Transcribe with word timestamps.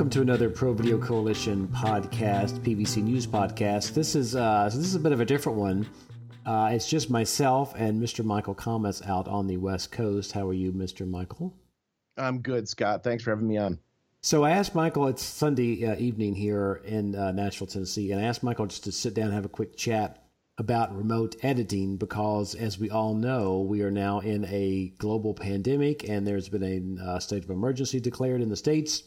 welcome 0.00 0.08
to 0.08 0.22
another 0.22 0.48
Pro 0.48 0.72
Video 0.72 0.96
Coalition 0.96 1.68
podcast, 1.68 2.60
PVC 2.60 3.02
News 3.02 3.26
podcast. 3.26 3.92
This 3.92 4.14
is 4.14 4.34
uh, 4.34 4.70
so 4.70 4.78
this 4.78 4.86
is 4.86 4.94
a 4.94 4.98
bit 4.98 5.12
of 5.12 5.20
a 5.20 5.26
different 5.26 5.58
one. 5.58 5.86
Uh, 6.46 6.70
it's 6.72 6.88
just 6.88 7.10
myself 7.10 7.74
and 7.76 8.02
Mr. 8.02 8.24
Michael 8.24 8.54
Kammes 8.54 9.06
out 9.06 9.28
on 9.28 9.46
the 9.46 9.58
West 9.58 9.92
Coast. 9.92 10.32
How 10.32 10.48
are 10.48 10.54
you, 10.54 10.72
Mr. 10.72 11.06
Michael? 11.06 11.54
I'm 12.16 12.40
good, 12.40 12.66
Scott. 12.66 13.04
Thanks 13.04 13.24
for 13.24 13.28
having 13.28 13.46
me 13.46 13.58
on. 13.58 13.78
So 14.22 14.42
I 14.42 14.52
asked 14.52 14.74
Michael. 14.74 15.06
It's 15.06 15.22
Sunday 15.22 15.84
uh, 15.84 15.96
evening 15.96 16.34
here 16.34 16.80
in 16.86 17.14
uh, 17.14 17.32
Nashville, 17.32 17.66
Tennessee, 17.66 18.10
and 18.10 18.22
I 18.22 18.24
asked 18.24 18.42
Michael 18.42 18.68
just 18.68 18.84
to 18.84 18.92
sit 18.92 19.12
down 19.12 19.26
and 19.26 19.34
have 19.34 19.44
a 19.44 19.50
quick 19.50 19.76
chat 19.76 20.24
about 20.56 20.96
remote 20.96 21.36
editing 21.42 21.98
because, 21.98 22.54
as 22.54 22.78
we 22.78 22.88
all 22.88 23.12
know, 23.12 23.60
we 23.60 23.82
are 23.82 23.90
now 23.90 24.20
in 24.20 24.46
a 24.46 24.94
global 24.96 25.34
pandemic, 25.34 26.08
and 26.08 26.26
there's 26.26 26.48
been 26.48 26.96
a 26.98 27.04
uh, 27.04 27.18
state 27.18 27.44
of 27.44 27.50
emergency 27.50 28.00
declared 28.00 28.40
in 28.40 28.48
the 28.48 28.56
states 28.56 29.02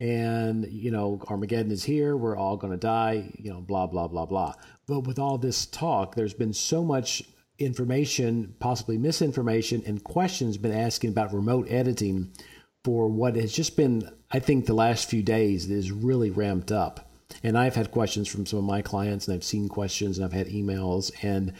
and 0.00 0.66
you 0.70 0.90
know 0.90 1.20
armageddon 1.28 1.70
is 1.70 1.84
here 1.84 2.16
we're 2.16 2.36
all 2.36 2.56
going 2.56 2.72
to 2.72 2.78
die 2.78 3.30
you 3.38 3.50
know 3.50 3.60
blah 3.60 3.86
blah 3.86 4.08
blah 4.08 4.26
blah 4.26 4.52
but 4.86 5.00
with 5.00 5.18
all 5.18 5.38
this 5.38 5.66
talk 5.66 6.14
there's 6.14 6.34
been 6.34 6.52
so 6.52 6.82
much 6.82 7.22
information 7.58 8.54
possibly 8.58 8.98
misinformation 8.98 9.82
and 9.86 10.02
questions 10.02 10.56
been 10.56 10.72
asking 10.72 11.10
about 11.10 11.32
remote 11.32 11.66
editing 11.70 12.32
for 12.82 13.08
what 13.08 13.36
has 13.36 13.52
just 13.52 13.76
been 13.76 14.08
i 14.32 14.38
think 14.40 14.66
the 14.66 14.74
last 14.74 15.08
few 15.08 15.22
days 15.22 15.68
that 15.68 15.74
is 15.74 15.92
really 15.92 16.30
ramped 16.30 16.72
up 16.72 17.12
and 17.44 17.56
i've 17.56 17.76
had 17.76 17.92
questions 17.92 18.26
from 18.26 18.44
some 18.44 18.58
of 18.58 18.64
my 18.64 18.82
clients 18.82 19.28
and 19.28 19.36
i've 19.36 19.44
seen 19.44 19.68
questions 19.68 20.18
and 20.18 20.24
i've 20.24 20.32
had 20.32 20.48
emails 20.48 21.12
and 21.22 21.52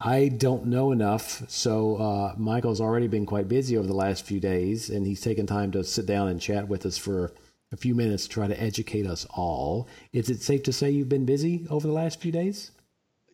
I 0.00 0.28
don't 0.28 0.66
know 0.66 0.92
enough. 0.92 1.48
So 1.48 1.96
uh, 1.96 2.34
Michael's 2.36 2.80
already 2.80 3.06
been 3.06 3.24
quite 3.24 3.48
busy 3.48 3.78
over 3.78 3.86
the 3.86 3.94
last 3.94 4.26
few 4.26 4.38
days, 4.38 4.90
and 4.90 5.06
he's 5.06 5.22
taken 5.22 5.46
time 5.46 5.70
to 5.70 5.84
sit 5.84 6.04
down 6.04 6.28
and 6.28 6.38
chat 6.40 6.68
with 6.68 6.84
us 6.84 6.98
for 6.98 7.32
a 7.74 7.76
few 7.76 7.94
minutes 7.94 8.22
to 8.24 8.30
try 8.30 8.46
to 8.46 8.62
educate 8.62 9.06
us 9.06 9.26
all. 9.30 9.88
Is 10.12 10.30
it 10.30 10.40
safe 10.40 10.62
to 10.62 10.72
say 10.72 10.90
you've 10.90 11.08
been 11.08 11.26
busy 11.26 11.66
over 11.68 11.86
the 11.86 11.92
last 11.92 12.20
few 12.20 12.32
days? 12.32 12.70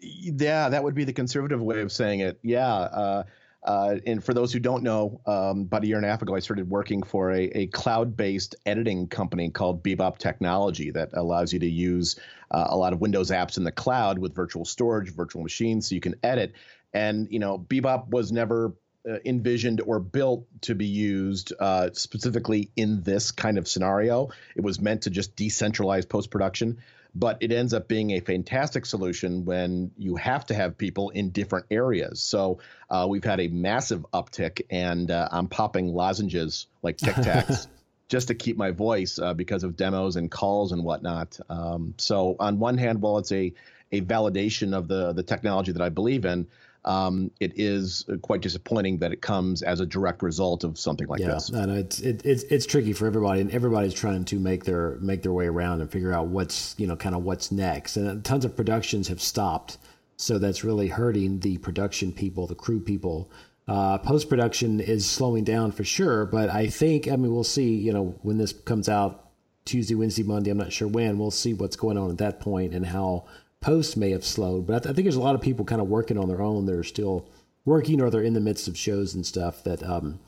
Yeah, 0.01 0.71
that 0.71 0.83
would 0.83 0.95
be 0.95 1.05
the 1.05 1.13
conservative 1.13 1.61
way 1.61 1.83
of 1.83 1.93
saying 1.93 2.21
it. 2.21 2.41
Yeah. 2.43 2.67
Uh, 2.67 3.23
uh, 3.63 3.97
and 4.07 4.25
for 4.25 4.33
those 4.33 4.51
who 4.51 4.59
don't 4.59 4.83
know, 4.83 5.21
um, 5.27 5.61
about 5.61 5.85
a 5.85 5.87
year 5.87 5.99
and 5.99 6.07
a 6.07 6.09
half 6.09 6.23
ago, 6.23 6.35
I 6.35 6.39
started 6.39 6.71
working 6.71 7.03
for 7.03 7.31
a, 7.31 7.43
a 7.43 7.67
cloud 7.67 8.17
based 8.17 8.57
editing 8.65 9.07
company 9.09 9.51
called 9.51 9.85
Bebop 9.85 10.17
Technology 10.17 10.91
that 10.93 11.11
allows 11.13 11.53
you 11.53 11.59
to 11.59 11.69
use 11.69 12.19
uh, 12.51 12.69
a 12.71 12.77
lot 12.77 12.95
of 12.95 13.03
Windows 13.03 13.31
apps 13.31 13.59
in 13.59 13.65
the 13.65 13.73
cloud 13.73 14.19
with 14.19 14.35
virtual 14.35 14.65
storage, 14.65 15.15
virtual 15.15 15.43
machines, 15.43 15.89
so 15.89 15.95
you 15.95 16.01
can 16.01 16.15
edit. 16.23 16.55
And, 16.95 17.29
you 17.31 17.39
know, 17.39 17.59
Bebop 17.59 18.09
was 18.09 18.33
never 18.33 18.73
uh, 19.09 19.19
envisioned 19.25 19.81
or 19.81 19.99
built 19.99 20.47
to 20.63 20.75
be 20.75 20.87
used 20.87 21.53
uh, 21.59 21.91
specifically 21.93 22.71
in 22.77 23.03
this 23.03 23.31
kind 23.31 23.59
of 23.59 23.67
scenario. 23.67 24.31
It 24.55 24.63
was 24.63 24.81
meant 24.81 25.03
to 25.03 25.11
just 25.11 25.37
decentralize 25.37 26.09
post 26.09 26.31
production, 26.31 26.79
but 27.15 27.39
it 27.41 27.53
ends 27.53 27.73
up 27.75 27.89
being 27.89 28.11
a 28.11 28.21
fantastic 28.21 28.87
solution 28.87 29.45
when 29.45 29.93
you 29.97 30.17
have 30.17 30.47
to 30.47 30.55
have 30.55 30.77
people 30.77 31.11
in 31.11 31.31
different 31.31 31.67
areas. 31.71 32.21
So 32.21 32.61
uh, 32.89 33.07
we've 33.09 33.25
had 33.25 33.41
a 33.41 33.49
massive 33.49 34.05
uptick, 34.13 34.63
and 34.71 35.11
uh, 35.11 35.29
I'm 35.31 35.49
popping 35.49 35.89
lozenges 35.95 36.67
like 36.83 36.97
Tic 36.97 37.15
Tacs. 37.15 37.67
just 38.09 38.27
to 38.27 38.35
keep 38.35 38.57
my 38.57 38.73
voice 38.73 39.21
uh, 39.21 39.35
because 39.35 39.63
of 39.63 39.77
demos 39.77 40.17
and 40.17 40.29
calls 40.33 40.73
and 40.73 40.83
whatnot. 40.83 41.39
Um, 41.49 41.95
so 41.97 42.35
on 42.41 42.59
one 42.59 42.77
hand, 42.77 43.01
while 43.01 43.19
it's 43.19 43.31
a 43.31 43.55
a 43.93 44.01
validation 44.01 44.77
of 44.77 44.89
the 44.89 45.13
the 45.13 45.23
technology 45.23 45.73
that 45.73 45.83
I 45.83 45.89
believe 45.89 46.25
in, 46.25 46.49
um, 46.85 47.31
it 47.41 47.53
is 47.57 48.07
quite 48.23 48.41
disappointing 48.41 48.99
that 48.99 49.13
it 49.13 49.21
comes 49.21 49.63
as 49.63 49.81
a 49.81 49.87
direct 49.87 50.23
result 50.23 50.65
of 50.65 50.79
something 50.79 51.07
like 51.09 51.21
yeah, 51.21 51.29
this. 51.29 51.51
Yeah, 51.53 51.63
and 51.63 51.73
it's 51.73 52.01
it, 52.01 52.25
it's 52.25 52.43
it's 52.45 52.67
tricky 52.67 52.93
for 52.93 53.07
everybody, 53.07 53.41
and 53.41 53.51
everybody's 53.51 53.95
trying 53.95 54.25
to 54.27 54.39
make 54.39 54.65
their 54.65 54.97
make 55.01 55.23
their 55.23 55.33
way 55.33 55.47
around 55.47 55.83
and 55.83 55.91
figure 55.91 56.13
out 56.13 56.29
what's 56.29 56.75
you 56.79 56.87
know 56.87 56.97
kind 56.97 57.15
of 57.15 57.23
what's 57.23 57.53
next. 57.53 57.97
And 57.97 58.25
tons 58.25 58.45
of 58.45 58.57
productions 58.57 59.09
have 59.09 59.21
stopped, 59.21 59.77
so 60.17 60.39
that's 60.39 60.65
really 60.65 60.89
hurting 60.89 61.41
the 61.41 61.59
production 61.59 62.13
people, 62.13 62.47
the 62.47 62.55
crew 62.55 62.81
people. 62.81 63.31
Uh, 63.69 63.99
Post 63.99 64.29
production 64.29 64.81
is 64.81 65.09
slowing 65.09 65.45
down 65.45 65.73
for 65.73 65.85
sure, 65.85 66.25
but 66.25 66.49
I 66.49 66.69
think 66.69 67.09
I 67.09 67.17
mean 67.17 67.33
we'll 67.33 67.45
see. 67.45 67.75
You 67.75 67.93
know 67.93 68.19
when 68.23 68.39
this 68.39 68.53
comes 68.53 68.89
out 68.89 69.31
Tuesday, 69.67 69.95
Wednesday, 69.95 70.23
Monday. 70.23 70.51
I'm 70.51 70.59
not 70.59 70.73
sure 70.73 70.89
when. 70.89 71.19
We'll 71.19 71.31
see 71.31 71.55
what's 71.55 71.77
going 71.77 71.99
on 71.99 72.11
at 72.11 72.19
that 72.19 72.41
point 72.41 72.75
and 72.75 72.87
how 72.87 73.27
post 73.61 73.97
may 73.97 74.11
have 74.11 74.25
slowed, 74.25 74.67
but 74.67 74.77
I, 74.77 74.79
th- 74.79 74.93
I, 74.93 74.95
think 74.95 75.05
there's 75.05 75.17
a 75.17 75.21
lot 75.21 75.35
of 75.35 75.41
people 75.41 75.65
kind 75.65 75.81
of 75.81 75.89
working 75.89 76.19
on 76.19 76.29
their 76.29 76.41
own. 76.41 76.67
They're 76.67 76.83
still 76.83 77.29
working, 77.65 78.01
or 78.01 78.11
they're 78.11 78.23
in 78.23 78.35
the 78.35 78.41
midst 78.41 78.69
of 78.69 78.77
shows 78.77 79.15
and 79.15 79.25
stuff 79.25 79.63
that 79.65 79.83
um, 79.83 80.19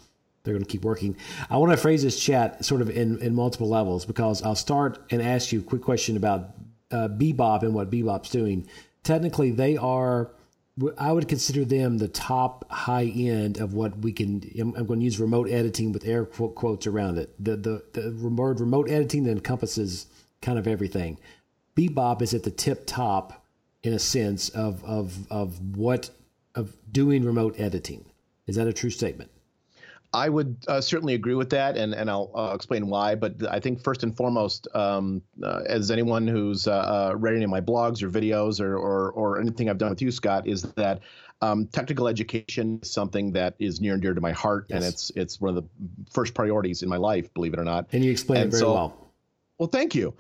they're 0.43 0.55
going 0.55 0.65
to 0.65 0.71
keep 0.71 0.85
working. 0.85 1.17
I 1.49 1.57
want 1.57 1.73
to 1.73 1.79
phrase 1.79 2.03
this 2.03 2.19
chat 2.19 2.65
sort 2.65 2.83
of 2.83 2.91
in, 2.91 3.19
in 3.21 3.35
multiple 3.35 3.69
levels 3.69 4.05
because 4.05 4.43
I'll 4.43 4.55
start 4.55 4.99
and 5.11 5.23
ask 5.23 5.53
you 5.53 5.61
a 5.61 5.63
quick 5.63 5.83
question 5.83 6.17
about 6.17 6.51
uh, 6.91 7.09
Bebop 7.09 7.63
and 7.63 7.75
what 7.75 7.91
Bebop's 7.91 8.31
doing. 8.31 8.67
Technically, 9.03 9.51
they 9.51 9.77
are. 9.77 10.31
I 10.97 11.13
would 11.13 11.29
consider 11.29 11.67
them 11.67 11.99
the 11.99 12.09
top 12.09 12.71
high 12.71 13.05
end 13.05 13.59
of 13.59 13.75
what 13.75 13.99
we 13.99 14.13
can. 14.13 14.43
I'm 14.59 14.87
going 14.87 15.01
to 15.01 15.05
use 15.05 15.21
remote 15.21 15.51
editing 15.51 15.93
with 15.93 16.07
air 16.07 16.25
quotes 16.25 16.87
around 16.87 17.19
it. 17.19 17.35
The 17.43 17.57
the 17.57 17.83
the 17.93 18.29
word 18.29 18.61
remote 18.61 18.89
editing 18.91 19.25
that 19.25 19.33
encompasses 19.33 20.07
kind 20.41 20.59
of 20.59 20.67
everything. 20.67 21.19
Bebop 21.77 22.23
is 22.23 22.35
at 22.35 22.43
the 22.43 22.51
tip 22.51 22.87
top 22.87 23.45
in 23.83 23.93
a 23.93 23.99
sense 23.99 24.49
of 24.51 24.85
of 24.85 25.31
of 25.31 25.77
what 25.77 26.11
of 26.55 26.75
doing 26.91 27.25
remote 27.25 27.59
editing. 27.59 28.05
Is 28.47 28.57
that 28.57 28.67
a 28.67 28.73
true 28.73 28.91
statement? 28.91 29.31
I 30.15 30.29
would 30.29 30.57
uh, 30.69 30.83
certainly 30.83 31.15
agree 31.15 31.35
with 31.35 31.51
that, 31.51 31.79
and 31.79 31.95
and 31.95 32.11
I'll 32.11 32.31
uh, 32.35 32.53
explain 32.55 32.89
why. 32.89 33.15
But 33.15 33.51
I 33.51 33.61
think 33.61 33.83
first 33.83 34.03
and 34.03 34.15
foremost, 34.15 34.69
um, 34.75 35.23
uh, 35.43 35.63
as 35.67 35.91
anyone 35.91 36.27
who's 36.27 36.69
uh, 36.69 36.73
uh, 36.73 37.15
read 37.17 37.35
any 37.35 37.45
of 37.45 37.51
my 37.51 37.63
blogs 37.63 38.03
or 38.03 38.11
videos 38.11 38.61
or, 38.61 38.77
or 38.77 39.11
or 39.13 39.41
anything 39.41 39.71
I've 39.71 39.79
done 39.79 39.91
with 39.91 40.03
you, 40.03 40.11
Scott, 40.11 40.47
is 40.47 40.63
that 40.63 41.01
um, 41.41 41.67
technical 41.67 42.09
education 42.09 42.81
is 42.83 42.93
something 42.93 43.33
that 43.33 43.55
is 43.59 43.81
near 43.81 43.95
and 43.95 44.03
dear 44.03 44.13
to 44.13 44.21
my 44.21 44.33
heart, 44.33 44.67
yes. 44.69 44.77
and 44.77 44.85
it's 44.85 45.11
it's 45.17 45.41
one 45.41 45.57
of 45.57 45.65
the 45.65 45.69
first 46.11 46.35
priorities 46.35 46.83
in 46.83 46.91
my 46.91 46.99
life, 46.99 47.33
believe 47.33 47.55
it 47.55 47.59
or 47.59 47.65
not. 47.65 47.87
And 47.93 48.05
you 48.05 48.11
explain 48.11 48.43
and 48.43 48.49
it 48.49 48.51
very 48.51 48.61
so, 48.61 48.75
well. 48.75 49.13
Well, 49.57 49.69
thank 49.69 49.95
you 49.95 50.15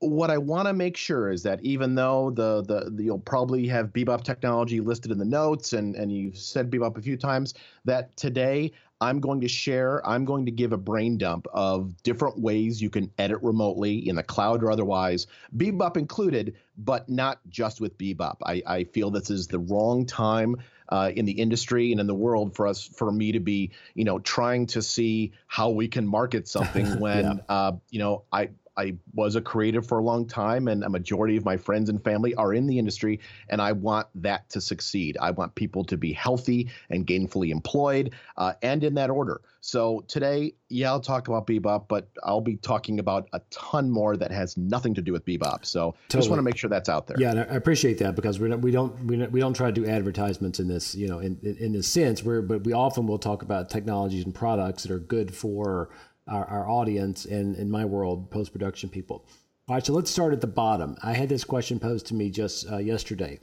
what 0.00 0.30
I 0.30 0.38
want 0.38 0.68
to 0.68 0.72
make 0.72 0.96
sure 0.96 1.30
is 1.30 1.42
that 1.42 1.60
even 1.62 1.94
though 1.94 2.30
the, 2.30 2.62
the, 2.62 2.90
the 2.90 3.04
you'll 3.04 3.18
probably 3.18 3.66
have 3.68 3.88
Bebop 3.88 4.22
technology 4.22 4.80
listed 4.80 5.10
in 5.10 5.18
the 5.18 5.24
notes 5.24 5.72
and 5.72 5.96
and 5.96 6.12
you've 6.12 6.38
said 6.38 6.70
Bebop 6.70 6.96
a 6.96 7.02
few 7.02 7.16
times 7.16 7.54
that 7.84 8.16
today 8.16 8.72
I'm 9.00 9.20
going 9.20 9.40
to 9.40 9.48
share 9.48 10.06
I'm 10.06 10.24
going 10.24 10.46
to 10.46 10.52
give 10.52 10.72
a 10.72 10.76
brain 10.76 11.18
dump 11.18 11.48
of 11.52 12.00
different 12.04 12.38
ways 12.38 12.80
you 12.80 12.90
can 12.90 13.10
edit 13.18 13.38
remotely 13.42 14.08
in 14.08 14.14
the 14.14 14.22
cloud 14.22 14.62
or 14.62 14.70
otherwise 14.70 15.26
Bebop 15.56 15.96
included 15.96 16.56
but 16.76 17.08
not 17.08 17.40
just 17.48 17.80
with 17.80 17.98
Bebop. 17.98 18.36
I, 18.46 18.62
I 18.64 18.84
feel 18.84 19.10
this 19.10 19.30
is 19.30 19.48
the 19.48 19.58
wrong 19.58 20.06
time 20.06 20.56
uh, 20.90 21.10
in 21.14 21.24
the 21.24 21.32
industry 21.32 21.90
and 21.90 22.00
in 22.00 22.06
the 22.06 22.14
world 22.14 22.54
for 22.54 22.68
us 22.68 22.86
for 22.86 23.10
me 23.10 23.32
to 23.32 23.40
be 23.40 23.72
you 23.94 24.04
know 24.04 24.20
trying 24.20 24.66
to 24.66 24.80
see 24.80 25.32
how 25.48 25.70
we 25.70 25.88
can 25.88 26.06
market 26.06 26.46
something 26.56 27.00
when 27.00 27.24
yeah. 27.24 27.34
uh, 27.48 27.72
you 27.90 27.98
know 27.98 28.22
I 28.32 28.50
I 28.78 28.94
was 29.12 29.36
a 29.36 29.40
creative 29.40 29.86
for 29.86 29.98
a 29.98 30.02
long 30.02 30.26
time, 30.26 30.68
and 30.68 30.84
a 30.84 30.88
majority 30.88 31.36
of 31.36 31.44
my 31.44 31.56
friends 31.56 31.90
and 31.90 32.02
family 32.02 32.34
are 32.36 32.54
in 32.54 32.66
the 32.66 32.78
industry, 32.78 33.20
and 33.48 33.60
I 33.60 33.72
want 33.72 34.06
that 34.14 34.48
to 34.50 34.60
succeed. 34.60 35.18
I 35.20 35.32
want 35.32 35.54
people 35.54 35.84
to 35.84 35.96
be 35.96 36.12
healthy 36.12 36.70
and 36.88 37.06
gainfully 37.06 37.50
employed, 37.50 38.14
uh, 38.36 38.54
and 38.62 38.84
in 38.84 38.94
that 38.94 39.10
order. 39.10 39.40
So 39.60 40.04
today, 40.06 40.54
yeah, 40.68 40.90
I'll 40.90 41.00
talk 41.00 41.28
about 41.28 41.46
Bebop, 41.46 41.88
but 41.88 42.08
I'll 42.22 42.40
be 42.40 42.56
talking 42.56 43.00
about 43.00 43.28
a 43.32 43.40
ton 43.50 43.90
more 43.90 44.16
that 44.16 44.30
has 44.30 44.56
nothing 44.56 44.94
to 44.94 45.02
do 45.02 45.12
with 45.12 45.24
Bebop. 45.26 45.66
So 45.66 45.94
totally. 46.08 46.20
just 46.20 46.30
want 46.30 46.38
to 46.38 46.42
make 46.42 46.56
sure 46.56 46.70
that's 46.70 46.88
out 46.88 47.06
there. 47.06 47.16
Yeah, 47.18 47.32
and 47.32 47.40
I 47.40 47.42
appreciate 47.42 47.98
that 47.98 48.14
because 48.14 48.38
we're 48.38 48.48
not, 48.48 48.60
we 48.60 48.70
don't 48.70 48.98
we 49.04 49.16
don't, 49.16 49.32
we 49.32 49.40
don't 49.40 49.54
try 49.54 49.66
to 49.70 49.72
do 49.72 49.86
advertisements 49.86 50.60
in 50.60 50.68
this 50.68 50.94
you 50.94 51.08
know 51.08 51.18
in 51.18 51.38
in, 51.42 51.56
in 51.56 51.72
this 51.72 51.88
sense. 51.88 52.22
We're 52.22 52.42
but 52.42 52.64
we 52.64 52.72
often 52.72 53.06
will 53.06 53.18
talk 53.18 53.42
about 53.42 53.68
technologies 53.68 54.24
and 54.24 54.34
products 54.34 54.84
that 54.84 54.92
are 54.92 55.00
good 55.00 55.34
for 55.34 55.90
our, 56.28 56.44
our 56.46 56.68
audience 56.68 57.24
and 57.24 57.56
in 57.56 57.70
my 57.70 57.84
world, 57.84 58.30
post 58.30 58.52
production 58.52 58.88
people. 58.88 59.24
All 59.68 59.74
right, 59.74 59.84
so 59.84 59.92
let's 59.92 60.10
start 60.10 60.32
at 60.32 60.40
the 60.40 60.46
bottom. 60.46 60.96
I 61.02 61.12
had 61.12 61.28
this 61.28 61.44
question 61.44 61.78
posed 61.78 62.06
to 62.06 62.14
me 62.14 62.30
just 62.30 62.70
uh, 62.70 62.78
yesterday. 62.78 63.40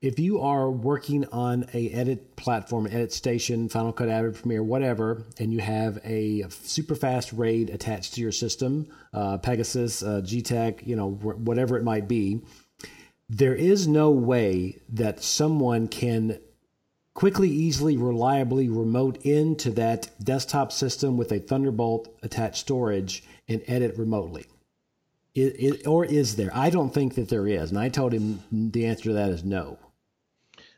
If 0.00 0.18
you 0.18 0.40
are 0.40 0.68
working 0.68 1.24
on 1.26 1.66
a 1.72 1.88
edit 1.90 2.34
platform, 2.34 2.88
edit 2.88 3.12
station, 3.12 3.68
Final 3.68 3.92
Cut, 3.92 4.08
Avid 4.08 4.34
Premiere, 4.34 4.64
whatever, 4.64 5.22
and 5.38 5.52
you 5.52 5.60
have 5.60 6.00
a 6.02 6.44
super 6.48 6.96
fast 6.96 7.32
RAID 7.32 7.70
attached 7.70 8.14
to 8.14 8.20
your 8.20 8.32
system, 8.32 8.88
uh, 9.12 9.38
Pegasus, 9.38 10.02
uh, 10.02 10.20
G-Tech, 10.20 10.84
you 10.84 10.96
know, 10.96 11.10
whatever 11.12 11.76
it 11.76 11.84
might 11.84 12.08
be, 12.08 12.40
there 13.28 13.54
is 13.54 13.86
no 13.86 14.10
way 14.10 14.80
that 14.88 15.22
someone 15.22 15.86
can 15.86 16.40
quickly, 17.14 17.50
easily, 17.50 17.96
reliably 17.96 18.68
remote 18.68 19.18
into 19.24 19.70
that 19.72 20.10
desktop 20.22 20.72
system 20.72 21.16
with 21.16 21.32
a 21.32 21.38
Thunderbolt 21.38 22.08
attached 22.22 22.58
storage 22.58 23.24
and 23.48 23.62
edit 23.66 23.96
remotely? 23.98 24.46
It, 25.34 25.54
it, 25.58 25.86
or 25.86 26.04
is 26.04 26.36
there? 26.36 26.50
I 26.54 26.70
don't 26.70 26.92
think 26.92 27.14
that 27.14 27.28
there 27.28 27.46
is. 27.46 27.70
And 27.70 27.78
I 27.78 27.88
told 27.88 28.12
him 28.12 28.40
the 28.52 28.86
answer 28.86 29.04
to 29.04 29.12
that 29.14 29.30
is 29.30 29.44
no. 29.44 29.78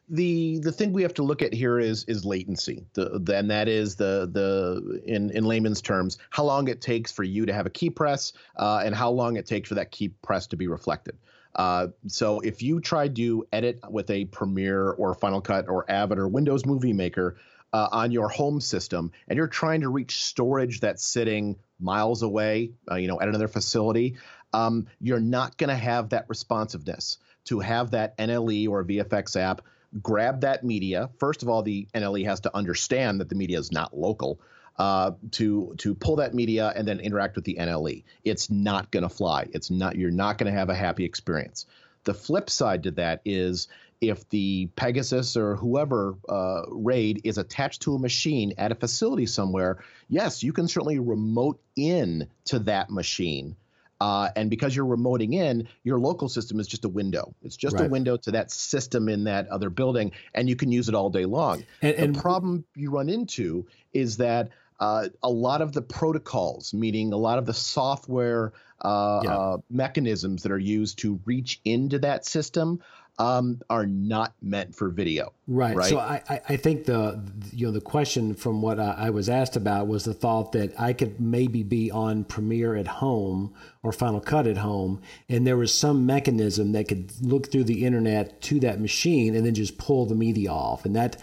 the 0.09 0.59
the 0.59 0.73
thing 0.73 0.93
we 0.93 1.03
have 1.03 1.15
to 1.15 1.23
look 1.23 1.43
at 1.43 1.53
here 1.53 1.79
is 1.79 2.05
is 2.05 2.25
latency. 2.25 2.85
The, 2.93 3.35
and 3.35 3.51
that 3.51 3.69
is 3.69 3.97
the 3.97 4.29
the 4.31 5.01
in 5.07 5.31
in 5.31 5.45
layman's 5.45 5.81
terms, 5.81 6.19
how 6.31 6.45
long 6.45 6.69
it 6.69 6.81
takes 6.81 7.11
for 7.11 7.23
you 7.25 7.47
to 7.47 7.53
have 7.53 7.67
a 7.67 7.71
key 7.71 7.91
press, 7.91 8.33
uh, 8.57 8.83
and 8.85 8.95
how 8.95 9.11
long 9.11 9.37
it 9.37 9.47
takes 9.47 9.69
for 9.69 9.75
that 9.77 9.91
key 9.91 10.09
press 10.23 10.47
to 10.49 10.57
be 10.57 10.67
reflected. 10.69 11.17
Uh, 11.55 11.89
so 12.09 12.41
if 12.41 12.63
you 12.63 12.81
try 12.81 13.09
to 13.09 13.47
edit 13.53 13.81
with 13.91 14.11
a 14.11 14.25
Premiere 14.27 14.91
or 14.91 15.15
Final 15.15 15.41
Cut 15.41 15.69
or 15.69 15.89
Avid 15.91 16.19
or 16.19 16.29
Windows 16.29 16.67
Movie 16.67 16.93
Maker 16.93 17.37
uh, 17.73 17.89
on 17.93 18.11
your 18.11 18.29
home 18.29 18.61
system, 18.61 19.13
and 19.29 19.37
you're 19.37 19.47
trying 19.47 19.83
to 19.83 19.89
reach 19.89 20.25
storage 20.25 20.81
that's 20.81 21.05
sitting 21.05 21.57
miles 21.81 22.23
away, 22.23 22.71
uh, 22.91 22.97
you 22.97 23.09
know, 23.09 23.21
at 23.21 23.29
another 23.29 23.49
facility, 23.49 24.17
um, 24.53 24.87
you're 25.01 25.21
not 25.21 25.57
going 25.57 25.69
to 25.69 25.77
have 25.77 26.11
that 26.11 26.27
responsiveness 26.29 27.19
to 27.45 27.61
have 27.61 27.91
that 27.93 28.17
NLE 28.19 28.69
or 28.69 28.85
VFX 28.85 29.37
app 29.37 29.63
grab 30.03 30.41
that 30.41 30.65
media. 30.65 31.11
First 31.19 31.43
of 31.43 31.49
all, 31.49 31.63
the 31.63 31.87
NLE 31.95 32.25
has 32.25 32.41
to 32.41 32.57
understand 32.57 33.21
that 33.21 33.29
the 33.29 33.35
media 33.35 33.59
is 33.59 33.71
not 33.71 33.97
local. 33.97 34.41
Uh, 34.77 35.13
to 35.31 35.73
to 35.79 35.95
pull 35.95 36.17
that 36.17 36.35
media 36.35 36.73
and 36.75 36.89
then 36.89 36.99
interact 36.99 37.37
with 37.37 37.45
the 37.45 37.55
NLE. 37.61 38.03
It's 38.25 38.51
not 38.51 38.91
going 38.91 39.05
to 39.05 39.09
fly. 39.09 39.47
It's 39.53 39.71
not. 39.71 39.95
You're 39.95 40.11
not 40.11 40.37
going 40.37 40.53
to 40.53 40.59
have 40.59 40.69
a 40.69 40.75
happy 40.75 41.05
experience. 41.05 41.67
The 42.03 42.13
flip 42.13 42.51
side 42.51 42.83
to 42.83 42.91
that 42.93 43.21
is 43.25 43.69
if 44.01 44.29
the 44.31 44.67
Pegasus 44.75 45.37
or 45.37 45.55
whoever 45.55 46.17
uh, 46.29 46.63
RAID 46.69 47.21
is 47.23 47.39
attached 47.39 47.83
to 47.83 47.95
a 47.95 48.01
machine 48.01 48.55
at 48.59 48.73
a 48.73 48.75
facility 48.75 49.27
somewhere, 49.27 49.79
yes, 50.09 50.43
you 50.43 50.53
can 50.53 50.67
certainly 50.67 50.99
remote 50.99 51.61
in 51.77 52.29
to 52.47 52.59
that 52.59 52.91
machine 52.91 53.55
uh, 54.01 54.29
and 54.37 54.51
because 54.51 54.75
you're 54.75 54.85
remoting 54.85 55.35
in, 55.35 55.69
your 55.83 55.99
local 55.99 56.29
system 56.29 56.61
is 56.61 56.67
just 56.67 56.85
a 56.85 56.89
window. 56.89 57.35
It's 57.43 57.57
just 57.57 57.77
right. 57.77 57.87
a 57.87 57.89
window 57.89 58.17
to 58.19 58.33
that 58.33 58.51
system 58.51 59.09
in 59.09 59.25
that 59.25 59.49
other 59.49 59.71
building, 59.71 60.13
and 60.35 60.49
you 60.49 60.57
can 60.57 60.73
use 60.73 60.89
it 60.89 60.95
all 60.95 61.11
day 61.11 61.25
long. 61.25 61.65
And, 61.81 61.95
and 61.95 62.15
the 62.15 62.21
problem 62.21 62.65
you 62.75 62.91
run 62.91 63.09
into 63.09 63.67
is 63.93 64.19
that 64.19 64.51
uh, 64.81 65.09
a 65.23 65.31
lot 65.31 65.63
of 65.63 65.73
the 65.73 65.83
protocols, 65.83 66.75
meaning 66.75 67.13
a 67.13 67.17
lot 67.17 67.39
of 67.39 67.47
the 67.47 67.55
software 67.55 68.53
uh, 68.81 69.21
yeah. 69.25 69.37
uh, 69.37 69.59
mechanisms 69.71 70.43
that 70.43 70.53
are 70.53 70.59
used 70.59 70.99
to 70.99 71.21
reach 71.25 71.61
into 71.65 71.99
that 72.01 72.27
system, 72.27 72.81
um, 73.19 73.61
are 73.71 73.87
not 73.87 74.35
meant 74.43 74.75
for 74.75 74.89
video. 74.89 75.33
Right. 75.47 75.77
right? 75.77 75.89
So 75.89 75.99
I, 75.99 76.41
I 76.49 76.57
think 76.57 76.87
the 76.87 77.23
you 77.53 77.67
know 77.67 77.73
the 77.73 77.81
question 77.81 78.35
from 78.35 78.61
what 78.61 78.81
I 78.81 79.11
was 79.11 79.29
asked 79.29 79.57
about 79.57 79.87
was 79.87 80.05
the 80.05 80.15
thought 80.15 80.53
that 80.53 80.79
I 80.81 80.93
could 80.93 81.21
maybe 81.21 81.63
be 81.63 81.91
on 81.91 82.25
Premiere 82.25 82.75
at 82.75 82.89
home 82.89 83.55
or 83.83 83.93
Final 83.93 84.21
Cut 84.21 84.47
at 84.47 84.57
home, 84.59 85.01
and 85.29 85.47
there 85.47 85.57
was 85.57 85.73
some 85.73 86.07
mechanism 86.07 86.73
that 86.73 86.89
could 86.89 87.13
look 87.21 87.53
through 87.53 87.65
the 87.65 87.85
internet 87.85 88.41
to 88.43 88.59
that 88.61 88.81
machine 88.81 89.37
and 89.37 89.47
then 89.47 89.55
just 89.55 89.79
pull 89.79 90.07
the 90.07 90.17
media 90.17 90.51
off, 90.51 90.85
and 90.85 90.97
that 90.97 91.23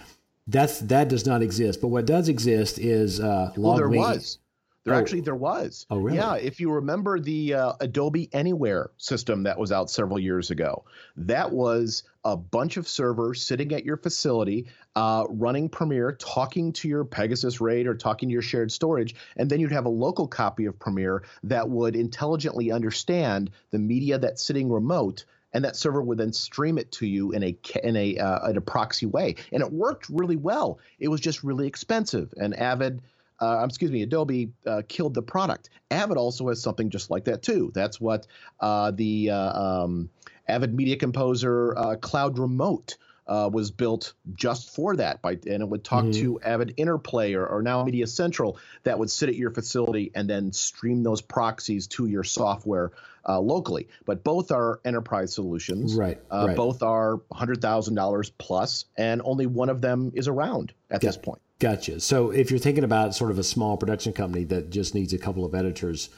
that's 0.51 0.80
that 0.81 1.07
does 1.07 1.25
not 1.25 1.42
exist. 1.42 1.81
But 1.81 1.88
what 1.88 2.06
does 2.06 2.30
exist 2.30 2.80
is 2.80 3.19
uh, 3.19 3.51
well, 3.56 3.75
there 3.75 3.89
was. 3.89 4.38
There 4.83 4.95
oh. 4.95 4.98
actually 4.98 5.21
there 5.21 5.36
was. 5.36 5.86
Oh, 5.92 5.98
really? 5.98 6.18
Yeah. 6.18 6.36
If 6.36 6.59
you 6.59 6.71
remember 6.71 7.19
the 7.19 7.53
uh, 7.53 7.74
Adobe 7.81 8.30
Anywhere 8.33 8.89
system 8.98 9.44
that 9.44 9.59
was 9.59 9.71
out 9.71 9.92
several 9.92 10.18
years 10.18 10.50
ago, 10.50 10.86
that 11.18 11.51
was 11.51 12.03
a 12.24 12.36
bunch 12.36 12.77
of 12.77 12.88
servers 12.88 13.44
sitting 13.44 13.74
at 13.74 13.86
your 13.86 13.98
facility, 13.98 14.68
uh, 14.95 15.25
running 15.30 15.69
Premiere, 15.69 16.13
talking 16.13 16.74
to 16.74 16.88
your 16.88 17.06
Pegasus 17.06 17.62
RAID 17.62 17.86
or 17.86 17.94
talking 17.94 18.30
to 18.30 18.33
your 18.33 18.42
shared 18.42 18.71
storage, 18.71 19.13
and 19.38 19.50
then 19.50 19.59
you'd 19.59 19.71
have 19.71 19.86
a 19.86 19.89
local 19.89 20.27
copy 20.27 20.65
of 20.65 20.80
Premiere 20.80 21.24
that 21.44 21.69
would 21.69 21.95
intelligently 21.95 22.71
understand 22.71 23.51
the 23.69 23.80
media 23.80 24.18
that's 24.18 24.44
sitting 24.44 24.71
remote 24.71 25.25
and 25.53 25.65
that 25.65 25.75
server 25.75 26.01
would 26.01 26.18
then 26.18 26.33
stream 26.33 26.77
it 26.77 26.92
to 26.94 27.06
you 27.06 27.31
in 27.31 27.44
a 27.44 27.57
in 27.83 27.95
a 27.95 28.18
uh, 28.18 28.50
in 28.50 28.57
a 28.57 28.62
proxy 28.62 29.06
way, 29.06 29.36
and 29.51 29.62
it 29.62 29.71
worked 29.71 30.09
really 30.09 30.38
well. 30.38 30.80
It 31.00 31.07
was 31.07 31.21
just 31.21 31.44
really 31.44 31.68
expensive, 31.68 32.33
and 32.38 32.56
Avid 32.56 33.01
uh, 33.42 33.65
excuse 33.65 33.92
me, 33.92 34.03
Adobe 34.03 34.51
uh, 34.68 34.83
killed 34.88 35.15
the 35.15 35.21
product. 35.21 35.69
Avid 35.89 36.18
also 36.18 36.48
has 36.50 36.62
something 36.62 36.89
just 36.89 37.09
like 37.09 37.25
that 37.25 37.42
too. 37.42 37.71
That's 37.74 38.00
what 38.00 38.27
uh, 38.59 38.92
the 38.92 39.31
uh, 39.31 39.62
um, 39.62 40.09
Avid 40.48 40.74
Media 40.74 40.95
Composer 40.95 41.75
uh, 41.75 41.95
Cloud 41.95 42.38
Remote 42.38 42.98
uh, 43.27 43.50
was 43.51 43.71
built 43.71 44.13
just 44.33 44.75
for 44.75 44.95
that. 44.95 45.21
By 45.21 45.31
and 45.31 45.63
it 45.63 45.68
would 45.68 45.83
talk 45.83 46.06
mm-hmm. 46.06 46.21
to 46.21 46.42
Avid 46.42 46.75
Interplay 46.77 47.33
or, 47.33 47.45
or, 47.45 47.62
now 47.62 47.83
Media 47.83 48.06
Central 48.06 48.59
that 48.83 49.00
would 49.00 49.09
sit 49.09 49.30
at 49.30 49.36
your 49.36 49.51
facility 49.51 50.12
and 50.13 50.30
then 50.30 50.51
stream 50.51 51.01
those 51.01 51.21
proxies 51.21 51.88
to 51.88 52.06
your 52.06 52.24
software 52.24 52.92
uh, 53.28 53.40
locally. 53.40 53.88
But 54.06 54.24
both 54.24 54.52
are 54.52 54.80
enterprise 54.86 55.34
solutions. 55.34 55.96
Right. 55.96 56.20
Uh, 56.32 56.46
right. 56.48 56.56
Both 56.56 56.84
are 56.84 57.22
hundred 57.32 57.62
thousand 57.62 57.96
dollars 57.96 58.32
plus, 58.38 58.86
and 58.98 59.22
only 59.24 59.46
one 59.46 59.70
of 59.70 59.82
them 59.82 60.12
is 60.16 60.28
around 60.28 60.74
at 60.90 61.02
this 61.02 61.18
point. 61.18 61.42
Gotcha. 61.60 62.00
So 62.00 62.32
if 62.32 62.50
you're 62.50 62.60
thinking 62.60 62.84
about 62.84 63.14
sort 63.14 63.30
of 63.30 63.38
a 63.38 63.44
small 63.44 63.78
production 63.78 64.14
company 64.14 64.46
that 64.46 64.72
just 64.72 64.96
needs 64.96 65.14
a 65.14 65.20
couple 65.20 65.46
of 65.46 65.54
editors 65.54 66.10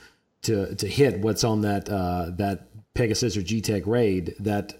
to 0.43 0.73
to 0.75 0.87
hit 0.87 1.19
what's 1.19 1.43
on 1.43 1.61
that 1.61 1.89
uh, 1.89 2.31
that 2.37 2.67
Pegasus 2.93 3.35
or 3.35 3.41
G-Tech 3.41 3.83
RAID, 3.85 4.35
that 4.39 4.75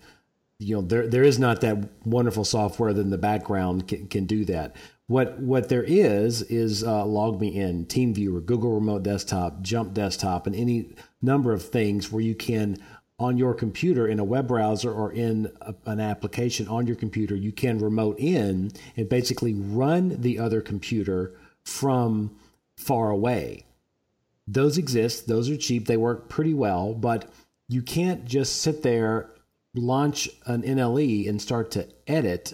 you 0.59 0.75
know 0.75 0.81
there 0.81 1.07
there 1.07 1.23
is 1.23 1.37
not 1.37 1.61
that 1.61 1.89
wonderful 2.05 2.45
software 2.45 2.93
that 2.93 3.01
in 3.01 3.09
the 3.09 3.17
background 3.17 3.87
can, 3.87 4.07
can 4.07 4.25
do 4.25 4.45
that. 4.45 4.75
What 5.07 5.39
what 5.39 5.67
there 5.69 5.83
is 5.83 6.41
is 6.43 6.83
uh, 6.83 7.03
LogMeIn, 7.03 7.87
TeamViewer, 7.87 8.45
Google 8.45 8.73
Remote 8.73 9.03
Desktop, 9.03 9.61
Jump 9.61 9.93
Desktop, 9.93 10.47
and 10.47 10.55
any 10.55 10.95
number 11.21 11.51
of 11.51 11.61
things 11.63 12.11
where 12.11 12.23
you 12.23 12.35
can 12.35 12.77
on 13.19 13.37
your 13.37 13.53
computer 13.53 14.07
in 14.07 14.19
a 14.19 14.23
web 14.23 14.47
browser 14.47 14.91
or 14.91 15.11
in 15.11 15.51
a, 15.61 15.75
an 15.85 15.99
application 15.99 16.67
on 16.67 16.87
your 16.87 16.95
computer, 16.95 17.35
you 17.35 17.51
can 17.51 17.77
remote 17.77 18.17
in 18.19 18.71
and 18.97 19.09
basically 19.09 19.53
run 19.53 20.21
the 20.21 20.39
other 20.39 20.61
computer 20.61 21.33
from 21.63 22.35
far 22.77 23.11
away. 23.11 23.65
Those 24.47 24.77
exist, 24.77 25.27
those 25.27 25.49
are 25.49 25.57
cheap, 25.57 25.85
they 25.85 25.97
work 25.97 26.27
pretty 26.27 26.53
well, 26.53 26.93
but 26.93 27.31
you 27.69 27.81
can't 27.81 28.25
just 28.25 28.61
sit 28.61 28.83
there, 28.83 29.29
launch 29.73 30.29
an 30.45 30.63
NLE, 30.63 31.29
and 31.29 31.41
start 31.41 31.71
to 31.71 31.87
edit 32.07 32.53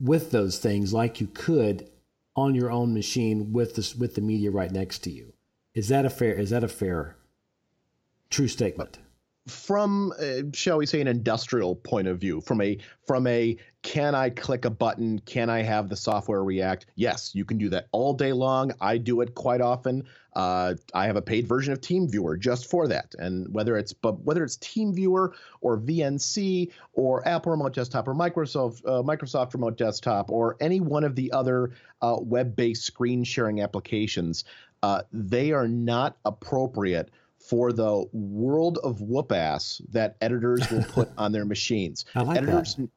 with 0.00 0.30
those 0.30 0.58
things 0.58 0.92
like 0.92 1.20
you 1.20 1.26
could 1.26 1.90
on 2.36 2.54
your 2.54 2.70
own 2.70 2.92
machine 2.92 3.52
with 3.52 3.76
this 3.76 3.94
with 3.94 4.14
the 4.14 4.20
media 4.20 4.50
right 4.50 4.72
next 4.72 5.00
to 5.00 5.10
you. 5.10 5.32
Is 5.74 5.88
that 5.88 6.04
a 6.04 6.10
fair 6.10 6.34
is 6.34 6.50
that 6.50 6.64
a 6.64 6.68
fair 6.68 7.16
true 8.30 8.48
statement? 8.48 8.98
From 9.46 10.12
uh, 10.18 10.42
shall 10.54 10.78
we 10.78 10.86
say 10.86 11.00
an 11.00 11.08
industrial 11.08 11.76
point 11.76 12.08
of 12.08 12.18
view 12.18 12.40
from 12.40 12.62
a 12.62 12.78
from 13.06 13.26
a 13.26 13.56
can 13.82 14.14
i 14.14 14.30
click 14.30 14.64
a 14.64 14.70
button? 14.70 15.18
Can 15.18 15.50
i 15.50 15.60
have 15.60 15.90
the 15.90 15.96
software 15.96 16.42
react? 16.42 16.86
Yes 16.94 17.34
you 17.34 17.44
can 17.44 17.58
do 17.58 17.68
that 17.70 17.88
all 17.92 18.14
day 18.14 18.32
long. 18.32 18.72
I 18.80 18.96
do 18.96 19.20
it 19.20 19.34
quite 19.34 19.60
often. 19.60 20.04
Uh, 20.34 20.74
i 20.94 21.06
have 21.06 21.16
a 21.16 21.22
paid 21.22 21.46
version 21.46 21.74
of 21.74 21.80
teamviewer 21.82 22.40
just 22.40 22.70
for 22.70 22.88
that. 22.88 23.14
And 23.18 23.52
whether 23.52 23.76
it's 23.76 23.92
but 23.92 24.22
whether 24.22 24.42
it's 24.42 24.56
teamviewer 24.56 25.34
or 25.60 25.78
vnc 25.78 26.72
or 26.94 27.28
apple 27.28 27.52
remote 27.52 27.74
desktop 27.74 28.08
or 28.08 28.14
microsoft 28.14 28.80
uh, 28.86 29.02
microsoft 29.02 29.52
remote 29.52 29.76
desktop 29.76 30.30
or 30.30 30.56
any 30.58 30.80
one 30.80 31.04
of 31.04 31.16
the 31.16 31.32
other 31.32 31.72
uh, 32.00 32.16
web-based 32.18 32.82
screen 32.82 33.24
sharing 33.24 33.60
applications 33.60 34.44
uh, 34.82 35.02
they 35.12 35.52
are 35.52 35.68
not 35.68 36.16
appropriate 36.24 37.10
for 37.48 37.72
the 37.72 38.04
world 38.12 38.78
of 38.82 39.00
whoop 39.00 39.32
ass 39.32 39.82
that 39.90 40.16
editors 40.20 40.70
will 40.70 40.84
put 40.88 41.10
on 41.18 41.32
their 41.32 41.44
machines. 41.44 42.04
I 42.14 42.22
like 42.22 42.38
editors, 42.38 42.76
that. 42.76 42.88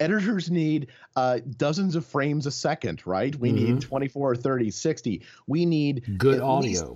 Editors 0.00 0.50
need 0.50 0.88
uh, 1.14 1.40
dozens 1.56 1.94
of 1.94 2.06
frames 2.06 2.46
a 2.46 2.50
second, 2.50 3.06
right? 3.06 3.34
We 3.34 3.52
mm-hmm. 3.52 3.74
need 3.74 3.82
24, 3.82 4.36
30, 4.36 4.70
60. 4.70 5.22
We 5.46 5.66
need 5.66 6.18
good 6.18 6.40
audio. 6.40 6.70
Least, 6.70 6.86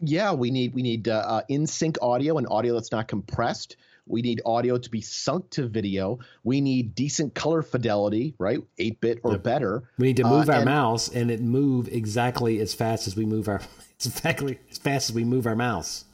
yeah, 0.00 0.32
we 0.32 0.50
need 0.50 0.74
we 0.74 0.82
need 0.82 1.08
uh, 1.08 1.24
uh, 1.26 1.42
in 1.48 1.66
sync 1.66 1.98
audio 2.02 2.36
and 2.36 2.46
audio 2.50 2.74
that's 2.74 2.92
not 2.92 3.08
compressed. 3.08 3.76
We 4.08 4.22
need 4.22 4.40
audio 4.46 4.78
to 4.78 4.90
be 4.90 5.00
sunk 5.00 5.50
to 5.50 5.66
video. 5.66 6.20
We 6.44 6.60
need 6.60 6.94
decent 6.94 7.34
color 7.34 7.62
fidelity, 7.62 8.34
right? 8.38 8.60
8 8.78 9.00
bit 9.00 9.20
or 9.24 9.32
yep. 9.32 9.42
better. 9.42 9.82
We 9.98 10.06
need 10.06 10.18
to 10.18 10.24
move 10.24 10.48
uh, 10.48 10.52
our 10.52 10.58
and, 10.58 10.64
mouse 10.66 11.08
and 11.08 11.30
it 11.30 11.40
move 11.40 11.88
exactly 11.88 12.60
as 12.60 12.72
fast 12.72 13.08
as 13.08 13.16
we 13.16 13.26
move 13.26 13.48
our 13.48 13.60
exactly 13.96 14.60
as 14.70 14.78
fast 14.78 15.10
as 15.10 15.16
we 15.16 15.24
move 15.24 15.46
our 15.46 15.56
mouse 15.56 16.04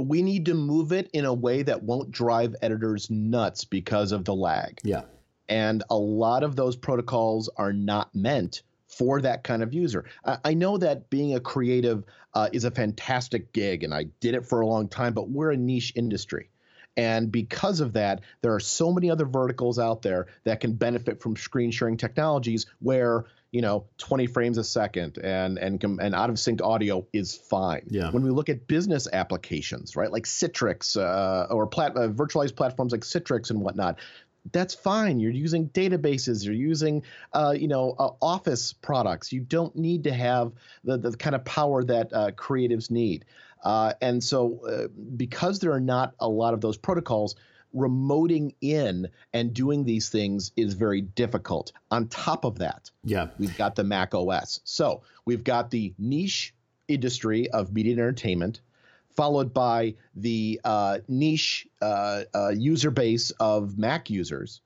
we 0.00 0.22
need 0.22 0.46
to 0.46 0.54
move 0.54 0.92
it 0.92 1.10
in 1.12 1.24
a 1.24 1.34
way 1.34 1.62
that 1.62 1.82
won't 1.82 2.10
drive 2.10 2.54
editors 2.62 3.10
nuts 3.10 3.64
because 3.64 4.12
of 4.12 4.24
the 4.24 4.34
lag. 4.34 4.80
Yeah. 4.82 5.02
And 5.48 5.82
a 5.90 5.96
lot 5.96 6.42
of 6.42 6.56
those 6.56 6.76
protocols 6.76 7.48
are 7.56 7.72
not 7.72 8.14
meant 8.14 8.62
for 8.86 9.20
that 9.20 9.44
kind 9.44 9.62
of 9.62 9.72
user. 9.72 10.04
I, 10.24 10.38
I 10.44 10.54
know 10.54 10.78
that 10.78 11.10
being 11.10 11.34
a 11.34 11.40
creative 11.40 12.04
uh, 12.34 12.48
is 12.52 12.64
a 12.64 12.70
fantastic 12.70 13.52
gig, 13.52 13.84
and 13.84 13.94
I 13.94 14.04
did 14.20 14.34
it 14.34 14.46
for 14.46 14.60
a 14.60 14.66
long 14.66 14.88
time, 14.88 15.14
but 15.14 15.30
we're 15.30 15.52
a 15.52 15.56
niche 15.56 15.92
industry. 15.96 16.50
And 16.96 17.30
because 17.30 17.80
of 17.80 17.92
that, 17.92 18.22
there 18.42 18.54
are 18.54 18.60
so 18.60 18.92
many 18.92 19.08
other 19.08 19.24
verticals 19.24 19.78
out 19.78 20.02
there 20.02 20.26
that 20.42 20.58
can 20.58 20.72
benefit 20.72 21.22
from 21.22 21.36
screen 21.36 21.70
sharing 21.70 21.96
technologies 21.96 22.66
where 22.80 23.26
you 23.50 23.62
know 23.62 23.86
20 23.98 24.26
frames 24.26 24.58
a 24.58 24.64
second 24.64 25.18
and 25.18 25.58
and 25.58 25.82
and 25.82 26.14
out 26.14 26.30
of 26.30 26.38
sync 26.38 26.62
audio 26.62 27.06
is 27.12 27.34
fine. 27.34 27.82
Yeah. 27.88 28.10
When 28.10 28.22
we 28.22 28.30
look 28.30 28.48
at 28.48 28.66
business 28.66 29.08
applications, 29.12 29.96
right, 29.96 30.10
like 30.10 30.24
Citrix 30.24 30.96
uh, 30.96 31.52
or 31.52 31.66
plat- 31.66 31.96
uh, 31.96 32.08
virtualized 32.08 32.56
platforms 32.56 32.92
like 32.92 33.02
Citrix 33.02 33.50
and 33.50 33.60
whatnot, 33.60 33.98
that's 34.52 34.74
fine. 34.74 35.20
You're 35.20 35.32
using 35.32 35.68
databases, 35.70 36.44
you're 36.44 36.54
using, 36.54 37.02
uh, 37.32 37.54
you 37.56 37.68
know, 37.68 37.94
uh, 37.98 38.10
office 38.20 38.72
products. 38.72 39.32
You 39.32 39.40
don't 39.40 39.74
need 39.76 40.04
to 40.04 40.12
have 40.12 40.52
the, 40.84 40.98
the 40.98 41.16
kind 41.16 41.34
of 41.34 41.44
power 41.44 41.84
that 41.84 42.12
uh, 42.12 42.30
creatives 42.32 42.90
need. 42.90 43.24
Uh, 43.62 43.92
and 44.00 44.22
so, 44.22 44.60
uh, 44.66 44.88
because 45.16 45.58
there 45.58 45.72
are 45.72 45.80
not 45.80 46.14
a 46.20 46.28
lot 46.28 46.54
of 46.54 46.60
those 46.60 46.76
protocols, 46.76 47.34
remoting 47.74 48.54
in 48.60 49.08
and 49.32 49.54
doing 49.54 49.84
these 49.84 50.08
things 50.08 50.52
is 50.56 50.74
very 50.74 51.00
difficult. 51.00 51.72
On 51.90 52.08
top 52.08 52.44
of 52.44 52.58
that, 52.58 52.90
yeah, 53.04 53.28
we've 53.38 53.56
got 53.56 53.74
the 53.76 53.84
Mac 53.84 54.14
OS. 54.14 54.60
So 54.64 55.02
we've 55.24 55.44
got 55.44 55.70
the 55.70 55.94
niche 55.98 56.54
industry 56.88 57.50
of 57.50 57.72
media 57.72 57.92
and 57.92 58.00
entertainment, 58.00 58.60
followed 59.16 59.52
by 59.52 59.94
the 60.14 60.60
uh, 60.64 60.98
niche 61.08 61.66
uh, 61.82 62.24
uh, 62.34 62.48
user 62.50 62.90
base 62.90 63.30
of 63.32 63.78
Mac 63.78 64.10
users. 64.10 64.60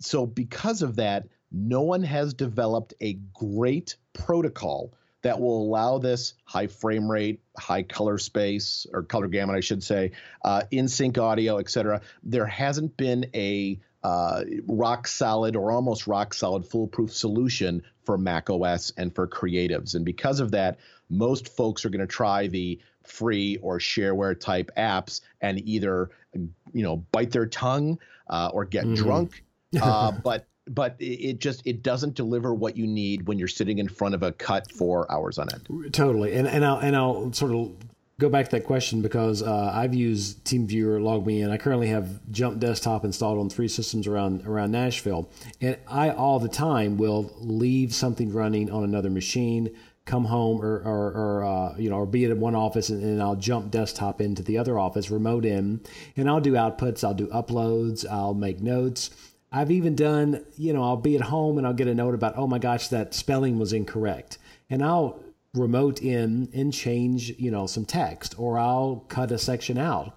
So 0.00 0.26
because 0.26 0.82
of 0.82 0.96
that, 0.96 1.26
no 1.52 1.82
one 1.82 2.02
has 2.02 2.32
developed 2.34 2.94
a 3.00 3.14
great 3.34 3.96
protocol 4.12 4.92
that 5.22 5.38
will 5.38 5.62
allow 5.62 5.98
this 5.98 6.34
high 6.44 6.66
frame 6.66 7.10
rate, 7.10 7.40
high 7.58 7.82
color 7.82 8.18
space, 8.18 8.86
or 8.92 9.02
color 9.02 9.28
gamut, 9.28 9.56
I 9.56 9.60
should 9.60 9.82
say, 9.82 10.12
uh, 10.44 10.62
in 10.70 10.88
sync 10.88 11.18
audio, 11.18 11.58
et 11.58 11.70
cetera. 11.70 12.00
There 12.22 12.46
hasn't 12.46 12.96
been 12.96 13.26
a 13.34 13.78
uh, 14.02 14.44
rock 14.66 15.06
solid 15.06 15.56
or 15.56 15.70
almost 15.70 16.06
rock 16.06 16.32
solid 16.32 16.66
foolproof 16.66 17.12
solution 17.12 17.82
for 18.04 18.16
Mac 18.16 18.48
OS 18.48 18.92
and 18.96 19.14
for 19.14 19.26
creatives. 19.26 19.94
And 19.94 20.04
because 20.04 20.40
of 20.40 20.52
that, 20.52 20.78
most 21.10 21.54
folks 21.54 21.84
are 21.84 21.90
going 21.90 22.00
to 22.00 22.06
try 22.06 22.46
the 22.46 22.80
free 23.04 23.58
or 23.58 23.78
shareware 23.78 24.38
type 24.38 24.70
apps 24.76 25.20
and 25.40 25.58
either 25.66 26.10
you 26.32 26.82
know 26.82 26.96
bite 27.12 27.30
their 27.30 27.46
tongue 27.46 27.98
uh, 28.28 28.50
or 28.52 28.64
get 28.64 28.84
mm-hmm. 28.84 28.94
drunk. 28.94 29.44
Uh, 29.80 30.10
but 30.10 30.48
but 30.70 30.96
it 30.98 31.40
just 31.40 31.66
it 31.66 31.82
doesn't 31.82 32.14
deliver 32.14 32.54
what 32.54 32.76
you 32.76 32.86
need 32.86 33.26
when 33.26 33.38
you're 33.38 33.48
sitting 33.48 33.78
in 33.78 33.88
front 33.88 34.14
of 34.14 34.22
a 34.22 34.32
cut 34.32 34.70
for 34.72 35.10
hours 35.10 35.38
on 35.38 35.48
end. 35.52 35.92
Totally, 35.92 36.34
and 36.34 36.46
and 36.46 36.64
I'll 36.64 36.78
and 36.78 36.96
I'll 36.96 37.32
sort 37.32 37.52
of 37.52 37.72
go 38.20 38.28
back 38.28 38.44
to 38.44 38.50
that 38.52 38.64
question 38.64 39.02
because 39.02 39.42
uh, 39.42 39.72
I've 39.74 39.94
used 39.94 40.44
TeamViewer, 40.44 41.02
Log 41.02 41.26
Me 41.26 41.40
In. 41.40 41.50
I 41.50 41.56
currently 41.56 41.88
have 41.88 42.20
Jump 42.30 42.60
Desktop 42.60 43.04
installed 43.04 43.38
on 43.38 43.50
three 43.50 43.66
systems 43.66 44.06
around 44.06 44.46
around 44.46 44.70
Nashville, 44.70 45.28
and 45.60 45.76
I 45.88 46.10
all 46.10 46.38
the 46.38 46.48
time 46.48 46.96
will 46.96 47.34
leave 47.38 47.92
something 47.92 48.32
running 48.32 48.70
on 48.70 48.84
another 48.84 49.10
machine, 49.10 49.74
come 50.04 50.26
home 50.26 50.60
or 50.60 50.76
or, 50.84 51.12
or 51.12 51.44
uh, 51.44 51.76
you 51.78 51.90
know 51.90 51.96
or 51.96 52.06
be 52.06 52.24
at 52.24 52.36
one 52.36 52.54
office 52.54 52.90
and, 52.90 53.02
and, 53.02 53.22
I'll 53.22 53.36
jump 53.36 53.70
desktop 53.70 54.20
into 54.20 54.42
the 54.42 54.58
other 54.58 54.78
office, 54.78 55.10
remote 55.10 55.44
in, 55.44 55.80
and 56.16 56.28
I'll 56.28 56.40
do 56.40 56.52
outputs, 56.52 57.02
I'll 57.02 57.14
do 57.14 57.26
uploads, 57.28 58.06
I'll 58.08 58.34
make 58.34 58.60
notes. 58.60 59.10
I've 59.52 59.70
even 59.70 59.96
done, 59.96 60.44
you 60.56 60.72
know, 60.72 60.82
I'll 60.82 60.96
be 60.96 61.16
at 61.16 61.22
home 61.22 61.58
and 61.58 61.66
I'll 61.66 61.72
get 61.72 61.88
a 61.88 61.94
note 61.94 62.14
about, 62.14 62.36
oh 62.36 62.46
my 62.46 62.58
gosh, 62.58 62.88
that 62.88 63.14
spelling 63.14 63.58
was 63.58 63.72
incorrect. 63.72 64.38
And 64.68 64.82
I'll 64.82 65.20
remote 65.54 66.00
in 66.00 66.48
and 66.54 66.72
change, 66.72 67.30
you 67.38 67.50
know, 67.50 67.66
some 67.66 67.84
text 67.84 68.38
or 68.38 68.58
I'll 68.58 69.04
cut 69.08 69.32
a 69.32 69.38
section 69.38 69.76
out. 69.76 70.16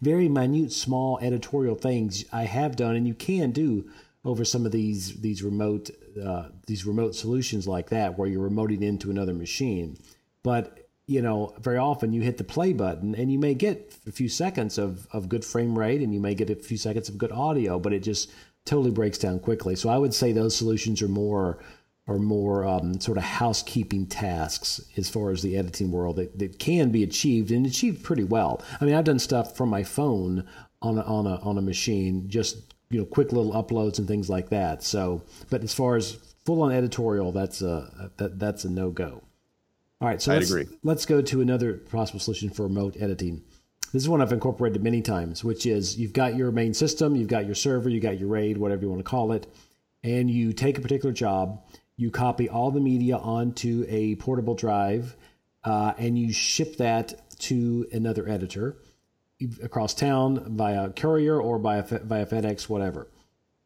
Very 0.00 0.28
minute, 0.28 0.72
small 0.72 1.18
editorial 1.20 1.74
things 1.74 2.24
I 2.32 2.44
have 2.44 2.76
done 2.76 2.94
and 2.94 3.06
you 3.06 3.14
can 3.14 3.50
do 3.50 3.90
over 4.24 4.44
some 4.44 4.66
of 4.66 4.72
these 4.72 5.20
these 5.20 5.42
remote 5.42 5.90
uh, 6.22 6.48
these 6.66 6.84
remote 6.84 7.14
solutions 7.14 7.68
like 7.68 7.90
that 7.90 8.18
where 8.18 8.28
you're 8.28 8.48
remoting 8.48 8.82
into 8.82 9.10
another 9.10 9.34
machine. 9.34 9.96
But 10.42 10.85
you 11.06 11.22
know, 11.22 11.54
very 11.60 11.78
often 11.78 12.12
you 12.12 12.22
hit 12.22 12.36
the 12.36 12.44
play 12.44 12.72
button 12.72 13.14
and 13.14 13.30
you 13.30 13.38
may 13.38 13.54
get 13.54 13.96
a 14.06 14.12
few 14.12 14.28
seconds 14.28 14.76
of, 14.76 15.06
of 15.12 15.28
good 15.28 15.44
frame 15.44 15.78
rate 15.78 16.00
and 16.00 16.12
you 16.12 16.20
may 16.20 16.34
get 16.34 16.50
a 16.50 16.56
few 16.56 16.76
seconds 16.76 17.08
of 17.08 17.16
good 17.16 17.30
audio, 17.30 17.78
but 17.78 17.92
it 17.92 18.00
just 18.00 18.30
totally 18.64 18.90
breaks 18.90 19.18
down 19.18 19.38
quickly. 19.38 19.76
So 19.76 19.88
I 19.88 19.98
would 19.98 20.12
say 20.12 20.32
those 20.32 20.56
solutions 20.56 21.00
are 21.02 21.08
more 21.08 21.58
are 22.08 22.18
more 22.18 22.64
um, 22.64 23.00
sort 23.00 23.18
of 23.18 23.24
housekeeping 23.24 24.06
tasks 24.06 24.80
as 24.96 25.08
far 25.08 25.32
as 25.32 25.42
the 25.42 25.56
editing 25.56 25.90
world 25.90 26.14
that, 26.14 26.38
that 26.38 26.56
can 26.60 26.90
be 26.90 27.02
achieved 27.02 27.50
and 27.50 27.66
achieved 27.66 28.04
pretty 28.04 28.22
well. 28.22 28.62
I 28.80 28.84
mean, 28.84 28.94
I've 28.94 29.04
done 29.04 29.18
stuff 29.18 29.56
from 29.56 29.70
my 29.70 29.82
phone 29.82 30.46
on 30.82 30.98
a, 30.98 31.02
on 31.02 31.26
a 31.26 31.36
on 31.40 31.58
a 31.58 31.62
machine, 31.62 32.28
just 32.28 32.58
you 32.90 33.00
know, 33.00 33.04
quick 33.04 33.32
little 33.32 33.52
uploads 33.52 33.98
and 33.98 34.06
things 34.06 34.30
like 34.30 34.50
that. 34.50 34.82
So, 34.84 35.22
but 35.50 35.64
as 35.64 35.74
far 35.74 35.96
as 35.96 36.18
full 36.44 36.62
on 36.62 36.70
editorial, 36.72 37.32
that's 37.32 37.60
a 37.62 38.10
that, 38.18 38.38
that's 38.38 38.64
a 38.64 38.70
no 38.70 38.90
go. 38.90 39.22
All 40.00 40.08
right, 40.08 40.20
so 40.20 40.32
I'd 40.32 40.36
let's, 40.36 40.50
agree. 40.50 40.66
let's 40.82 41.06
go 41.06 41.22
to 41.22 41.40
another 41.40 41.74
possible 41.74 42.20
solution 42.20 42.50
for 42.50 42.64
remote 42.64 42.96
editing. 43.00 43.42
This 43.92 44.02
is 44.02 44.08
one 44.08 44.20
I've 44.20 44.32
incorporated 44.32 44.82
many 44.82 45.00
times, 45.00 45.42
which 45.42 45.64
is 45.64 45.98
you've 45.98 46.12
got 46.12 46.36
your 46.36 46.52
main 46.52 46.74
system, 46.74 47.16
you've 47.16 47.28
got 47.28 47.46
your 47.46 47.54
server, 47.54 47.88
you 47.88 47.98
got 47.98 48.18
your 48.18 48.28
RAID, 48.28 48.58
whatever 48.58 48.82
you 48.82 48.90
want 48.90 48.98
to 48.98 49.08
call 49.08 49.32
it, 49.32 49.46
and 50.02 50.30
you 50.30 50.52
take 50.52 50.76
a 50.76 50.82
particular 50.82 51.14
job, 51.14 51.62
you 51.96 52.10
copy 52.10 52.46
all 52.46 52.70
the 52.70 52.80
media 52.80 53.16
onto 53.16 53.86
a 53.88 54.16
portable 54.16 54.54
drive, 54.54 55.16
uh, 55.64 55.94
and 55.96 56.18
you 56.18 56.30
ship 56.30 56.76
that 56.76 57.14
to 57.38 57.86
another 57.90 58.28
editor 58.28 58.76
across 59.62 59.94
town 59.94 60.56
via 60.56 60.90
courier 60.90 61.40
or 61.40 61.58
by 61.58 61.80
via 61.80 62.26
FedEx, 62.26 62.68
whatever. 62.68 63.08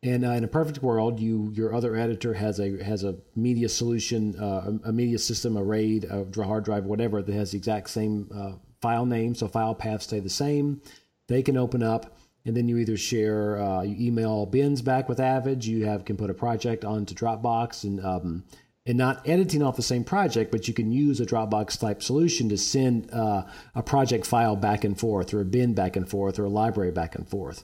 And 0.02 0.24
uh, 0.24 0.30
in 0.30 0.44
a 0.44 0.48
perfect 0.48 0.82
world, 0.82 1.20
you 1.20 1.52
your 1.54 1.74
other 1.74 1.94
editor 1.94 2.32
has 2.32 2.58
a 2.58 2.82
has 2.82 3.04
a 3.04 3.16
media 3.36 3.68
solution, 3.68 4.34
uh, 4.40 4.78
a, 4.84 4.92
media 4.92 5.18
system, 5.18 5.58
a 5.58 5.62
RAID, 5.62 6.04
a 6.04 6.42
hard 6.42 6.64
drive, 6.64 6.86
whatever 6.86 7.20
that 7.20 7.34
has 7.34 7.50
the 7.50 7.58
exact 7.58 7.90
same 7.90 8.30
uh, 8.34 8.52
file 8.80 9.04
name, 9.04 9.34
so 9.34 9.46
file 9.46 9.74
paths 9.74 10.04
stay 10.04 10.20
the 10.20 10.30
same. 10.30 10.80
They 11.28 11.42
can 11.42 11.58
open 11.58 11.82
up, 11.82 12.16
and 12.46 12.56
then 12.56 12.66
you 12.66 12.78
either 12.78 12.96
share, 12.96 13.60
uh, 13.60 13.82
you 13.82 14.08
email 14.08 14.46
bins 14.46 14.80
back 14.80 15.06
with 15.06 15.20
Avid. 15.20 15.66
You 15.66 15.84
have 15.84 16.06
can 16.06 16.16
put 16.16 16.30
a 16.30 16.34
project 16.34 16.82
onto 16.82 17.14
Dropbox 17.14 17.84
and 17.84 18.02
um, 18.02 18.44
and 18.86 18.96
not 18.96 19.28
editing 19.28 19.62
off 19.62 19.76
the 19.76 19.82
same 19.82 20.04
project, 20.04 20.50
but 20.50 20.66
you 20.66 20.72
can 20.72 20.90
use 20.90 21.20
a 21.20 21.26
Dropbox 21.26 21.78
type 21.78 22.02
solution 22.02 22.48
to 22.48 22.56
send 22.56 23.10
uh, 23.12 23.44
a 23.74 23.82
project 23.82 24.26
file 24.26 24.56
back 24.56 24.82
and 24.82 24.98
forth, 24.98 25.34
or 25.34 25.42
a 25.42 25.44
bin 25.44 25.74
back 25.74 25.96
and 25.96 26.08
forth, 26.08 26.38
or 26.38 26.46
a 26.46 26.48
library 26.48 26.90
back 26.90 27.14
and 27.14 27.28
forth. 27.28 27.62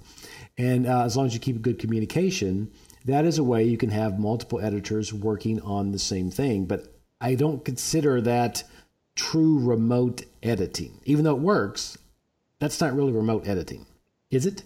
And 0.58 0.86
uh, 0.86 1.04
as 1.04 1.16
long 1.16 1.26
as 1.26 1.34
you 1.34 1.40
keep 1.40 1.60
good 1.60 1.78
communication, 1.78 2.70
that 3.04 3.24
is 3.24 3.38
a 3.38 3.44
way 3.44 3.64
you 3.64 3.76
can 3.76 3.90
have 3.90 4.18
multiple 4.18 4.60
editors 4.60 5.12
working 5.12 5.60
on 5.60 5.92
the 5.92 5.98
same 5.98 6.30
thing. 6.30 6.64
But 6.64 6.92
I 7.20 7.34
don't 7.34 7.64
consider 7.64 8.20
that 8.22 8.64
true 9.14 9.58
remote 9.58 10.24
editing. 10.42 11.00
Even 11.04 11.24
though 11.24 11.36
it 11.36 11.42
works, 11.42 11.98
that's 12.58 12.80
not 12.80 12.94
really 12.94 13.12
remote 13.12 13.46
editing, 13.46 13.86
is 14.30 14.46
it? 14.46 14.62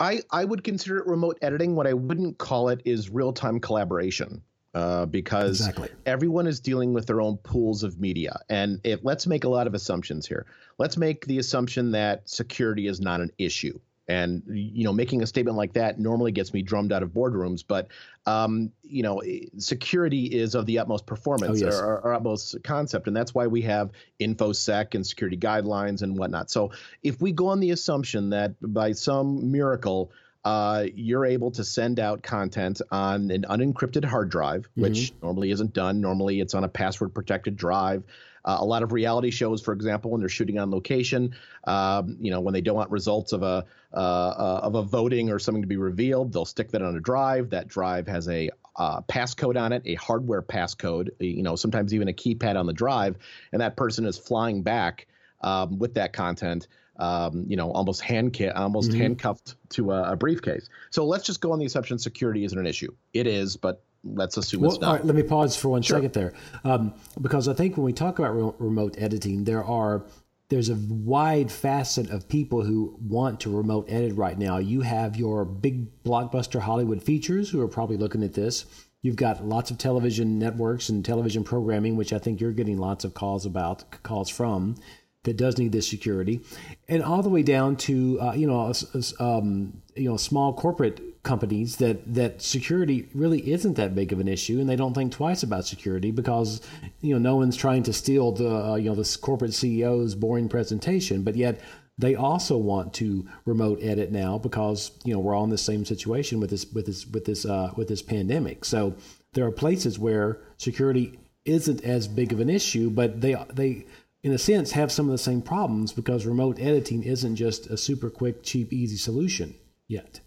I, 0.00 0.22
I 0.30 0.44
would 0.44 0.64
consider 0.64 0.98
it 0.98 1.06
remote 1.06 1.38
editing. 1.42 1.76
What 1.76 1.86
I 1.86 1.92
wouldn't 1.92 2.38
call 2.38 2.68
it 2.68 2.82
is 2.84 3.10
real 3.10 3.32
time 3.32 3.60
collaboration. 3.60 4.42
Uh, 4.74 5.06
because 5.06 5.60
exactly. 5.60 5.88
everyone 6.04 6.48
is 6.48 6.58
dealing 6.58 6.92
with 6.92 7.06
their 7.06 7.20
own 7.20 7.36
pools 7.36 7.84
of 7.84 8.00
media. 8.00 8.40
And 8.48 8.80
if 8.82 8.98
let's 9.04 9.24
make 9.24 9.44
a 9.44 9.48
lot 9.48 9.68
of 9.68 9.74
assumptions 9.74 10.26
here. 10.26 10.46
Let's 10.78 10.96
make 10.96 11.24
the 11.26 11.38
assumption 11.38 11.92
that 11.92 12.28
security 12.28 12.88
is 12.88 13.00
not 13.00 13.20
an 13.20 13.30
issue 13.38 13.78
and 14.08 14.42
you 14.46 14.84
know 14.84 14.92
making 14.92 15.22
a 15.22 15.26
statement 15.26 15.56
like 15.56 15.72
that 15.72 15.98
normally 15.98 16.32
gets 16.32 16.52
me 16.52 16.62
drummed 16.62 16.92
out 16.92 17.02
of 17.02 17.10
boardrooms 17.10 17.64
but 17.66 17.88
um, 18.26 18.70
you 18.82 19.02
know 19.02 19.22
security 19.58 20.26
is 20.26 20.54
of 20.54 20.66
the 20.66 20.78
utmost 20.78 21.06
performance 21.06 21.62
oh, 21.62 21.66
yes. 21.66 21.78
or, 21.78 22.00
or, 22.00 22.14
utmost 22.14 22.62
concept 22.62 23.06
and 23.06 23.16
that's 23.16 23.34
why 23.34 23.46
we 23.46 23.62
have 23.62 23.90
infosec 24.20 24.94
and 24.94 25.06
security 25.06 25.36
guidelines 25.36 26.02
and 26.02 26.16
whatnot 26.18 26.50
so 26.50 26.70
if 27.02 27.20
we 27.20 27.32
go 27.32 27.48
on 27.48 27.60
the 27.60 27.70
assumption 27.70 28.30
that 28.30 28.54
by 28.60 28.92
some 28.92 29.50
miracle 29.50 30.10
uh, 30.44 30.84
you're 30.94 31.24
able 31.24 31.50
to 31.50 31.64
send 31.64 31.98
out 31.98 32.22
content 32.22 32.82
on 32.90 33.30
an 33.30 33.46
unencrypted 33.48 34.04
hard 34.04 34.28
drive, 34.28 34.68
mm-hmm. 34.72 34.82
which 34.82 35.14
normally 35.22 35.50
isn't 35.50 35.72
done. 35.72 36.02
Normally, 36.02 36.38
it's 36.40 36.52
on 36.52 36.64
a 36.64 36.68
password 36.68 37.14
protected 37.14 37.56
drive. 37.56 38.02
Uh, 38.44 38.58
a 38.60 38.64
lot 38.64 38.82
of 38.82 38.92
reality 38.92 39.30
shows, 39.30 39.62
for 39.62 39.72
example, 39.72 40.10
when 40.10 40.20
they're 40.20 40.28
shooting 40.28 40.58
on 40.58 40.70
location, 40.70 41.34
um, 41.66 42.16
you 42.20 42.30
know, 42.30 42.40
when 42.40 42.52
they 42.52 42.60
don't 42.60 42.76
want 42.76 42.90
results 42.90 43.32
of 43.32 43.42
a 43.42 43.64
uh, 43.92 43.96
uh, 43.96 44.60
of 44.62 44.74
a 44.74 44.82
voting 44.82 45.30
or 45.30 45.38
something 45.38 45.62
to 45.62 45.68
be 45.68 45.76
revealed, 45.76 46.32
they'll 46.32 46.44
stick 46.44 46.70
that 46.72 46.82
on 46.82 46.96
a 46.96 47.00
drive. 47.00 47.50
That 47.50 47.68
drive 47.68 48.06
has 48.08 48.28
a 48.28 48.50
uh, 48.76 49.00
passcode 49.02 49.56
on 49.56 49.72
it, 49.72 49.82
a 49.86 49.94
hardware 49.94 50.42
passcode, 50.42 51.10
you 51.20 51.42
know, 51.42 51.56
sometimes 51.56 51.94
even 51.94 52.08
a 52.08 52.12
keypad 52.12 52.56
on 52.56 52.66
the 52.66 52.72
drive, 52.72 53.16
and 53.52 53.60
that 53.60 53.76
person 53.76 54.04
is 54.04 54.18
flying 54.18 54.62
back 54.62 55.06
um, 55.40 55.78
with 55.78 55.94
that 55.94 56.12
content. 56.12 56.68
Um, 56.96 57.46
you 57.48 57.56
know, 57.56 57.72
almost 57.72 58.02
hand 58.02 58.40
almost 58.54 58.90
mm-hmm. 58.90 59.00
handcuffed 59.00 59.56
to 59.70 59.90
a, 59.90 60.12
a, 60.12 60.16
briefcase. 60.16 60.68
So 60.90 61.06
let's 61.06 61.24
just 61.24 61.40
go 61.40 61.50
on 61.50 61.58
the 61.58 61.64
assumption 61.64 61.98
security 61.98 62.44
isn't 62.44 62.56
an 62.56 62.68
issue. 62.68 62.94
It 63.12 63.26
is, 63.26 63.56
but 63.56 63.82
let's 64.04 64.36
assume 64.36 64.60
well, 64.60 64.70
it's 64.70 64.80
not. 64.80 64.86
All 64.86 64.96
right, 64.96 65.04
let 65.04 65.14
me 65.14 65.22
pause 65.22 65.56
for 65.56 65.68
one 65.68 65.82
sure. 65.82 65.96
second 65.98 66.12
there, 66.12 66.34
um, 66.64 66.94
because 67.20 67.48
I 67.48 67.54
think 67.54 67.76
when 67.76 67.84
we 67.84 67.92
talk 67.92 68.18
about 68.18 68.36
re- 68.36 68.52
remote 68.58 68.94
editing, 68.98 69.44
there 69.44 69.64
are 69.64 70.04
there's 70.50 70.68
a 70.68 70.76
wide 70.88 71.50
facet 71.50 72.10
of 72.10 72.28
people 72.28 72.62
who 72.62 72.96
want 73.00 73.40
to 73.40 73.56
remote 73.56 73.86
edit 73.88 74.14
right 74.14 74.38
now. 74.38 74.58
You 74.58 74.82
have 74.82 75.16
your 75.16 75.44
big 75.44 76.04
blockbuster 76.04 76.60
Hollywood 76.60 77.02
features 77.02 77.50
who 77.50 77.60
are 77.60 77.68
probably 77.68 77.96
looking 77.96 78.22
at 78.22 78.34
this. 78.34 78.66
You've 79.02 79.16
got 79.16 79.44
lots 79.44 79.70
of 79.70 79.78
television 79.78 80.38
networks 80.38 80.88
and 80.88 81.04
television 81.04 81.44
programming, 81.44 81.96
which 81.96 82.12
I 82.12 82.18
think 82.18 82.40
you're 82.40 82.52
getting 82.52 82.78
lots 82.78 83.04
of 83.04 83.14
calls 83.14 83.44
about, 83.44 84.02
calls 84.02 84.30
from, 84.30 84.76
that 85.24 85.36
does 85.36 85.58
need 85.58 85.72
this 85.72 85.88
security, 85.88 86.40
and 86.88 87.02
all 87.02 87.22
the 87.22 87.28
way 87.28 87.42
down 87.42 87.76
to 87.76 88.20
uh, 88.20 88.32
you 88.34 88.46
know 88.46 88.72
um, 89.18 89.82
you 89.96 90.08
know 90.08 90.16
small 90.16 90.52
corporate 90.52 91.00
companies 91.24 91.76
that 91.76 92.14
that 92.14 92.40
security 92.40 93.08
really 93.14 93.50
isn't 93.50 93.74
that 93.74 93.94
big 93.94 94.12
of 94.12 94.20
an 94.20 94.28
issue, 94.28 94.60
and 94.60 94.68
they 94.68 94.76
don't 94.76 94.94
think 94.94 95.10
twice 95.10 95.42
about 95.42 95.66
security 95.66 96.12
because 96.12 96.60
you 97.00 97.12
know 97.12 97.18
no 97.18 97.36
one's 97.36 97.56
trying 97.56 97.82
to 97.82 97.92
steal 97.92 98.30
the 98.32 98.48
uh, 98.48 98.74
you 98.76 98.88
know 98.88 98.94
this 98.94 99.16
corporate 99.16 99.50
CEO's 99.50 100.14
boring 100.14 100.48
presentation, 100.48 101.22
but 101.22 101.34
yet 101.34 101.60
they 101.98 102.14
also 102.14 102.56
want 102.56 102.92
to 102.94 103.26
remote 103.44 103.78
edit 103.82 104.12
now 104.12 104.38
because 104.38 104.92
you 105.04 105.12
know 105.12 105.18
we're 105.18 105.34
all 105.34 105.44
in 105.44 105.50
the 105.50 105.58
same 105.58 105.84
situation 105.84 106.38
with 106.38 106.50
this 106.50 106.66
with 106.72 106.86
this 106.86 107.06
with 107.06 107.24
this 107.24 107.44
uh, 107.44 107.72
with 107.76 107.88
this 107.88 108.02
pandemic. 108.02 108.64
So 108.64 108.94
there 109.32 109.46
are 109.46 109.52
places 109.52 109.98
where 109.98 110.38
security 110.58 111.18
isn't 111.44 111.82
as 111.84 112.06
big 112.06 112.32
of 112.32 112.40
an 112.40 112.50
issue, 112.50 112.90
but 112.90 113.20
they 113.20 113.36
they 113.52 113.86
in 114.22 114.32
a 114.32 114.38
sense 114.38 114.72
have 114.72 114.90
some 114.90 115.06
of 115.06 115.12
the 115.12 115.18
same 115.18 115.42
problems 115.42 115.92
because 115.92 116.26
remote 116.26 116.58
editing 116.60 117.02
isn't 117.02 117.36
just 117.36 117.66
a 117.66 117.76
super 117.76 118.10
quick, 118.10 118.42
cheap, 118.42 118.72
easy 118.72 118.96
solution 118.96 119.54
yet. 119.88 120.20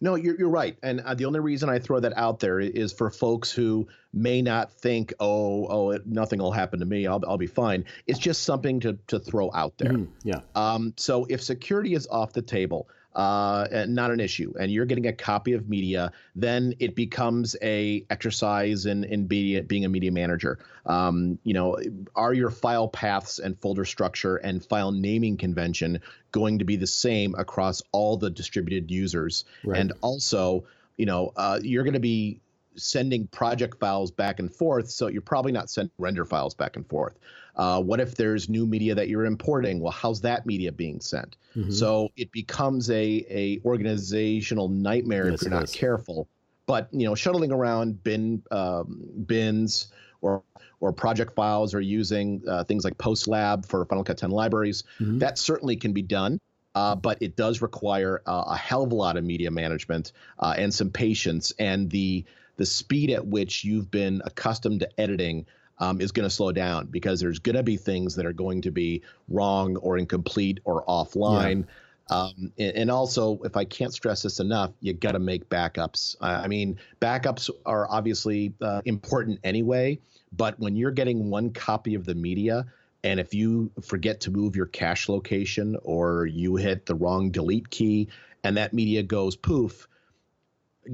No, 0.00 0.14
you're, 0.14 0.36
you're 0.38 0.48
right. 0.48 0.78
And 0.82 1.00
uh, 1.00 1.14
the 1.14 1.26
only 1.26 1.40
reason 1.40 1.68
I 1.68 1.78
throw 1.78 2.00
that 2.00 2.16
out 2.16 2.40
there 2.40 2.58
is 2.58 2.92
for 2.92 3.10
folks 3.10 3.52
who 3.52 3.88
may 4.12 4.40
not 4.40 4.72
think, 4.72 5.12
oh, 5.20 5.66
oh, 5.68 5.90
it, 5.90 6.06
nothing 6.06 6.38
will 6.38 6.52
happen 6.52 6.80
to 6.80 6.86
me. 6.86 7.06
I'll, 7.06 7.22
I'll 7.26 7.36
be 7.38 7.46
fine. 7.46 7.84
It's 8.06 8.18
just 8.18 8.44
something 8.44 8.80
to, 8.80 8.98
to 9.08 9.18
throw 9.18 9.50
out 9.52 9.76
there. 9.76 9.92
Mm, 9.92 10.08
yeah. 10.24 10.40
Um, 10.54 10.94
so 10.96 11.26
if 11.28 11.42
security 11.42 11.94
is 11.94 12.06
off 12.10 12.32
the 12.32 12.42
table, 12.42 12.88
uh, 13.14 13.86
not 13.88 14.10
an 14.10 14.20
issue, 14.20 14.54
and 14.58 14.70
you're 14.70 14.86
getting 14.86 15.06
a 15.06 15.12
copy 15.12 15.54
of 15.54 15.68
media, 15.68 16.12
then 16.36 16.74
it 16.78 16.94
becomes 16.94 17.56
a 17.60 18.04
exercise 18.08 18.86
in 18.86 19.04
in 19.04 19.26
media, 19.26 19.62
being 19.62 19.84
a 19.84 19.88
media 19.88 20.12
manager. 20.12 20.58
Um, 20.86 21.38
you 21.42 21.54
know, 21.54 21.78
are 22.14 22.32
your 22.32 22.50
file 22.50 22.88
paths 22.88 23.38
and 23.38 23.58
folder 23.58 23.84
structure 23.84 24.36
and 24.36 24.64
file 24.64 24.92
naming 24.92 25.36
convention 25.36 26.02
going 26.30 26.60
to 26.60 26.64
be 26.64 26.76
the 26.76 26.86
same 26.86 27.34
across 27.34 27.82
all 27.92 28.16
the 28.16 28.30
distributed 28.30 28.90
users? 28.90 29.44
Right. 29.64 29.80
And 29.80 29.92
also, 30.00 30.64
you 30.96 31.06
know, 31.06 31.32
uh, 31.36 31.58
you're 31.62 31.84
going 31.84 31.94
to 31.94 32.00
be 32.00 32.40
sending 32.76 33.26
project 33.26 33.78
files 33.80 34.10
back 34.10 34.38
and 34.38 34.54
forth, 34.54 34.90
so 34.90 35.08
you're 35.08 35.22
probably 35.22 35.52
not 35.52 35.68
sending 35.68 35.92
render 35.98 36.24
files 36.24 36.54
back 36.54 36.76
and 36.76 36.86
forth. 36.86 37.18
Uh, 37.60 37.78
what 37.78 38.00
if 38.00 38.14
there's 38.14 38.48
new 38.48 38.64
media 38.64 38.94
that 38.94 39.10
you're 39.10 39.26
importing? 39.26 39.80
Well, 39.80 39.92
how's 39.92 40.22
that 40.22 40.46
media 40.46 40.72
being 40.72 40.98
sent? 40.98 41.36
Mm-hmm. 41.54 41.70
So 41.70 42.08
it 42.16 42.32
becomes 42.32 42.88
a 42.88 43.26
a 43.28 43.60
organizational 43.66 44.70
nightmare 44.70 45.28
yes, 45.28 45.34
if 45.34 45.42
you're 45.42 45.50
not 45.50 45.64
is. 45.64 45.72
careful. 45.72 46.26
But 46.64 46.88
you 46.90 47.04
know, 47.04 47.14
shuttling 47.14 47.52
around 47.52 48.02
bin 48.02 48.42
um, 48.50 49.06
bins 49.26 49.88
or 50.22 50.42
or 50.80 50.90
project 50.90 51.34
files 51.34 51.74
or 51.74 51.82
using 51.82 52.42
uh, 52.48 52.64
things 52.64 52.82
like 52.82 52.96
PostLab 52.96 53.66
for 53.66 53.84
Final 53.84 54.04
Cut 54.04 54.16
10 54.16 54.30
libraries, 54.30 54.84
mm-hmm. 54.98 55.18
that 55.18 55.36
certainly 55.36 55.76
can 55.76 55.92
be 55.92 56.00
done. 56.00 56.40
Uh, 56.74 56.94
but 56.94 57.18
it 57.20 57.36
does 57.36 57.60
require 57.60 58.22
uh, 58.24 58.44
a 58.46 58.56
hell 58.56 58.82
of 58.82 58.90
a 58.90 58.94
lot 58.94 59.18
of 59.18 59.24
media 59.24 59.50
management 59.50 60.12
uh, 60.38 60.54
and 60.56 60.72
some 60.72 60.88
patience 60.88 61.52
and 61.58 61.90
the 61.90 62.24
the 62.56 62.64
speed 62.64 63.10
at 63.10 63.26
which 63.26 63.64
you've 63.64 63.90
been 63.90 64.22
accustomed 64.24 64.80
to 64.80 65.00
editing 65.00 65.44
um, 65.80 66.00
is 66.00 66.12
going 66.12 66.28
to 66.28 66.34
slow 66.34 66.52
down 66.52 66.86
because 66.86 67.20
there's 67.20 67.38
going 67.38 67.56
to 67.56 67.62
be 67.62 67.76
things 67.76 68.14
that 68.14 68.26
are 68.26 68.32
going 68.32 68.62
to 68.62 68.70
be 68.70 69.02
wrong 69.28 69.76
or 69.76 69.98
incomplete 69.98 70.60
or 70.64 70.84
offline. 70.84 71.64
Yeah. 71.66 72.16
Um, 72.16 72.52
and, 72.58 72.76
and, 72.76 72.90
also, 72.90 73.40
if 73.44 73.56
I 73.56 73.64
can't 73.64 73.92
stress 73.92 74.22
this 74.22 74.40
enough, 74.40 74.72
you 74.80 74.92
got 74.92 75.12
to 75.12 75.20
make 75.20 75.48
backups. 75.48 76.16
Uh, 76.20 76.40
I 76.42 76.48
mean, 76.48 76.78
backups 77.00 77.50
are 77.64 77.88
obviously 77.88 78.52
uh, 78.60 78.82
important 78.84 79.38
anyway, 79.44 80.00
but 80.32 80.58
when 80.58 80.74
you're 80.74 80.90
getting 80.90 81.30
one 81.30 81.52
copy 81.52 81.94
of 81.94 82.04
the 82.04 82.16
media, 82.16 82.66
and 83.04 83.20
if 83.20 83.32
you 83.32 83.70
forget 83.80 84.20
to 84.22 84.30
move 84.30 84.56
your 84.56 84.66
cache 84.66 85.08
location 85.08 85.76
or 85.84 86.26
you 86.26 86.56
hit 86.56 86.84
the 86.84 86.94
wrong 86.94 87.30
delete 87.30 87.70
key 87.70 88.08
and 88.42 88.56
that 88.56 88.72
media 88.72 89.02
goes 89.02 89.36
poof, 89.36 89.86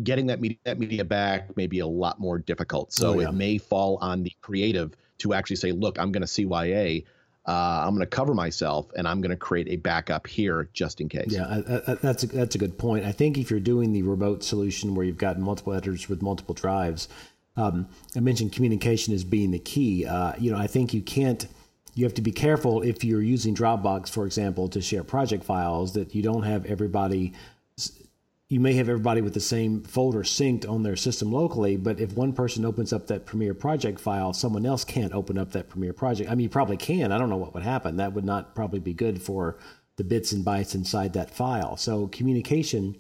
getting 0.03 0.27
that 0.27 0.41
media, 0.41 0.59
that 0.65 0.79
media 0.79 1.05
back 1.05 1.57
may 1.57 1.67
be 1.67 1.81
a 1.81 1.87
lot 1.87 2.19
more 2.21 2.39
difficult. 2.39 2.93
So 2.93 3.15
oh, 3.15 3.21
yeah. 3.21 3.29
it 3.29 3.33
may 3.33 3.59
fall 3.59 3.99
on 4.01 4.23
the 4.23 4.33
creative 4.41 4.95
to 5.19 5.35
actually 5.35 5.57
say, 5.57 5.73
look, 5.73 5.99
I'm 5.99 6.13
going 6.13 6.23
to 6.23 6.29
CYA. 6.29 7.05
Uh, 7.47 7.85
I'm 7.87 7.91
going 7.91 8.01
to 8.01 8.07
cover 8.07 8.35
myself 8.35 8.91
and 8.97 9.07
I'm 9.07 9.21
going 9.21 9.31
to 9.31 9.37
create 9.37 9.69
a 9.69 9.77
backup 9.77 10.27
here 10.27 10.69
just 10.73 11.01
in 11.01 11.09
case. 11.09 11.29
Yeah, 11.29 11.47
I, 11.47 11.93
I, 11.93 11.95
that's 11.95 12.25
a, 12.25 12.27
that's 12.27 12.57
a 12.57 12.59
good 12.59 12.77
point. 12.77 13.05
I 13.05 13.13
think 13.13 13.39
if 13.39 13.51
you're 13.51 13.61
doing 13.61 13.93
the 13.93 14.03
remote 14.03 14.43
solution 14.43 14.97
where 14.97 15.07
you've 15.07 15.17
got 15.17 15.39
multiple 15.39 15.73
editors 15.73 16.09
with 16.09 16.23
multiple 16.23 16.55
drives, 16.55 17.09
um, 17.57 17.89
I 18.17 18.21
mentioned 18.21 18.53
communication 18.53 19.15
as 19.15 19.23
being 19.23 19.53
the 19.53 19.61
key. 19.61 20.05
Uh, 20.05 20.33
you 20.39 20.51
know, 20.51 20.59
I 20.59 20.67
think 20.67 20.93
you 20.93 21.03
can't. 21.03 21.47
You 21.95 22.05
have 22.05 22.15
to 22.15 22.23
be 22.23 22.33
careful 22.33 22.83
if 22.83 23.03
you're 23.05 23.23
using 23.23 23.55
Dropbox, 23.55 24.11
for 24.11 24.27
example, 24.27 24.69
to 24.69 24.83
share 24.83 25.03
project 25.03 25.45
files 25.45 25.95
that 25.95 26.15
you 26.15 26.23
don't 26.23 26.43
have 26.43 26.67
everybody 26.67 27.33
you 28.49 28.61
may 28.61 28.75
have 28.75 28.89
everybody 28.89 29.21
with 29.21 29.35
the 29.35 29.41
same 29.41 29.83
folder 29.83 30.23
synced 30.23 30.69
on 30.69 30.85
their 30.85 30.95
system 30.95 31.33
locally, 31.33 31.77
but 31.77 31.99
if 31.99 32.13
one 32.13 32.33
person 32.33 32.65
opens 32.65 32.93
up 32.93 33.09
that 33.09 33.27
Premiere 33.27 33.55
project 33.55 33.99
file, 33.99 34.33
someone 34.33 34.65
else 34.65 34.85
can't 34.85 35.13
open 35.13 35.37
up 35.37 35.51
that 35.53 35.69
Premiere 35.69 35.93
project. 35.93 36.31
I 36.31 36.35
mean, 36.37 36.45
you 36.45 36.49
probably 36.49 36.77
can. 36.77 37.11
I 37.11 37.19
don't 37.19 37.29
know 37.29 37.37
what 37.37 37.55
would 37.55 37.65
happen. 37.65 37.97
That 37.97 38.13
would 38.13 38.25
not 38.25 38.55
probably 38.55 38.79
be 38.79 38.95
good 38.95 39.21
for 39.21 39.59
the 39.97 40.05
bits 40.05 40.31
and 40.31 40.45
bytes 40.45 40.75
inside 40.75 41.15
that 41.15 41.31
file. 41.31 41.77
So 41.77 42.07
communication 42.07 42.97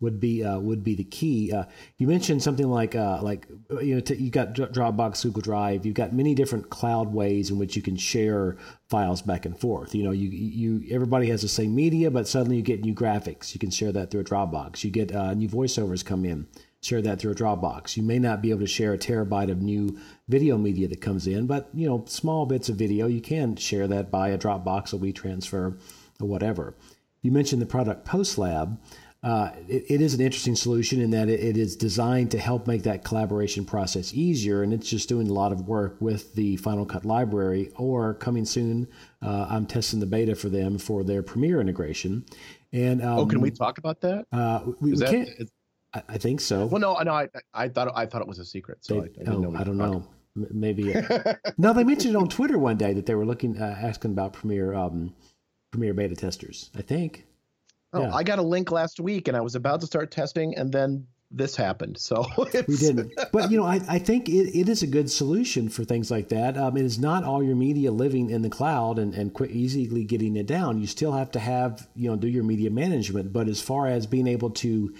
would 0.00 0.18
be 0.18 0.42
uh, 0.42 0.58
would 0.58 0.82
be 0.82 0.94
the 0.94 1.04
key. 1.04 1.52
Uh, 1.52 1.64
you 1.98 2.06
mentioned 2.06 2.42
something 2.42 2.68
like 2.68 2.94
uh, 2.94 3.20
like 3.22 3.46
you 3.82 3.94
know 3.94 4.00
t- 4.00 4.14
you 4.14 4.30
got 4.30 4.54
Dropbox, 4.54 5.22
Google 5.22 5.42
Drive. 5.42 5.84
You've 5.84 5.94
got 5.94 6.12
many 6.12 6.34
different 6.34 6.70
cloud 6.70 7.12
ways 7.12 7.50
in 7.50 7.58
which 7.58 7.76
you 7.76 7.82
can 7.82 7.96
share 7.96 8.56
files 8.88 9.22
back 9.22 9.44
and 9.44 9.58
forth. 9.58 9.94
You 9.94 10.02
know, 10.04 10.10
you 10.10 10.28
you 10.28 10.84
everybody 10.90 11.28
has 11.28 11.42
the 11.42 11.48
same 11.48 11.74
media, 11.74 12.10
but 12.10 12.26
suddenly 12.26 12.56
you 12.56 12.62
get 12.62 12.80
new 12.80 12.94
graphics. 12.94 13.54
You 13.54 13.60
can 13.60 13.70
share 13.70 13.92
that 13.92 14.10
through 14.10 14.20
a 14.20 14.24
Dropbox. 14.24 14.82
You 14.84 14.90
get 14.90 15.14
uh, 15.14 15.34
new 15.34 15.48
voiceovers 15.48 16.04
come 16.04 16.24
in. 16.24 16.46
Share 16.82 17.02
that 17.02 17.20
through 17.20 17.32
a 17.32 17.34
Dropbox. 17.34 17.98
You 17.98 18.02
may 18.02 18.18
not 18.18 18.40
be 18.40 18.48
able 18.48 18.60
to 18.60 18.66
share 18.66 18.94
a 18.94 18.98
terabyte 18.98 19.50
of 19.50 19.60
new 19.60 19.98
video 20.28 20.56
media 20.56 20.88
that 20.88 21.02
comes 21.02 21.26
in, 21.26 21.46
but 21.46 21.68
you 21.74 21.86
know, 21.86 22.06
small 22.06 22.46
bits 22.46 22.70
of 22.70 22.76
video 22.76 23.06
you 23.06 23.20
can 23.20 23.54
share 23.56 23.86
that 23.86 24.10
by 24.10 24.30
a 24.30 24.38
Dropbox, 24.38 24.94
a 24.94 24.96
WeTransfer, 24.96 25.78
or 26.20 26.26
whatever. 26.26 26.74
You 27.20 27.32
mentioned 27.32 27.60
the 27.60 27.66
product 27.66 28.06
PostLab. 28.06 28.78
Uh, 29.22 29.50
it, 29.68 29.84
it 29.90 30.00
is 30.00 30.14
an 30.14 30.20
interesting 30.20 30.56
solution 30.56 31.00
in 31.00 31.10
that 31.10 31.28
it, 31.28 31.40
it 31.40 31.56
is 31.56 31.76
designed 31.76 32.30
to 32.30 32.38
help 32.38 32.66
make 32.66 32.82
that 32.84 33.04
collaboration 33.04 33.66
process 33.66 34.14
easier, 34.14 34.62
and 34.62 34.72
it's 34.72 34.88
just 34.88 35.08
doing 35.08 35.28
a 35.28 35.32
lot 35.32 35.52
of 35.52 35.68
work 35.68 35.96
with 36.00 36.34
the 36.34 36.56
Final 36.56 36.86
Cut 36.86 37.04
library. 37.04 37.70
Or 37.76 38.14
coming 38.14 38.46
soon, 38.46 38.88
uh, 39.22 39.46
I'm 39.50 39.66
testing 39.66 40.00
the 40.00 40.06
beta 40.06 40.34
for 40.34 40.48
them 40.48 40.78
for 40.78 41.04
their 41.04 41.22
Premiere 41.22 41.60
integration. 41.60 42.24
And 42.72 43.02
um, 43.02 43.18
oh, 43.18 43.26
can 43.26 43.40
we 43.40 43.50
talk 43.50 43.76
about 43.76 44.00
that? 44.00 44.26
Uh, 44.32 44.60
we, 44.80 44.92
we 44.92 44.96
that, 44.96 45.10
can't. 45.10 45.50
I, 45.92 46.02
I, 46.08 46.18
think 46.18 46.40
so. 46.40 46.66
Well, 46.66 46.80
no, 46.80 46.94
no, 47.00 47.12
I, 47.12 47.28
I 47.52 47.68
thought 47.68 47.92
I 47.94 48.06
thought 48.06 48.22
it 48.22 48.28
was 48.28 48.38
a 48.38 48.44
secret, 48.44 48.78
so 48.80 49.02
they, 49.02 49.26
I, 49.26 49.32
I, 49.32 49.34
oh, 49.34 49.54
I 49.54 49.64
don't 49.64 49.76
know. 49.76 50.06
Maybe. 50.34 50.94
Uh, 50.94 51.34
no, 51.58 51.74
they 51.74 51.84
mentioned 51.84 52.14
it 52.14 52.18
on 52.18 52.28
Twitter 52.28 52.56
one 52.56 52.78
day 52.78 52.94
that 52.94 53.04
they 53.04 53.14
were 53.14 53.26
looking, 53.26 53.60
uh, 53.60 53.76
asking 53.82 54.12
about 54.12 54.32
Premiere, 54.32 54.72
um, 54.72 55.12
Premiere 55.72 55.92
beta 55.92 56.14
testers. 56.16 56.70
I 56.74 56.80
think. 56.80 57.26
Oh, 57.92 58.02
yeah. 58.02 58.14
I 58.14 58.22
got 58.22 58.38
a 58.38 58.42
link 58.42 58.70
last 58.70 59.00
week 59.00 59.28
and 59.28 59.36
I 59.36 59.40
was 59.40 59.54
about 59.54 59.80
to 59.80 59.86
start 59.86 60.10
testing 60.10 60.56
and 60.56 60.72
then 60.72 61.06
this 61.30 61.54
happened. 61.54 61.98
So 61.98 62.26
we 62.68 62.76
didn't. 62.76 63.12
But 63.32 63.50
you 63.50 63.58
know, 63.58 63.64
I, 63.64 63.80
I 63.88 63.98
think 63.98 64.28
it, 64.28 64.56
it 64.58 64.68
is 64.68 64.82
a 64.82 64.86
good 64.86 65.10
solution 65.10 65.68
for 65.68 65.84
things 65.84 66.10
like 66.10 66.28
that. 66.30 66.56
Um, 66.56 66.76
it 66.76 66.84
is 66.84 66.98
not 66.98 67.24
all 67.24 67.42
your 67.42 67.56
media 67.56 67.92
living 67.92 68.30
in 68.30 68.42
the 68.42 68.50
cloud 68.50 68.98
and, 68.98 69.14
and 69.14 69.32
quick, 69.32 69.50
easily 69.50 70.04
getting 70.04 70.36
it 70.36 70.46
down. 70.46 70.78
You 70.80 70.86
still 70.86 71.12
have 71.12 71.30
to 71.32 71.38
have, 71.38 71.88
you 71.94 72.08
know, 72.08 72.16
do 72.16 72.28
your 72.28 72.44
media 72.44 72.70
management. 72.70 73.32
But 73.32 73.48
as 73.48 73.60
far 73.60 73.86
as 73.86 74.06
being 74.06 74.26
able 74.26 74.50
to 74.50 74.94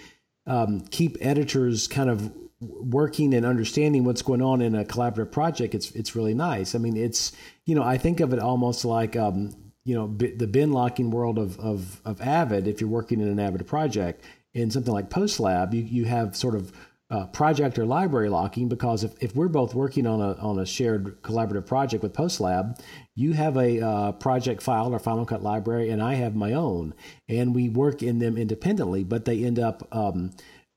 um, 0.47 0.81
keep 0.91 1.17
editors 1.21 1.89
kind 1.89 2.11
of 2.11 2.33
working 2.61 3.35
and 3.35 3.47
understanding 3.47 4.05
what's 4.05 4.23
going 4.23 4.43
on 4.43 4.61
in 4.61 4.75
a 4.75 4.85
collaborative 4.85 5.33
project, 5.33 5.75
it's 5.75 5.91
it's 5.93 6.15
really 6.15 6.35
nice. 6.35 6.75
I 6.75 6.79
mean, 6.79 6.97
it's 6.97 7.33
you 7.65 7.75
know, 7.75 7.83
I 7.83 7.99
think 7.99 8.21
of 8.21 8.33
it 8.33 8.39
almost 8.39 8.85
like 8.85 9.17
um, 9.17 9.70
you 9.85 9.95
know 9.95 10.07
b- 10.07 10.35
the 10.35 10.47
bin 10.47 10.73
locking 10.73 11.11
world 11.11 11.39
of, 11.39 11.59
of 11.59 12.01
of 12.05 12.21
Avid. 12.21 12.67
If 12.67 12.81
you're 12.81 12.91
working 12.91 13.21
in 13.21 13.29
an 13.29 13.41
Avid 13.41 13.67
project 13.67 14.25
in 14.55 14.71
something 14.71 14.93
like 14.93 15.11
PostLab, 15.11 15.73
you 15.73 15.83
you 15.83 16.05
have 16.07 16.37
sort 16.37 16.55
of 16.55 16.73
uh, 17.11 17.27
project 17.27 17.77
or 17.79 17.85
library 17.85 18.29
locking 18.29 18.69
because 18.69 19.03
if, 19.03 19.13
if 19.21 19.35
we're 19.35 19.49
both 19.49 19.75
working 19.75 20.07
on 20.07 20.21
a 20.21 20.35
on 20.35 20.59
a 20.59 20.67
shared 20.67 21.21
collaborative 21.23 21.67
project 21.67 22.03
with 22.03 22.13
PostLab, 22.13 22.81
you 23.17 23.33
have 23.33 23.57
a 23.57 23.81
uh, 23.81 24.13
project 24.13 24.63
file 24.63 24.95
or 24.95 24.99
Final 24.99 25.27
Cut 25.27 25.43
library, 25.43 25.91
and 25.91 26.01
I 26.03 26.15
have 26.15 26.37
my 26.37 26.53
own, 26.53 26.95
and 27.29 27.55
we 27.55 27.69
work 27.69 28.03
in 28.03 28.21
them 28.21 28.37
independently, 28.37 29.03
but 29.03 29.25
they 29.25 29.45
end 29.45 29.59
up 29.59 29.89
um, 29.91 30.31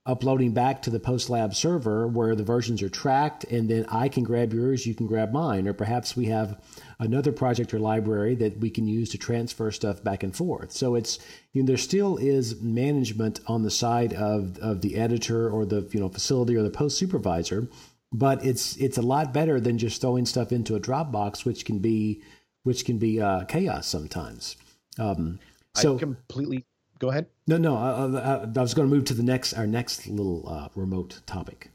uploading 0.06 0.52
back 0.52 0.82
to 0.82 0.90
the 0.90 1.00
PostLab 1.00 1.56
server 1.56 2.08
where 2.08 2.36
the 2.36 2.44
versions 2.44 2.82
are 2.82 2.90
tracked, 2.90 3.46
and 3.46 3.70
then 3.70 3.86
I 3.90 4.10
can 4.10 4.24
grab 4.24 4.54
yours, 4.54 4.86
you 4.86 4.94
can 4.94 5.08
grab 5.08 5.32
mine, 5.32 5.66
or 5.66 5.74
perhaps 5.74 6.16
we 6.18 6.26
have 6.26 6.62
another 7.00 7.32
project 7.32 7.74
or 7.74 7.80
library 7.80 8.36
that 8.36 8.60
we 8.60 8.70
can 8.70 8.86
use 8.86 9.10
to 9.12 9.18
transfer 9.18 9.72
stuff 9.72 10.04
back 10.04 10.24
and 10.24 10.36
forth. 10.36 10.74
So 10.74 10.96
it's 10.96 11.20
you 11.54 11.62
know, 11.62 11.68
there 11.68 11.78
still 11.78 12.18
is 12.18 12.62
management 12.62 13.40
on 13.48 13.64
the 13.64 13.72
side 13.72 14.14
of 14.14 14.58
of 14.60 14.82
the 14.82 14.98
editor 14.98 15.50
or 15.50 15.66
the 15.66 15.88
you 15.92 16.02
know 16.02 16.10
facility 16.10 16.56
or 16.56 16.64
the 16.64 16.70
post 16.70 16.98
supervisor, 16.98 17.70
but 18.12 18.46
it's 18.46 18.76
it's 18.78 18.98
a 18.98 19.02
lot 19.02 19.34
better 19.34 19.60
than 19.60 19.78
just 19.78 20.02
throwing 20.02 20.26
stuff 20.26 20.52
into 20.52 20.76
a 20.76 20.80
Dropbox, 20.82 21.46
which 21.46 21.64
can 21.64 21.80
be 21.80 22.22
which 22.64 22.84
can 22.84 22.98
be 22.98 23.22
uh, 23.22 23.46
chaos 23.46 23.88
sometimes. 23.88 24.58
Um, 25.00 25.40
so 25.76 25.96
I 25.96 26.00
completely 26.00 26.66
Go 27.04 27.10
ahead. 27.10 27.26
No, 27.48 27.58
no. 27.58 27.76
I, 27.76 28.06
I, 28.18 28.44
I 28.44 28.62
was 28.62 28.74
going 28.74 28.90
to 28.90 28.96
move 28.96 29.04
to 29.06 29.14
the 29.14 29.24
next 29.24 29.52
our 29.56 29.68
next 29.68 30.08
little 30.08 30.48
uh, 30.48 30.70
remote 30.74 31.20
topic. 31.26 31.70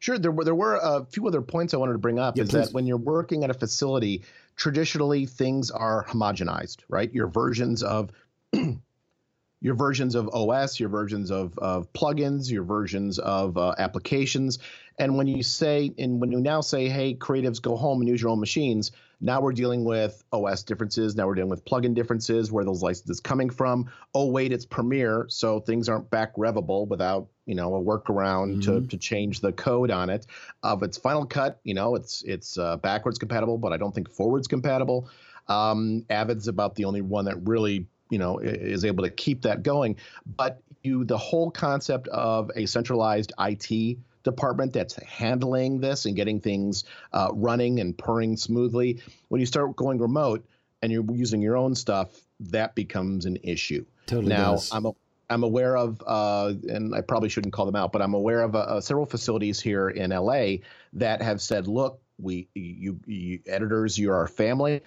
Sure. 0.00 0.18
There 0.18 0.30
were 0.30 0.44
there 0.44 0.54
were 0.54 0.76
a 0.76 1.06
few 1.06 1.26
other 1.26 1.40
points 1.40 1.72
I 1.72 1.78
wanted 1.78 1.94
to 1.94 1.98
bring 1.98 2.18
up. 2.18 2.36
Yeah, 2.36 2.42
is 2.42 2.50
please. 2.50 2.66
that 2.66 2.74
when 2.74 2.86
you're 2.86 2.98
working 2.98 3.42
at 3.42 3.48
a 3.48 3.54
facility, 3.54 4.22
traditionally 4.54 5.24
things 5.24 5.70
are 5.70 6.04
homogenized, 6.04 6.80
right? 6.90 7.10
Your 7.10 7.28
versions 7.28 7.82
of 7.82 8.10
your 9.62 9.74
versions 9.74 10.14
of 10.14 10.28
OS, 10.34 10.78
your 10.78 10.90
versions 10.90 11.30
of, 11.30 11.58
of 11.58 11.90
plugins, 11.94 12.50
your 12.50 12.64
versions 12.64 13.18
of 13.18 13.56
uh, 13.56 13.74
applications. 13.78 14.58
And 14.98 15.16
when 15.16 15.26
you 15.26 15.42
say, 15.42 15.90
and 15.96 16.20
when 16.20 16.30
you 16.30 16.40
now 16.40 16.60
say, 16.60 16.90
hey, 16.90 17.14
creatives, 17.14 17.62
go 17.62 17.76
home 17.76 18.02
and 18.02 18.08
use 18.10 18.20
your 18.20 18.30
own 18.30 18.40
machines, 18.40 18.92
now 19.24 19.40
we're 19.40 19.52
dealing 19.52 19.84
with 19.84 20.22
OS 20.32 20.62
differences. 20.62 21.16
Now 21.16 21.26
we're 21.26 21.34
dealing 21.34 21.48
with 21.48 21.64
plugin 21.64 21.94
differences, 21.94 22.52
where 22.52 22.62
those 22.62 22.82
licenses 22.82 23.20
coming 23.20 23.48
from. 23.48 23.90
Oh, 24.14 24.26
wait, 24.26 24.52
it's 24.52 24.66
Premiere, 24.66 25.24
so 25.28 25.60
things 25.60 25.88
aren't 25.88 26.10
back 26.10 26.34
revable 26.36 26.86
without, 26.86 27.28
you 27.46 27.54
know, 27.54 27.74
a 27.74 27.82
workaround 27.82 28.62
to, 28.64 28.86
to 28.86 28.96
change 28.98 29.40
the 29.40 29.50
code 29.52 29.90
on 29.90 30.10
it. 30.10 30.26
Of 30.62 30.82
its 30.82 30.98
Final 30.98 31.24
Cut, 31.24 31.58
you 31.64 31.72
know, 31.72 31.94
it's 31.94 32.22
it's 32.24 32.58
uh, 32.58 32.76
backwards 32.76 33.18
compatible, 33.18 33.56
but 33.56 33.72
I 33.72 33.78
don't 33.78 33.94
think 33.94 34.10
forwards 34.10 34.46
compatible. 34.46 35.08
Um, 35.48 36.04
Avid's 36.10 36.46
about 36.46 36.74
the 36.74 36.84
only 36.84 37.00
one 37.00 37.24
that 37.24 37.36
really 37.48 37.86
you 38.10 38.18
know 38.18 38.38
is 38.40 38.84
able 38.84 39.02
to 39.04 39.10
keep 39.10 39.42
that 39.42 39.62
going 39.62 39.96
but 40.36 40.60
you 40.82 41.04
the 41.04 41.16
whole 41.16 41.50
concept 41.50 42.06
of 42.08 42.50
a 42.54 42.66
centralized 42.66 43.32
IT 43.40 43.98
department 44.24 44.72
that's 44.72 44.96
handling 45.02 45.80
this 45.80 46.06
and 46.06 46.16
getting 46.16 46.40
things 46.40 46.84
uh, 47.12 47.28
running 47.32 47.78
and 47.80 47.96
purring 47.96 48.36
smoothly 48.36 49.00
when 49.28 49.40
you 49.40 49.46
start 49.46 49.76
going 49.76 49.98
remote 49.98 50.44
and 50.82 50.90
you're 50.90 51.04
using 51.12 51.40
your 51.40 51.56
own 51.56 51.74
stuff 51.74 52.20
that 52.40 52.74
becomes 52.74 53.24
an 53.26 53.38
issue 53.42 53.84
Totally 54.06 54.30
now 54.30 54.52
does. 54.52 54.72
i'm 54.72 54.86
a, 54.86 54.92
I'm 55.30 55.42
aware 55.42 55.74
of, 55.74 56.02
uh, 56.06 56.52
and 56.68 56.94
I 56.94 57.00
probably 57.00 57.30
shouldn't 57.30 57.54
call 57.54 57.64
them 57.64 57.74
out, 57.74 57.92
but 57.92 58.02
I'm 58.02 58.12
aware 58.12 58.42
of 58.42 58.54
uh, 58.54 58.58
uh, 58.58 58.80
several 58.82 59.06
facilities 59.06 59.58
here 59.58 59.88
in 59.88 60.10
LA 60.10 60.56
that 60.92 61.22
have 61.22 61.40
said, 61.40 61.66
"Look, 61.66 61.98
we, 62.18 62.46
you, 62.54 63.00
you 63.06 63.40
editors, 63.46 63.98
you're 63.98 64.14
our 64.14 64.26
family. 64.28 64.82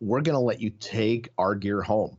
We're 0.00 0.22
going 0.22 0.34
to 0.34 0.40
let 0.40 0.60
you 0.60 0.70
take 0.70 1.28
our 1.38 1.54
gear 1.54 1.82
home 1.82 2.18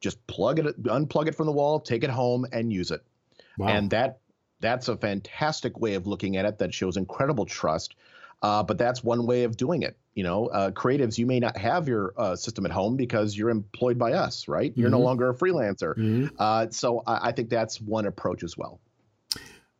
just 0.00 0.24
plug 0.26 0.58
it 0.58 0.82
unplug 0.82 1.28
it 1.28 1.34
from 1.34 1.46
the 1.46 1.52
wall 1.52 1.78
take 1.78 2.02
it 2.02 2.10
home 2.10 2.46
and 2.52 2.72
use 2.72 2.90
it 2.90 3.02
Wow. 3.58 3.68
and 3.68 3.90
that 3.90 4.18
that's 4.60 4.88
a 4.88 4.96
fantastic 4.96 5.78
way 5.80 5.94
of 5.94 6.06
looking 6.06 6.36
at 6.36 6.44
it 6.44 6.58
that 6.58 6.72
shows 6.74 6.96
incredible 6.96 7.46
trust 7.46 7.94
uh, 8.42 8.62
but 8.62 8.78
that's 8.78 9.04
one 9.04 9.26
way 9.26 9.44
of 9.44 9.56
doing 9.56 9.82
it 9.82 9.96
you 10.14 10.22
know 10.22 10.46
uh, 10.48 10.70
creatives 10.70 11.18
you 11.18 11.26
may 11.26 11.40
not 11.40 11.56
have 11.56 11.88
your 11.88 12.12
uh, 12.16 12.34
system 12.36 12.64
at 12.66 12.72
home 12.72 12.96
because 12.96 13.36
you're 13.36 13.50
employed 13.50 13.98
by 13.98 14.12
us 14.12 14.48
right 14.48 14.72
you're 14.76 14.90
no 14.90 15.00
Mhm. 15.00 15.04
longer 15.04 15.30
a 15.30 15.34
freelancer 15.34 15.96
Mhm. 15.96 16.30
uh, 16.38 16.66
so 16.70 17.02
I, 17.06 17.28
I 17.28 17.32
think 17.32 17.50
that's 17.50 17.80
one 17.80 18.06
approach 18.06 18.42
as 18.42 18.56
well 18.56 18.80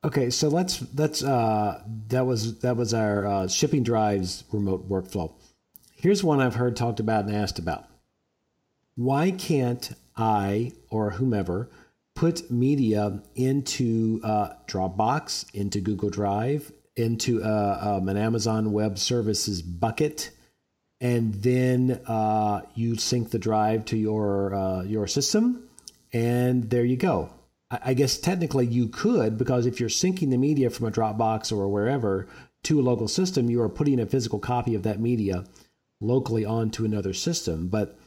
Okay, 0.02 0.30
so 0.30 0.48
let's 0.48 0.82
let's 0.94 1.22
uh, 1.22 1.82
that 2.08 2.24
was 2.24 2.60
that 2.60 2.76
was 2.76 2.94
our 2.94 3.26
uh, 3.26 3.48
shipping 3.48 3.82
drives 3.82 4.44
remote 4.50 4.88
workflow. 4.88 5.32
Here's 5.94 6.24
one 6.24 6.40
I've 6.40 6.54
heard 6.54 6.74
talked 6.74 7.00
about 7.00 7.26
and 7.26 7.36
asked 7.36 7.58
about. 7.58 7.84
Why 8.96 9.30
can't 9.30 9.92
I 10.16 10.72
or 10.88 11.12
whomever 11.12 11.68
put 12.14 12.50
media 12.50 13.22
into 13.34 14.20
uh, 14.22 14.50
Dropbox, 14.66 15.52
into 15.54 15.80
Google 15.80 16.10
Drive, 16.10 16.72
into 16.96 17.42
uh, 17.42 17.98
um, 17.98 18.08
an 18.08 18.16
Amazon 18.16 18.72
Web 18.72 18.98
Services 18.98 19.62
bucket, 19.62 20.30
and 21.00 21.34
then 21.34 22.00
uh, 22.06 22.62
you 22.74 22.96
sync 22.96 23.30
the 23.30 23.38
drive 23.38 23.84
to 23.86 23.96
your 23.96 24.54
uh, 24.54 24.82
your 24.82 25.06
system, 25.06 25.68
and 26.12 26.70
there 26.70 26.84
you 26.84 26.96
go. 26.96 27.30
I 27.70 27.78
I 27.84 27.94
guess 27.94 28.18
technically 28.18 28.66
you 28.66 28.88
could 28.88 29.38
because 29.38 29.66
if 29.66 29.80
you're 29.80 29.88
syncing 29.88 30.30
the 30.30 30.36
media 30.36 30.70
from 30.70 30.86
a 30.86 30.90
Dropbox 30.90 31.52
or 31.52 31.68
wherever 31.68 32.26
to 32.64 32.80
a 32.80 32.82
local 32.82 33.08
system, 33.08 33.48
you 33.48 33.62
are 33.62 33.68
putting 33.68 34.00
a 34.00 34.06
physical 34.06 34.38
copy 34.38 34.74
of 34.74 34.82
that 34.82 35.00
media 35.00 35.44
locally 36.00 36.44
onto 36.44 36.84
another 36.84 37.12
system. 37.12 37.68
But 37.68 37.98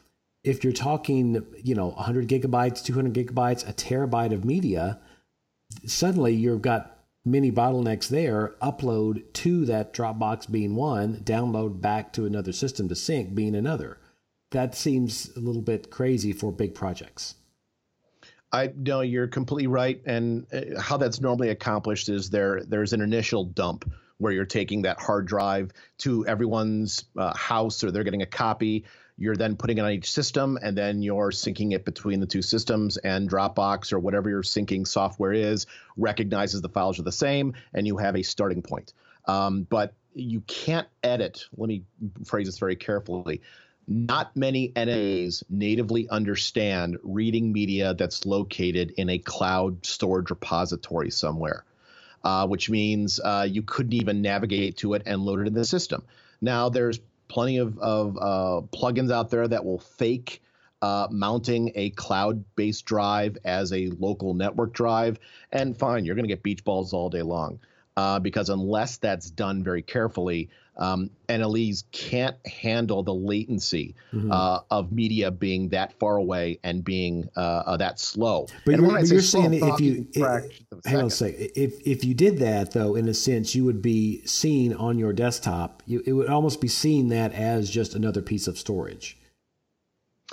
if 0.43 0.63
you're 0.63 0.73
talking, 0.73 1.45
you 1.63 1.75
know, 1.75 1.89
100 1.89 2.27
gigabytes, 2.27 2.83
200 2.83 3.13
gigabytes, 3.13 3.67
a 3.67 3.73
terabyte 3.73 4.33
of 4.33 4.43
media, 4.43 4.99
suddenly 5.85 6.33
you've 6.33 6.61
got 6.61 6.99
many 7.25 7.51
bottlenecks 7.51 8.09
there. 8.09 8.55
Upload 8.61 9.31
to 9.33 9.65
that 9.65 9.93
Dropbox 9.93 10.51
being 10.51 10.75
one, 10.75 11.17
download 11.17 11.79
back 11.81 12.13
to 12.13 12.25
another 12.25 12.51
system 12.51 12.89
to 12.89 12.95
sync 12.95 13.33
being 13.33 13.55
another. 13.55 13.97
That 14.51 14.75
seems 14.75 15.31
a 15.35 15.39
little 15.39 15.61
bit 15.61 15.89
crazy 15.89 16.33
for 16.33 16.51
big 16.51 16.75
projects. 16.75 17.35
I 18.51 18.71
know 18.75 19.01
you're 19.01 19.27
completely 19.27 19.67
right. 19.67 19.99
And 20.05 20.45
uh, 20.53 20.79
how 20.79 20.97
that's 20.97 21.19
normally 21.19 21.49
accomplished 21.49 22.07
is 22.07 22.29
there 22.29 22.61
there's 22.63 22.93
an 22.93 23.01
initial 23.01 23.45
dump 23.45 23.91
where 24.19 24.31
you're 24.31 24.45
taking 24.45 24.83
that 24.83 24.99
hard 25.01 25.25
drive 25.25 25.71
to 25.97 26.25
everyone's 26.27 27.05
uh, 27.17 27.35
house 27.35 27.83
or 27.83 27.91
they're 27.91 28.03
getting 28.03 28.21
a 28.21 28.27
copy. 28.27 28.85
You're 29.17 29.35
then 29.35 29.55
putting 29.55 29.77
it 29.77 29.81
on 29.81 29.91
each 29.91 30.11
system 30.11 30.57
and 30.61 30.77
then 30.77 31.01
you're 31.01 31.31
syncing 31.31 31.73
it 31.73 31.85
between 31.85 32.19
the 32.19 32.25
two 32.25 32.41
systems 32.41 32.97
and 32.97 33.29
Dropbox 33.29 33.93
or 33.93 33.99
whatever 33.99 34.29
your 34.29 34.41
syncing 34.41 34.87
software 34.87 35.33
is 35.33 35.67
recognizes 35.95 36.61
the 36.61 36.69
files 36.69 36.99
are 36.99 37.03
the 37.03 37.11
same 37.11 37.53
and 37.73 37.85
you 37.85 37.97
have 37.97 38.15
a 38.15 38.23
starting 38.23 38.61
point. 38.61 38.93
Um, 39.25 39.67
but 39.69 39.93
you 40.15 40.41
can't 40.41 40.87
edit. 41.03 41.45
Let 41.55 41.67
me 41.67 41.83
phrase 42.25 42.47
this 42.47 42.59
very 42.59 42.75
carefully 42.75 43.41
not 43.87 44.35
many 44.35 44.69
NLEs 44.69 45.43
natively 45.49 46.07
understand 46.09 46.97
reading 47.03 47.51
media 47.51 47.93
that's 47.93 48.25
located 48.25 48.91
in 48.97 49.09
a 49.09 49.17
cloud 49.17 49.85
storage 49.85 50.29
repository 50.29 51.09
somewhere, 51.09 51.65
uh, 52.23 52.47
which 52.47 52.69
means 52.69 53.19
uh, 53.19 53.45
you 53.49 53.61
couldn't 53.61 53.93
even 53.93 54.21
navigate 54.21 54.77
to 54.77 54.93
it 54.93 55.03
and 55.05 55.21
load 55.21 55.41
it 55.41 55.47
in 55.47 55.53
the 55.53 55.65
system. 55.65 56.03
Now, 56.41 56.69
there's 56.69 56.99
plenty 57.27 57.57
of, 57.57 57.77
of 57.79 58.17
uh, 58.17 58.61
plugins 58.75 59.11
out 59.11 59.29
there 59.29 59.47
that 59.47 59.63
will 59.63 59.79
fake 59.79 60.41
uh, 60.81 61.07
mounting 61.09 61.71
a 61.75 61.91
cloud 61.91 62.43
based 62.55 62.85
drive 62.85 63.37
as 63.45 63.71
a 63.71 63.87
local 63.99 64.33
network 64.33 64.73
drive. 64.73 65.17
And 65.51 65.77
fine, 65.77 66.03
you're 66.05 66.15
going 66.15 66.25
to 66.25 66.29
get 66.29 66.43
beach 66.43 66.63
balls 66.63 66.93
all 66.93 67.09
day 67.09 67.21
long. 67.21 67.59
Uh, 67.95 68.19
because 68.19 68.49
unless 68.49 68.97
that's 68.97 69.29
done 69.29 69.63
very 69.63 69.83
carefully, 69.83 70.49
um, 70.77 71.11
NLEs 71.29 71.83
can't 71.91 72.35
handle 72.47 73.03
the 73.03 73.13
latency 73.13 73.93
Mm-hmm. 74.11 74.31
uh, 74.31 74.59
of 74.69 74.91
media 74.91 75.31
being 75.31 75.69
that 75.69 75.97
far 75.99 76.17
away 76.17 76.59
and 76.63 76.83
being 76.83 77.29
uh, 77.35 77.39
uh, 77.39 77.77
that 77.77 77.99
slow. 77.99 78.47
But 78.65 78.75
and 78.75 78.83
you're, 78.83 78.91
but 78.91 79.07
you're 79.07 79.21
slow, 79.21 79.41
saying 79.41 79.53
if 79.55 79.79
you 79.79 80.07
a 80.23 80.41
hang 80.87 80.99
on 80.99 81.05
a 81.05 81.09
second, 81.09 81.51
if 81.55 81.85
if 81.85 82.03
you 82.03 82.13
did 82.13 82.37
that 82.39 82.71
though, 82.71 82.95
in 82.95 83.07
a 83.07 83.13
sense, 83.13 83.55
you 83.55 83.65
would 83.65 83.81
be 83.81 84.23
seen 84.25 84.73
on 84.73 84.99
your 84.99 85.13
desktop. 85.13 85.81
You, 85.87 86.03
it 86.05 86.13
would 86.13 86.29
almost 86.29 86.61
be 86.61 86.67
seen 86.67 87.09
that 87.09 87.33
as 87.33 87.69
just 87.69 87.95
another 87.95 88.21
piece 88.21 88.47
of 88.47 88.57
storage. 88.57 89.17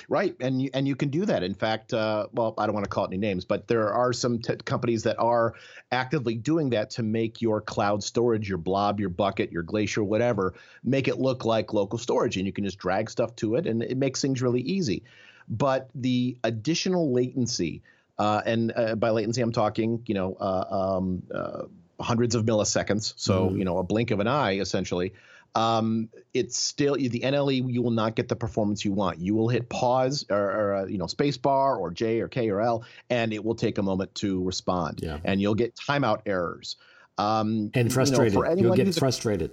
Right, 0.08 0.34
and 0.40 0.62
you, 0.62 0.70
and 0.72 0.86
you 0.86 0.96
can 0.96 1.08
do 1.10 1.26
that. 1.26 1.42
In 1.42 1.54
fact, 1.54 1.92
uh, 1.92 2.26
well, 2.32 2.54
I 2.56 2.66
don't 2.66 2.74
want 2.74 2.84
to 2.84 2.90
call 2.90 3.04
it 3.04 3.08
any 3.08 3.18
names, 3.18 3.44
but 3.44 3.66
there 3.66 3.92
are 3.92 4.12
some 4.12 4.38
t- 4.38 4.56
companies 4.64 5.02
that 5.02 5.18
are 5.18 5.54
actively 5.90 6.36
doing 6.36 6.70
that 6.70 6.90
to 6.90 7.02
make 7.02 7.42
your 7.42 7.60
cloud 7.60 8.02
storage, 8.02 8.48
your 8.48 8.58
blob, 8.58 9.00
your 9.00 9.08
bucket, 9.08 9.52
your 9.52 9.62
glacier, 9.62 10.02
whatever, 10.02 10.54
make 10.84 11.08
it 11.08 11.18
look 11.18 11.44
like 11.44 11.74
local 11.74 11.98
storage, 11.98 12.36
and 12.36 12.46
you 12.46 12.52
can 12.52 12.64
just 12.64 12.78
drag 12.78 13.10
stuff 13.10 13.34
to 13.36 13.56
it, 13.56 13.66
and 13.66 13.82
it 13.82 13.96
makes 13.96 14.20
things 14.20 14.40
really 14.40 14.62
easy. 14.62 15.02
But 15.48 15.90
the 15.94 16.36
additional 16.44 17.12
latency, 17.12 17.82
uh, 18.18 18.42
and 18.46 18.72
uh, 18.74 18.94
by 18.94 19.10
latency, 19.10 19.42
I'm 19.42 19.52
talking, 19.52 20.02
you 20.06 20.14
know, 20.14 20.36
uh, 20.40 20.96
um, 20.98 21.22
uh, 21.34 21.62
hundreds 22.00 22.34
of 22.34 22.44
milliseconds, 22.44 23.12
so 23.16 23.54
you 23.54 23.64
know, 23.64 23.78
a 23.78 23.82
blink 23.82 24.12
of 24.12 24.20
an 24.20 24.28
eye, 24.28 24.58
essentially 24.58 25.12
um, 25.54 26.08
it's 26.32 26.58
still 26.58 26.94
the 26.94 27.20
NLE. 27.20 27.72
You 27.72 27.82
will 27.82 27.90
not 27.90 28.14
get 28.14 28.28
the 28.28 28.36
performance 28.36 28.84
you 28.84 28.92
want. 28.92 29.18
You 29.18 29.34
will 29.34 29.48
hit 29.48 29.68
pause 29.68 30.24
or, 30.30 30.38
or 30.38 30.74
uh, 30.76 30.84
you 30.86 30.98
know 30.98 31.06
space 31.06 31.36
bar 31.36 31.76
or 31.76 31.90
J 31.90 32.20
or 32.20 32.28
K 32.28 32.50
or 32.50 32.60
L, 32.60 32.84
and 33.08 33.32
it 33.32 33.44
will 33.44 33.54
take 33.54 33.78
a 33.78 33.82
moment 33.82 34.14
to 34.16 34.42
respond. 34.44 35.00
Yeah. 35.02 35.18
And 35.24 35.40
you'll 35.40 35.54
get 35.54 35.74
timeout 35.74 36.22
errors. 36.26 36.76
Um, 37.18 37.70
And 37.74 37.92
frustrated, 37.92 38.34
you'll 38.34 38.44
anyone 38.44 38.76
get 38.76 38.86
who's 38.86 38.96
a- 38.96 39.00
frustrated. 39.00 39.50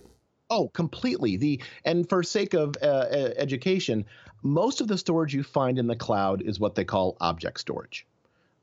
Oh, 0.50 0.70
completely. 0.70 1.36
The 1.36 1.62
and 1.84 2.08
for 2.08 2.24
sake 2.24 2.54
of 2.54 2.76
uh, 2.82 3.06
education, 3.36 4.06
most 4.44 4.80
of 4.82 4.88
the 4.88 4.98
storage 4.98 5.34
you 5.34 5.44
find 5.44 5.78
in 5.78 5.88
the 5.88 5.96
cloud 5.96 6.42
is 6.42 6.60
what 6.60 6.76
they 6.76 6.86
call 6.86 7.18
object 7.20 7.60
storage. 7.60 8.06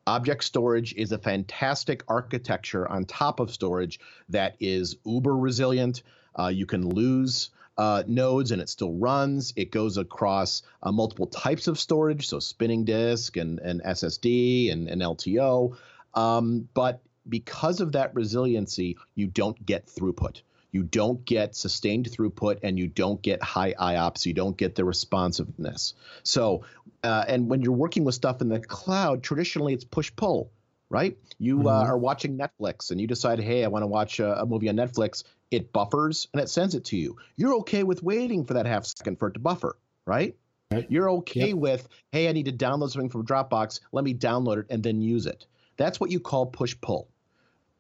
Object 0.07 0.45
storage 0.45 0.95
is 0.95 1.13
a 1.13 1.19
fantastic 1.19 2.03
architecture 2.09 2.87
on 2.91 3.05
top 3.05 3.41
of 3.41 3.51
storage 3.51 3.99
that 4.29 4.57
is 4.61 4.97
uber 5.05 5.37
resilient. 5.37 6.03
Uh, 6.39 6.49
you 6.49 6.67
can 6.67 6.89
lose 6.89 7.51
uh, 7.77 8.03
nodes 8.07 8.51
and 8.53 8.63
it 8.63 8.69
still 8.69 8.93
runs. 8.93 9.53
It 9.57 9.71
goes 9.71 9.97
across 9.97 10.63
uh, 10.83 10.93
multiple 10.93 11.27
types 11.27 11.67
of 11.67 11.79
storage, 11.79 12.29
so 12.29 12.39
spinning 12.39 12.85
disk 12.85 13.37
and, 13.37 13.59
and 13.61 13.83
SSD 13.83 14.73
and, 14.73 14.89
and 14.89 15.03
LTO. 15.03 15.77
Um, 16.15 16.69
but 16.75 17.01
because 17.29 17.81
of 17.81 17.93
that 17.93 18.15
resiliency, 18.15 18.97
you 19.15 19.27
don't 19.27 19.65
get 19.65 19.87
throughput. 19.87 20.43
You 20.71 20.83
don't 20.83 21.25
get 21.25 21.55
sustained 21.55 22.11
throughput 22.11 22.59
and 22.63 22.79
you 22.79 22.89
don't 22.89 23.23
get 23.23 23.43
high 23.43 23.75
IOPS. 23.75 24.27
You 24.27 24.35
don't 24.35 24.57
get 24.57 24.75
the 24.75 24.85
responsiveness. 24.85 25.95
So, 26.25 26.65
uh, 27.05 27.25
and 27.29 27.49
when 27.49 27.63
you're 27.63 27.73
working 27.73 28.05
with 28.05 28.17
stuff 28.17 28.41
in 28.41 28.49
the 28.49 28.59
cloud, 28.59 29.23
traditionally 29.23 29.73
it's 29.73 29.85
push 29.85 30.11
pull, 30.15 30.51
right? 30.91 31.17
You 31.39 31.61
uh, 31.61 31.63
mm-hmm. 31.63 31.69
uh, 31.69 31.93
are 31.93 31.99
watching 31.99 32.39
Netflix 32.39 32.91
and 32.91 33.01
you 33.01 33.07
decide, 33.07 33.41
hey, 33.41 33.65
I 33.65 33.69
want 33.69 33.83
to 33.83 33.87
watch 33.87 34.21
a, 34.21 34.41
a 34.41 34.47
movie 34.47 34.69
on 34.69 34.77
Netflix. 34.77 35.25
It 35.51 35.73
buffers 35.73 36.29
and 36.33 36.43
it 36.43 36.49
sends 36.49 36.75
it 36.75 36.85
to 36.87 36.97
you. 36.97 37.17
You're 37.37 37.55
okay 37.57 37.83
with 37.83 38.03
waiting 38.03 38.45
for 38.45 38.55
that 38.55 38.67
half 38.67 38.85
second 38.87 39.19
for 39.19 39.29
it 39.29 39.35
to 39.35 39.41
buffer, 39.41 39.77
right? 40.07 40.35
Right. 40.71 40.87
You're 40.89 41.11
okay 41.11 41.49
yep. 41.49 41.57
with, 41.57 41.89
hey, 42.11 42.29
I 42.29 42.33
need 42.33 42.47
to 42.47 42.53
download 42.53 42.91
something 42.91 43.11
from 43.11 43.27
Dropbox. 43.27 43.81
Let 43.93 44.05
me 44.05 44.15
download 44.15 44.59
it 44.59 44.67
and 44.71 44.83
then 44.83 45.01
use 45.01 45.27
it. 45.27 45.47
That's 45.77 46.01
what 46.01 46.11
you 46.11 46.21
call 46.21 46.47
push 46.47 46.75
pull 46.81 47.09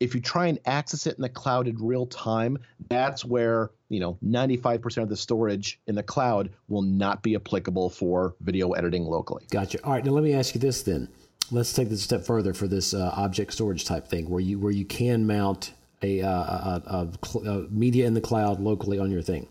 if 0.00 0.14
you 0.14 0.20
try 0.20 0.48
and 0.48 0.58
access 0.66 1.06
it 1.06 1.16
in 1.16 1.22
the 1.22 1.28
cloud 1.28 1.68
in 1.68 1.76
real 1.76 2.06
time, 2.06 2.58
that's 2.88 3.24
where 3.24 3.70
you 3.88 4.00
know 4.00 4.18
95% 4.24 5.02
of 5.02 5.08
the 5.08 5.16
storage 5.16 5.80
in 5.86 5.94
the 5.94 6.02
cloud 6.02 6.50
will 6.68 6.82
not 6.82 7.22
be 7.22 7.34
applicable 7.34 7.90
for 7.90 8.34
video 8.40 8.72
editing 8.72 9.04
locally. 9.04 9.46
Gotcha. 9.50 9.82
All 9.84 9.92
right, 9.92 10.04
now 10.04 10.12
let 10.12 10.24
me 10.24 10.34
ask 10.34 10.54
you 10.54 10.60
this 10.60 10.82
then. 10.82 11.08
Let's 11.50 11.72
take 11.72 11.88
this 11.88 12.00
a 12.00 12.02
step 12.02 12.24
further 12.24 12.54
for 12.54 12.66
this 12.66 12.94
uh, 12.94 13.12
object 13.16 13.52
storage 13.52 13.84
type 13.84 14.08
thing, 14.08 14.28
where 14.28 14.40
you 14.40 14.58
where 14.58 14.72
you 14.72 14.84
can 14.84 15.26
mount 15.26 15.72
a, 16.02 16.22
uh, 16.22 16.30
a, 16.30 16.82
a, 16.86 17.38
a, 17.38 17.68
media 17.70 18.06
in 18.06 18.14
the 18.14 18.20
cloud 18.20 18.60
locally 18.60 18.98
on 18.98 19.10
your 19.10 19.22
thing. 19.22 19.48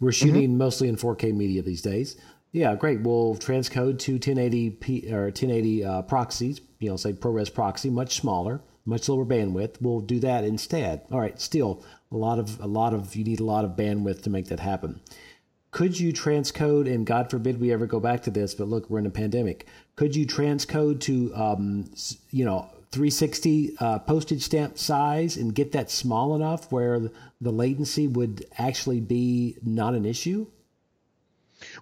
We're 0.00 0.10
mm-hmm. 0.10 0.26
shooting 0.26 0.48
mm-hmm. 0.50 0.58
mostly 0.58 0.88
in 0.88 0.96
4K 0.96 1.34
media 1.34 1.62
these 1.62 1.82
days. 1.82 2.16
Yeah, 2.52 2.74
great. 2.74 3.00
We'll 3.02 3.34
transcode 3.36 3.98
to 4.00 4.18
1080p 4.18 5.12
or 5.12 5.24
1080 5.24 5.84
uh, 5.84 6.02
proxies. 6.02 6.60
You 6.78 6.90
know, 6.90 6.96
say 6.96 7.12
ProRes 7.12 7.52
proxy, 7.52 7.90
much 7.90 8.16
smaller 8.16 8.60
much 8.86 9.08
lower 9.08 9.24
bandwidth. 9.26 9.80
We'll 9.80 10.00
do 10.00 10.20
that 10.20 10.44
instead. 10.44 11.02
All 11.10 11.20
right, 11.20 11.38
still 11.40 11.84
a 12.10 12.16
lot 12.16 12.38
of 12.38 12.60
a 12.60 12.66
lot 12.66 12.94
of 12.94 13.14
you 13.16 13.24
need 13.24 13.40
a 13.40 13.44
lot 13.44 13.64
of 13.64 13.72
bandwidth 13.72 14.22
to 14.22 14.30
make 14.30 14.46
that 14.46 14.60
happen. 14.60 15.00
Could 15.70 15.98
you 15.98 16.12
transcode, 16.12 16.92
and 16.92 17.06
God 17.06 17.30
forbid 17.30 17.60
we 17.60 17.72
ever 17.72 17.86
go 17.86 18.00
back 18.00 18.22
to 18.22 18.30
this, 18.30 18.54
but 18.54 18.68
look, 18.68 18.88
we're 18.88 18.98
in 18.98 19.06
a 19.06 19.10
pandemic. 19.10 19.66
Could 19.94 20.16
you 20.16 20.26
transcode 20.26 21.00
to, 21.00 21.34
um, 21.34 21.90
you 22.30 22.44
know, 22.44 22.70
360 22.92 23.76
uh, 23.78 23.98
postage 24.00 24.42
stamp 24.42 24.78
size 24.78 25.36
and 25.36 25.54
get 25.54 25.72
that 25.72 25.90
small 25.90 26.34
enough 26.34 26.72
where 26.72 27.10
the 27.40 27.50
latency 27.50 28.06
would 28.06 28.46
actually 28.56 29.00
be 29.00 29.56
not 29.62 29.94
an 29.94 30.06
issue? 30.06 30.46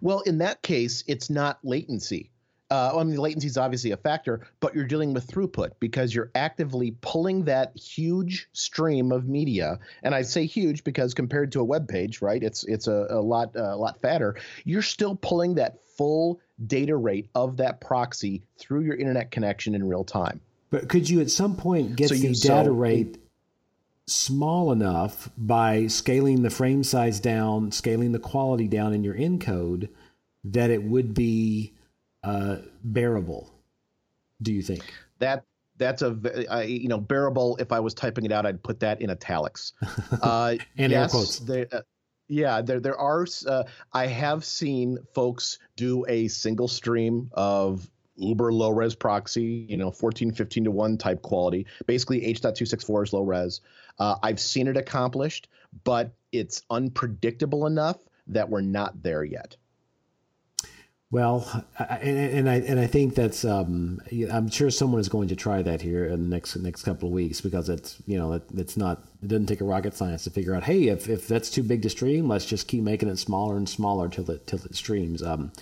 Well, 0.01 0.21
in 0.21 0.39
that 0.39 0.63
case, 0.63 1.05
it's 1.07 1.31
not 1.31 1.59
latency. 1.63 2.31
Uh, 2.75 2.99
I 2.99 3.05
mean, 3.05 3.19
latency 3.19 3.47
is 3.47 3.57
obviously 3.57 3.93
a 3.93 3.97
factor, 3.97 4.41
but 4.59 4.75
you're 4.75 4.85
dealing 4.85 5.15
with 5.15 5.29
throughput 5.29 5.71
because 5.79 6.13
you're 6.13 6.33
actively 6.35 6.97
pulling 7.03 7.45
that 7.45 7.77
huge 7.77 8.49
stream 8.53 9.13
of 9.13 9.29
media. 9.29 9.79
And 10.03 10.13
I 10.13 10.23
say 10.23 10.45
huge 10.45 10.83
because 10.83 11.15
compared 11.15 11.53
to 11.53 11.61
a 11.61 11.65
web 11.65 11.87
page, 11.87 12.21
right? 12.21 12.43
It's 12.43 12.65
it's 12.65 12.89
a, 12.89 13.07
a 13.11 13.21
lot 13.21 13.55
uh, 13.55 13.75
a 13.75 13.77
lot 13.77 14.01
fatter. 14.03 14.35
You're 14.65 14.83
still 14.83 15.15
pulling 15.15 15.55
that 15.55 15.79
full 15.97 16.41
data 16.67 16.97
rate 16.97 17.29
of 17.37 17.59
that 17.59 17.81
proxy 17.81 18.43
through 18.59 18.81
your 18.81 18.97
internet 18.97 19.31
connection 19.31 19.77
in 19.77 19.87
real 19.87 20.03
time. 20.03 20.41
But 20.71 20.89
could 20.89 21.09
you 21.09 21.21
at 21.21 21.31
some 21.31 21.55
point 21.55 21.95
get 21.95 22.09
so 22.09 22.17
the 22.17 22.21
you, 22.23 22.35
data 22.35 22.71
so, 22.71 22.73
rate 22.73 23.19
small 24.09 24.73
enough 24.73 25.31
by 25.39 25.87
scaling 25.87 26.43
the 26.43 26.51
frame 26.51 26.83
size 26.83 27.21
down, 27.21 27.71
scaling 27.71 28.11
the 28.11 28.19
quality 28.19 28.67
down 28.67 28.93
in 28.93 29.05
your 29.05 29.15
encode 29.15 29.91
that 30.43 30.71
it 30.71 30.83
would 30.83 31.15
be 31.15 31.74
uh, 32.25 32.57
bearable? 32.83 33.53
Do 34.43 34.53
you 34.53 34.63
think 34.63 34.83
that 35.19 35.45
that's 35.77 36.03
a 36.03 36.17
I, 36.51 36.63
you 36.63 36.89
know 36.89 36.99
bearable? 36.99 37.57
If 37.59 37.73
I 37.73 37.81
was 37.81 37.95
typing 37.95 38.25
it 38.25 38.33
out, 38.33 38.47
I'd 38.47 38.63
put 38.63 38.81
that 38.81 39.01
in 39.01 39.11
italics. 39.11 39.73
Uh, 40.23 40.57
and 40.79 40.91
yes, 40.93 41.03
air 41.03 41.09
quotes. 41.09 41.39
They, 41.41 41.67
uh, 41.67 41.83
yeah, 42.29 42.63
there 42.63 42.81
there 42.81 42.99
are. 42.99 43.27
Uh, 43.47 43.65
I 43.93 44.07
have 44.07 44.45
seen 44.45 44.99
folks 45.15 45.59
do 45.77 46.05
a 46.09 46.29
single 46.29 46.69
stream 46.69 47.31
of 47.35 47.89
uber 48.17 48.53
low 48.53 48.71
res 48.71 48.95
proxy, 48.95 49.67
you 49.69 49.77
know, 49.77 49.91
14, 49.91 50.33
15 50.33 50.65
to 50.65 50.71
1 50.71 50.99
type 50.99 51.23
quality. 51.23 51.67
Basically, 51.87 52.25
H.264 52.25 53.05
is 53.05 53.13
low 53.13 53.23
res. 53.23 53.61
Uh, 53.99 54.17
I've 54.23 54.41
seen 54.41 54.69
it 54.69 54.77
accomplished, 54.77 55.49
but 55.85 56.15
it's 56.33 56.63
unpredictable 56.71 57.67
enough 57.67 57.99
that 58.29 58.49
we're 58.49 58.61
not 58.61 59.03
there 59.03 59.25
yet. 59.25 59.57
Well, 61.15 61.65
and, 61.79 62.19
and, 62.19 62.51
I 62.51 62.55
and 62.57 62.81
I 62.81 62.89
think 62.89 63.15
that's 63.15 63.45
um, 63.45 64.03
I'm 64.33 64.51
sure 64.51 64.69
someone 64.69 65.01
is 65.01 65.09
going 65.09 65.29
to 65.29 65.37
try 65.37 65.63
that 65.63 65.81
here 65.81 66.07
in 66.07 66.25
the 66.25 66.29
next 66.29 66.57
next 66.57 66.83
couple 66.83 67.09
of 67.09 67.13
weeks 67.13 67.41
because 67.41 67.69
it's 67.69 68.03
you 68.05 68.19
know 68.19 68.33
it, 68.33 68.43
it's 68.57 68.77
not 68.77 69.05
it 69.23 69.29
doesn't 69.29 69.47
take 69.47 69.61
a 69.61 69.65
rocket 69.65 69.95
science 69.95 70.25
to 70.25 70.31
figure 70.31 70.57
out 70.57 70.65
hey 70.65 70.89
if, 70.89 71.09
if 71.09 71.29
that's 71.29 71.51
too 71.51 71.63
big 71.63 71.83
to 71.83 71.89
stream 71.89 72.29
let's 72.29 72.45
just 72.45 72.67
keep 72.67 72.83
making 72.83 73.09
it 73.09 73.17
smaller 73.17 73.57
and 73.57 73.69
smaller 73.69 74.09
till 74.09 74.29
it 74.29 74.45
till 74.49 74.59
it 74.65 74.75
streams. 74.75 75.23
Um, 75.23 75.53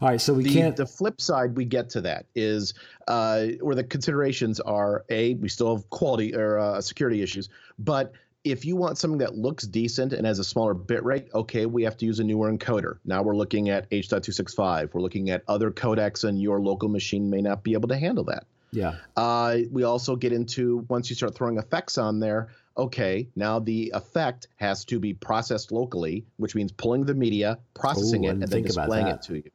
all 0.00 0.08
right, 0.08 0.18
so 0.22 0.32
we 0.32 0.44
the, 0.44 0.54
can't. 0.54 0.74
The 0.74 0.86
flip 0.86 1.20
side 1.20 1.54
we 1.54 1.66
get 1.66 1.90
to 1.90 2.00
that 2.00 2.24
is 2.34 2.72
uh, 3.06 3.48
where 3.60 3.74
the 3.74 3.84
considerations 3.84 4.58
are 4.58 5.04
a 5.10 5.34
we 5.34 5.50
still 5.50 5.76
have 5.76 5.90
quality 5.90 6.34
or 6.34 6.58
uh, 6.58 6.80
security 6.80 7.20
issues, 7.20 7.50
but 7.78 8.14
if 8.44 8.66
you 8.66 8.76
want 8.76 8.98
something 8.98 9.18
that 9.18 9.36
looks 9.36 9.64
decent 9.66 10.12
and 10.12 10.26
has 10.26 10.38
a 10.38 10.44
smaller 10.44 10.74
bit 10.74 11.02
rate, 11.02 11.28
okay, 11.34 11.64
we 11.64 11.84
have 11.84 11.96
to 11.96 12.06
use 12.06 12.20
a 12.20 12.24
newer 12.24 12.52
encoder. 12.52 12.98
Now 13.04 13.22
we're 13.22 13.36
looking 13.36 13.70
at 13.70 13.86
H.265. 13.90 14.92
We're 14.92 15.00
looking 15.00 15.30
at 15.30 15.42
other 15.48 15.70
codecs, 15.70 16.24
and 16.24 16.40
your 16.40 16.60
local 16.60 16.90
machine 16.90 17.30
may 17.30 17.40
not 17.40 17.64
be 17.64 17.72
able 17.72 17.88
to 17.88 17.96
handle 17.96 18.24
that. 18.24 18.44
Yeah. 18.70 18.96
Uh, 19.16 19.58
we 19.70 19.84
also 19.84 20.14
get 20.16 20.32
into 20.32 20.84
once 20.88 21.08
you 21.08 21.16
start 21.16 21.34
throwing 21.34 21.58
effects 21.58 21.96
on 21.96 22.20
there, 22.20 22.48
okay, 22.76 23.28
now 23.34 23.60
the 23.60 23.92
effect 23.94 24.48
has 24.56 24.84
to 24.86 24.98
be 24.98 25.14
processed 25.14 25.72
locally, 25.72 26.26
which 26.36 26.54
means 26.54 26.70
pulling 26.70 27.06
the 27.06 27.14
media, 27.14 27.58
processing 27.72 28.26
Ooh, 28.26 28.30
it, 28.30 28.32
and 28.32 28.42
then 28.42 28.62
displaying 28.62 29.06
it 29.06 29.22
to 29.22 29.36
you. 29.36 29.50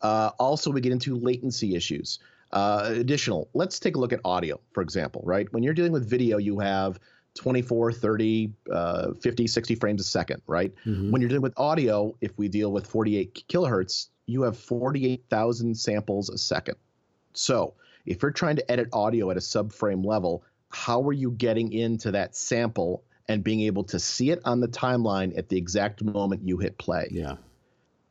Uh, 0.00 0.30
also, 0.38 0.70
we 0.70 0.80
get 0.80 0.92
into 0.92 1.16
latency 1.16 1.74
issues. 1.74 2.20
Uh, 2.52 2.92
additional, 2.94 3.48
let's 3.54 3.80
take 3.80 3.96
a 3.96 3.98
look 3.98 4.12
at 4.12 4.20
audio, 4.24 4.60
for 4.72 4.82
example, 4.82 5.22
right? 5.24 5.52
When 5.52 5.62
you're 5.62 5.74
dealing 5.74 5.92
with 5.92 6.08
video, 6.08 6.38
you 6.38 6.60
have 6.60 6.98
24, 7.38 7.92
30, 7.92 8.52
uh, 8.72 9.12
50, 9.14 9.46
60 9.46 9.74
frames 9.76 10.00
a 10.00 10.04
second, 10.04 10.42
right? 10.46 10.74
Mm-hmm. 10.84 11.10
When 11.10 11.22
you're 11.22 11.28
dealing 11.28 11.42
with 11.42 11.58
audio, 11.58 12.14
if 12.20 12.36
we 12.36 12.48
deal 12.48 12.70
with 12.72 12.86
48 12.86 13.44
kilohertz, 13.48 14.08
you 14.26 14.42
have 14.42 14.58
48,000 14.58 15.74
samples 15.74 16.28
a 16.28 16.36
second. 16.36 16.76
So 17.32 17.74
if 18.04 18.22
you're 18.22 18.32
trying 18.32 18.56
to 18.56 18.70
edit 18.70 18.88
audio 18.92 19.30
at 19.30 19.36
a 19.36 19.40
subframe 19.40 20.04
level, 20.04 20.44
how 20.68 21.02
are 21.02 21.12
you 21.12 21.30
getting 21.30 21.72
into 21.72 22.10
that 22.12 22.36
sample 22.36 23.04
and 23.28 23.44
being 23.44 23.60
able 23.62 23.84
to 23.84 23.98
see 23.98 24.30
it 24.30 24.40
on 24.44 24.60
the 24.60 24.68
timeline 24.68 25.36
at 25.38 25.48
the 25.48 25.56
exact 25.56 26.02
moment 26.02 26.42
you 26.44 26.58
hit 26.58 26.76
play? 26.76 27.08
Yeah. 27.10 27.36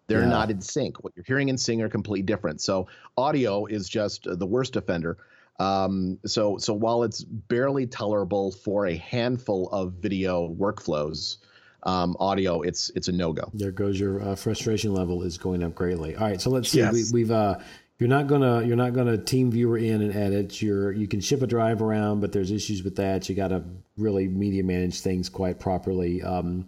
They're 0.08 0.22
yeah. 0.22 0.30
not 0.30 0.50
in 0.50 0.62
sync. 0.62 1.04
What 1.04 1.14
you're 1.16 1.26
hearing 1.28 1.50
and 1.50 1.60
seeing 1.60 1.82
are 1.82 1.90
completely 1.90 2.24
different. 2.24 2.62
So 2.62 2.88
audio 3.18 3.66
is 3.66 3.90
just 3.90 4.24
the 4.24 4.46
worst 4.46 4.78
offender. 4.78 5.18
Um, 5.60 6.20
so 6.26 6.58
so 6.58 6.74
while 6.74 7.04
it's 7.04 7.24
barely 7.24 7.88
tolerable 7.88 8.52
for 8.52 8.88
a 8.88 8.96
handful 8.96 9.70
of 9.70 9.94
video 9.94 10.50
workflows, 10.50 11.38
um, 11.84 12.16
audio 12.20 12.62
it's 12.62 12.92
it's 12.96 13.08
a 13.08 13.12
no 13.12 13.34
go. 13.34 13.50
There 13.54 13.72
goes 13.72 14.00
your 14.00 14.22
uh, 14.22 14.36
frustration 14.36 14.94
level 14.94 15.24
is 15.24 15.38
going 15.38 15.64
up 15.64 15.74
greatly. 15.74 16.16
All 16.16 16.28
right, 16.28 16.42
so 16.42 16.50
let's 16.50 16.70
see. 16.70 16.80
Yes. 16.80 17.12
We, 17.12 17.22
have 17.22 17.32
uh, 17.32 17.60
you're 18.00 18.10
not 18.10 18.28
gonna 18.28 18.64
you're 18.64 18.76
not 18.76 18.94
gonna 18.94 19.18
team 19.18 19.50
viewer 19.50 19.78
in 19.78 20.02
and 20.02 20.16
edit. 20.16 20.62
You're 20.62 20.92
you 20.92 21.08
can 21.08 21.22
ship 21.22 21.42
a 21.42 21.48
drive 21.48 21.82
around, 21.82 22.22
but 22.22 22.32
there's 22.32 22.52
issues 22.52 22.84
with 22.84 22.96
that. 22.98 23.28
You 23.28 23.36
got 23.36 23.48
to 23.48 23.64
really 23.98 24.28
media 24.28 24.64
manage 24.64 25.02
things 25.02 25.30
quite 25.30 25.60
properly. 25.60 26.22
Um, 26.22 26.68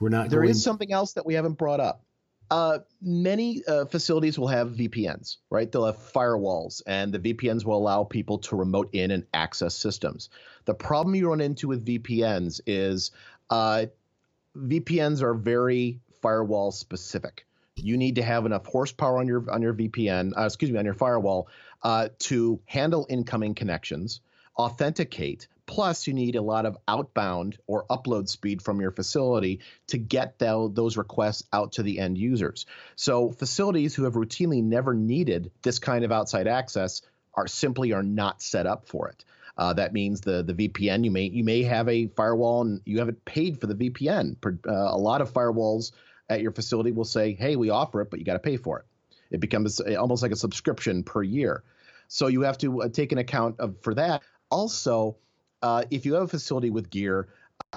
we're 0.00 0.08
not. 0.08 0.30
There 0.30 0.40
going... 0.40 0.50
is 0.50 0.62
something 0.62 0.92
else 0.92 1.12
that 1.14 1.26
we 1.26 1.34
haven't 1.34 1.58
brought 1.58 1.80
up. 1.80 2.02
Uh, 2.54 2.78
many 3.02 3.64
uh, 3.66 3.84
facilities 3.84 4.38
will 4.38 4.46
have 4.46 4.68
VPNs, 4.68 5.38
right? 5.50 5.72
They'll 5.72 5.86
have 5.86 5.98
firewalls, 6.12 6.82
and 6.86 7.12
the 7.12 7.18
VPNs 7.18 7.64
will 7.64 7.76
allow 7.76 8.04
people 8.04 8.38
to 8.38 8.54
remote 8.54 8.90
in 8.92 9.10
and 9.10 9.26
access 9.34 9.74
systems. 9.74 10.28
The 10.64 10.72
problem 10.72 11.16
you 11.16 11.28
run 11.30 11.40
into 11.40 11.66
with 11.66 11.84
VPNs 11.84 12.60
is 12.64 13.10
uh, 13.50 13.86
VPNs 14.56 15.20
are 15.20 15.34
very 15.34 15.98
firewall 16.22 16.70
specific. 16.70 17.44
You 17.74 17.96
need 17.96 18.14
to 18.14 18.22
have 18.22 18.46
enough 18.46 18.66
horsepower 18.66 19.18
on 19.18 19.26
your 19.26 19.50
on 19.50 19.60
your 19.60 19.74
VPN, 19.74 20.38
uh, 20.38 20.44
excuse 20.44 20.70
me, 20.70 20.78
on 20.78 20.84
your 20.84 20.94
firewall 20.94 21.48
uh, 21.82 22.10
to 22.20 22.60
handle 22.66 23.04
incoming 23.10 23.56
connections, 23.56 24.20
authenticate, 24.56 25.48
Plus, 25.66 26.06
you 26.06 26.14
need 26.14 26.36
a 26.36 26.42
lot 26.42 26.66
of 26.66 26.76
outbound 26.86 27.58
or 27.66 27.86
upload 27.86 28.28
speed 28.28 28.60
from 28.60 28.80
your 28.80 28.90
facility 28.90 29.60
to 29.88 29.98
get 29.98 30.38
the, 30.38 30.70
those 30.72 30.96
requests 30.96 31.44
out 31.52 31.72
to 31.72 31.82
the 31.82 31.98
end 31.98 32.18
users. 32.18 32.66
So, 32.96 33.30
facilities 33.30 33.94
who 33.94 34.04
have 34.04 34.14
routinely 34.14 34.62
never 34.62 34.94
needed 34.94 35.50
this 35.62 35.78
kind 35.78 36.04
of 36.04 36.12
outside 36.12 36.46
access 36.46 37.02
are 37.32 37.46
simply 37.46 37.92
are 37.92 38.02
not 38.02 38.42
set 38.42 38.66
up 38.66 38.86
for 38.86 39.08
it. 39.08 39.24
Uh, 39.56 39.72
that 39.72 39.92
means 39.92 40.20
the 40.20 40.42
the 40.42 40.68
VPN 40.68 41.04
you 41.04 41.10
may 41.10 41.24
you 41.24 41.44
may 41.44 41.62
have 41.62 41.88
a 41.88 42.08
firewall 42.08 42.62
and 42.62 42.80
you 42.84 42.98
haven't 42.98 43.24
paid 43.24 43.60
for 43.60 43.66
the 43.66 43.74
VPN. 43.74 44.36
Uh, 44.44 44.72
a 44.72 44.98
lot 44.98 45.20
of 45.20 45.32
firewalls 45.32 45.92
at 46.28 46.40
your 46.40 46.50
facility 46.50 46.90
will 46.90 47.04
say, 47.04 47.34
"Hey, 47.34 47.54
we 47.54 47.70
offer 47.70 48.00
it, 48.00 48.10
but 48.10 48.18
you 48.18 48.24
got 48.24 48.34
to 48.34 48.40
pay 48.40 48.56
for 48.56 48.80
it." 48.80 48.86
It 49.30 49.40
becomes 49.40 49.80
almost 49.80 50.22
like 50.22 50.32
a 50.32 50.36
subscription 50.36 51.02
per 51.04 51.22
year. 51.22 51.62
So 52.08 52.26
you 52.26 52.42
have 52.42 52.58
to 52.58 52.82
uh, 52.82 52.88
take 52.88 53.12
an 53.12 53.18
account 53.18 53.60
of 53.60 53.76
for 53.80 53.94
that. 53.94 54.22
Also, 54.50 55.16
uh, 55.64 55.82
if 55.90 56.04
you 56.04 56.12
have 56.12 56.24
a 56.24 56.28
facility 56.28 56.68
with 56.68 56.90
gear, 56.90 57.28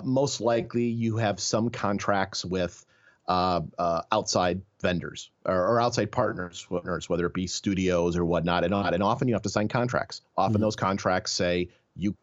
most 0.03 0.41
likely 0.41 0.83
you 0.83 1.15
have 1.15 1.39
some 1.39 1.69
contracts 1.69 2.43
with 2.43 2.85
uh, 3.29 3.61
uh, 3.79 4.01
outside 4.11 4.61
vendors 4.81 5.31
or, 5.45 5.55
or, 5.55 5.81
outside 5.81 6.11
partners, 6.11 6.65
whether 6.69 7.25
it 7.25 7.33
be 7.33 7.47
studios 7.47 8.17
or 8.17 8.25
whatnot, 8.25 8.65
and, 8.65 8.73
and 8.73 9.03
often 9.03 9.27
you 9.29 9.33
have 9.35 9.41
to 9.41 9.49
sign 9.49 9.69
contracts. 9.69 10.21
Often 10.37 10.55
mm-hmm. 10.55 10.63
those 10.63 10.75
contracts 10.75 11.31
say 11.31 11.69
you 11.95 12.13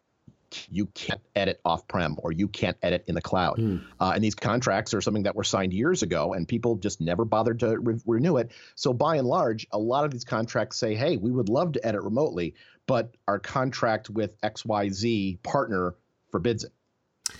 you 0.71 0.85
can't 0.87 1.21
edit 1.35 1.59
off 1.65 1.87
prem 1.87 2.15
or 2.19 2.31
you 2.31 2.47
can't 2.47 2.77
edit 2.81 3.03
in 3.07 3.15
the 3.15 3.21
cloud. 3.21 3.57
Mm. 3.57 3.83
Uh, 3.99 4.13
and 4.15 4.23
these 4.23 4.35
contracts 4.35 4.93
are 4.93 5.01
something 5.01 5.23
that 5.23 5.35
were 5.35 5.43
signed 5.43 5.73
years 5.73 6.01
ago 6.01 6.33
and 6.33 6.47
people 6.47 6.75
just 6.75 7.01
never 7.01 7.25
bothered 7.25 7.59
to 7.59 7.77
re- 7.77 7.99
renew 8.05 8.37
it. 8.37 8.51
So 8.75 8.93
by 8.93 9.17
and 9.17 9.27
large, 9.27 9.67
a 9.71 9.79
lot 9.79 10.05
of 10.05 10.11
these 10.11 10.23
contracts 10.23 10.77
say, 10.77 10.95
hey, 10.95 11.17
we 11.17 11.31
would 11.31 11.49
love 11.49 11.73
to 11.73 11.85
edit 11.85 12.03
remotely, 12.03 12.53
but 12.87 13.15
our 13.27 13.39
contract 13.39 14.09
with 14.09 14.39
XYZ 14.41 15.41
partner 15.43 15.95
forbids 16.31 16.63
it. 16.63 16.71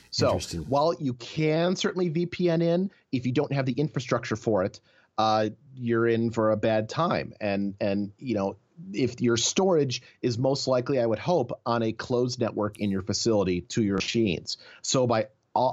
So 0.09 0.39
while 0.67 0.93
you 0.99 1.13
can 1.13 1.75
certainly 1.75 2.09
VPN 2.09 2.61
in, 2.63 2.91
if 3.11 3.25
you 3.25 3.31
don't 3.31 3.53
have 3.53 3.65
the 3.65 3.73
infrastructure 3.73 4.35
for 4.35 4.63
it, 4.63 4.79
uh, 5.17 5.49
you're 5.75 6.07
in 6.07 6.31
for 6.31 6.51
a 6.51 6.57
bad 6.57 6.89
time. 6.89 7.33
And 7.39 7.75
and 7.79 8.11
you 8.17 8.35
know 8.35 8.57
if 8.93 9.21
your 9.21 9.37
storage 9.37 10.01
is 10.21 10.37
most 10.37 10.67
likely, 10.67 10.99
I 10.99 11.05
would 11.05 11.19
hope, 11.19 11.59
on 11.65 11.83
a 11.83 11.91
closed 11.91 12.39
network 12.39 12.79
in 12.79 12.91
your 12.91 13.01
facility 13.01 13.61
to 13.61 13.83
your 13.83 13.95
machines. 13.95 14.57
So 14.81 15.07
by 15.07 15.27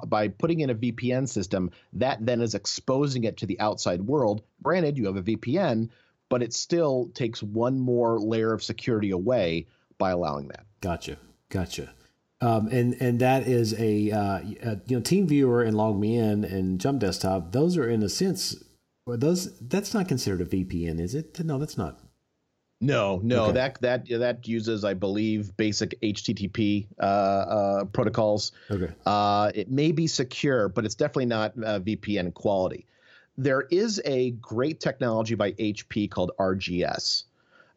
by 0.07 0.29
putting 0.29 0.61
in 0.61 0.71
a 0.71 0.77
VPN 0.77 1.29
system, 1.29 1.71
that 1.95 2.25
then 2.25 2.41
is 2.41 2.55
exposing 2.55 3.25
it 3.25 3.39
to 3.39 3.47
the 3.47 3.59
outside 3.59 4.01
world. 4.01 4.43
Granted, 4.63 4.97
you 4.97 5.07
have 5.07 5.17
a 5.17 5.23
VPN, 5.23 5.89
but 6.33 6.42
it 6.42 6.55
still 6.55 7.11
takes 7.12 7.42
one 7.42 7.79
more 7.79 8.18
layer 8.18 8.55
of 8.55 8.64
security 8.64 9.11
away 9.11 9.66
by 9.99 10.12
allowing 10.12 10.49
that. 10.49 10.64
Gotcha, 10.81 11.18
gotcha. 11.51 11.92
Um, 12.40 12.68
and 12.68 12.95
and 13.03 13.21
that 13.21 13.47
is 13.47 13.79
a, 13.79 14.11
uh, 14.11 14.38
a, 14.38 14.81
you 14.87 14.97
know 14.97 15.03
TeamViewer 15.03 15.68
and 15.68 15.77
LogMeIn 15.77 16.51
and 16.51 16.81
Jump 16.81 17.01
Desktop. 17.01 17.53
Those 17.53 17.77
are 17.77 17.87
in 17.87 18.03
a 18.03 18.09
sense, 18.09 18.64
those 19.07 19.59
that's 19.59 19.92
not 19.92 20.09
considered 20.09 20.40
a 20.40 20.47
VPN, 20.47 20.99
is 21.01 21.14
it? 21.14 21.38
No, 21.45 21.59
that's 21.59 21.77
not. 21.77 22.01
No, 22.81 23.21
no, 23.23 23.45
okay. 23.45 23.53
that 23.53 23.81
that 23.83 24.09
that 24.09 24.49
uses, 24.49 24.85
I 24.85 24.95
believe, 24.95 25.55
basic 25.59 26.01
HTTP 26.01 26.87
uh, 26.99 27.03
uh, 27.05 27.85
protocols. 27.85 28.53
Okay. 28.71 28.90
Uh, 29.05 29.53
it 29.55 29.71
may 29.71 29.92
be 29.92 30.07
secure, 30.07 30.71
but 30.71 30.87
it's 30.87 30.95
definitely 30.95 31.27
not 31.27 31.53
uh, 31.59 31.79
VPN 31.81 32.33
quality. 32.33 32.87
There 33.38 33.62
is 33.71 34.01
a 34.05 34.33
great 34.33 34.81
technology 34.81 35.35
by 35.35 35.53
HP 35.53 36.11
called 36.11 36.33
RGS. 36.38 37.25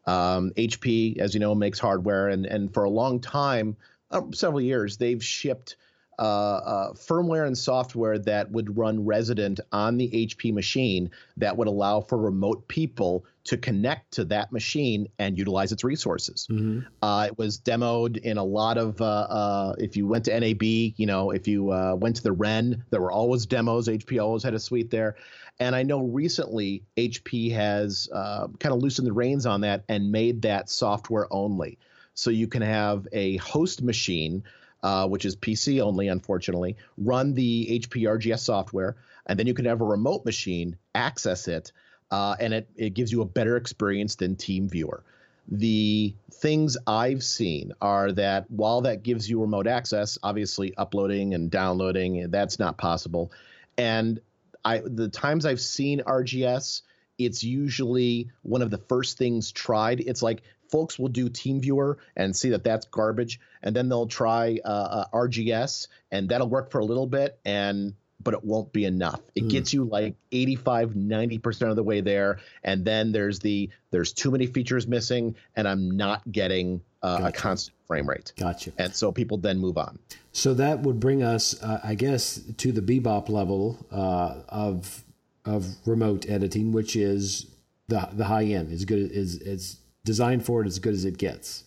Um, 0.06 0.52
HP, 0.56 1.18
as 1.18 1.34
you 1.34 1.40
know, 1.40 1.54
makes 1.54 1.78
hardware, 1.78 2.28
and 2.28 2.46
and 2.46 2.72
for 2.72 2.84
a 2.84 2.90
long 2.90 3.20
time, 3.20 3.76
uh, 4.10 4.22
several 4.32 4.60
years, 4.60 4.96
they've 4.98 5.22
shipped 5.22 5.76
uh, 6.18 6.22
uh, 6.22 6.92
firmware 6.94 7.46
and 7.46 7.56
software 7.56 8.18
that 8.18 8.50
would 8.50 8.76
run 8.76 9.04
resident 9.04 9.60
on 9.72 9.98
the 9.98 10.08
HP 10.10 10.52
machine 10.52 11.10
that 11.36 11.56
would 11.56 11.68
allow 11.68 12.00
for 12.00 12.16
remote 12.16 12.66
people 12.68 13.26
to 13.44 13.56
connect 13.58 14.12
to 14.12 14.24
that 14.24 14.50
machine 14.50 15.08
and 15.18 15.36
utilize 15.36 15.72
its 15.72 15.84
resources. 15.84 16.46
Mm-hmm. 16.50 16.80
Uh, 17.02 17.26
it 17.26 17.38
was 17.38 17.58
demoed 17.58 18.16
in 18.16 18.38
a 18.38 18.44
lot 18.44 18.78
of, 18.78 19.00
uh, 19.00 19.04
uh, 19.04 19.74
if 19.78 19.96
you 19.96 20.06
went 20.06 20.24
to 20.24 20.40
NAB, 20.40 20.62
you 20.62 21.06
know, 21.06 21.32
if 21.32 21.46
you 21.46 21.70
uh, 21.70 21.94
went 21.94 22.16
to 22.16 22.22
the 22.22 22.32
REN, 22.32 22.82
there 22.90 23.00
were 23.00 23.12
always 23.12 23.44
demos. 23.44 23.86
HP 23.86 24.20
always 24.20 24.42
had 24.42 24.54
a 24.54 24.58
suite 24.58 24.90
there. 24.90 25.16
And 25.58 25.74
I 25.74 25.82
know 25.82 26.02
recently 26.02 26.82
HP 26.96 27.52
has 27.52 28.08
kind 28.12 28.66
of 28.66 28.78
loosened 28.78 29.06
the 29.06 29.12
reins 29.12 29.46
on 29.46 29.62
that 29.62 29.84
and 29.88 30.12
made 30.12 30.42
that 30.42 30.68
software 30.68 31.26
only. 31.30 31.78
So 32.14 32.30
you 32.30 32.46
can 32.46 32.62
have 32.62 33.06
a 33.12 33.36
host 33.38 33.82
machine 33.82 34.42
uh, 34.86 35.04
which 35.08 35.24
is 35.24 35.34
PC 35.34 35.80
only, 35.80 36.06
unfortunately, 36.06 36.76
run 36.96 37.34
the 37.34 37.80
HP 37.80 38.02
RGS 38.02 38.38
software, 38.38 38.94
and 39.26 39.36
then 39.36 39.48
you 39.48 39.54
can 39.54 39.64
have 39.64 39.80
a 39.80 39.84
remote 39.84 40.24
machine 40.24 40.76
access 40.94 41.48
it, 41.48 41.72
uh, 42.12 42.36
and 42.38 42.54
it, 42.54 42.68
it 42.76 42.94
gives 42.94 43.10
you 43.10 43.20
a 43.22 43.24
better 43.24 43.56
experience 43.56 44.14
than 44.14 44.36
TeamViewer. 44.36 45.00
The 45.48 46.14
things 46.30 46.76
I've 46.86 47.24
seen 47.24 47.72
are 47.80 48.12
that 48.12 48.50
while 48.50 48.82
that 48.82 49.02
gives 49.02 49.28
you 49.28 49.40
remote 49.40 49.66
access, 49.66 50.18
obviously 50.22 50.76
uploading 50.76 51.34
and 51.34 51.50
downloading, 51.50 52.30
that's 52.30 52.60
not 52.60 52.78
possible. 52.78 53.32
And 53.76 54.20
I, 54.66 54.82
the 54.84 55.08
times 55.08 55.46
I've 55.46 55.60
seen 55.60 56.00
RGS, 56.00 56.82
it's 57.18 57.44
usually 57.44 58.32
one 58.42 58.62
of 58.62 58.70
the 58.70 58.78
first 58.78 59.16
things 59.16 59.52
tried. 59.52 60.00
It's 60.00 60.22
like 60.22 60.42
folks 60.72 60.98
will 60.98 61.08
do 61.08 61.30
TeamViewer 61.30 61.98
and 62.16 62.34
see 62.34 62.50
that 62.50 62.64
that's 62.64 62.84
garbage, 62.86 63.38
and 63.62 63.76
then 63.76 63.88
they'll 63.88 64.08
try 64.08 64.58
uh, 64.64 64.68
uh, 64.68 65.04
RGS, 65.14 65.86
and 66.10 66.28
that'll 66.28 66.48
work 66.48 66.72
for 66.72 66.80
a 66.80 66.84
little 66.84 67.06
bit, 67.06 67.38
and 67.44 67.94
but 68.22 68.34
it 68.34 68.44
won't 68.44 68.72
be 68.72 68.84
enough. 68.84 69.20
It 69.34 69.44
mm. 69.44 69.50
gets 69.50 69.72
you 69.72 69.84
like 69.84 70.16
85, 70.32 70.90
90% 70.90 71.70
of 71.70 71.76
the 71.76 71.82
way 71.82 72.00
there. 72.00 72.38
And 72.64 72.84
then 72.84 73.12
there's 73.12 73.38
the 73.38 73.70
there's 73.90 74.12
too 74.12 74.30
many 74.30 74.46
features 74.46 74.86
missing, 74.86 75.36
and 75.54 75.68
I'm 75.68 75.96
not 75.96 76.30
getting 76.30 76.82
uh, 77.02 77.18
gotcha. 77.18 77.28
a 77.28 77.32
constant 77.32 77.76
frame 77.86 78.08
rate. 78.08 78.32
Gotcha. 78.38 78.72
And 78.78 78.94
so 78.94 79.12
people 79.12 79.38
then 79.38 79.58
move 79.58 79.78
on. 79.78 79.98
So 80.32 80.54
that 80.54 80.80
would 80.80 81.00
bring 81.00 81.22
us, 81.22 81.60
uh, 81.62 81.80
I 81.82 81.94
guess, 81.94 82.40
to 82.58 82.72
the 82.72 82.82
bebop 82.82 83.28
level 83.28 83.78
uh, 83.90 84.42
of 84.48 85.04
of 85.44 85.76
remote 85.86 86.28
editing, 86.28 86.72
which 86.72 86.96
is 86.96 87.46
the 87.88 88.08
the 88.12 88.24
high 88.24 88.44
end, 88.44 88.72
as 88.72 88.84
good 88.84 89.10
as 89.12 89.40
as 89.46 89.78
designed 90.04 90.44
for 90.44 90.62
it 90.62 90.66
as 90.66 90.78
good 90.78 90.94
as 90.94 91.04
it 91.04 91.18
gets. 91.18 91.64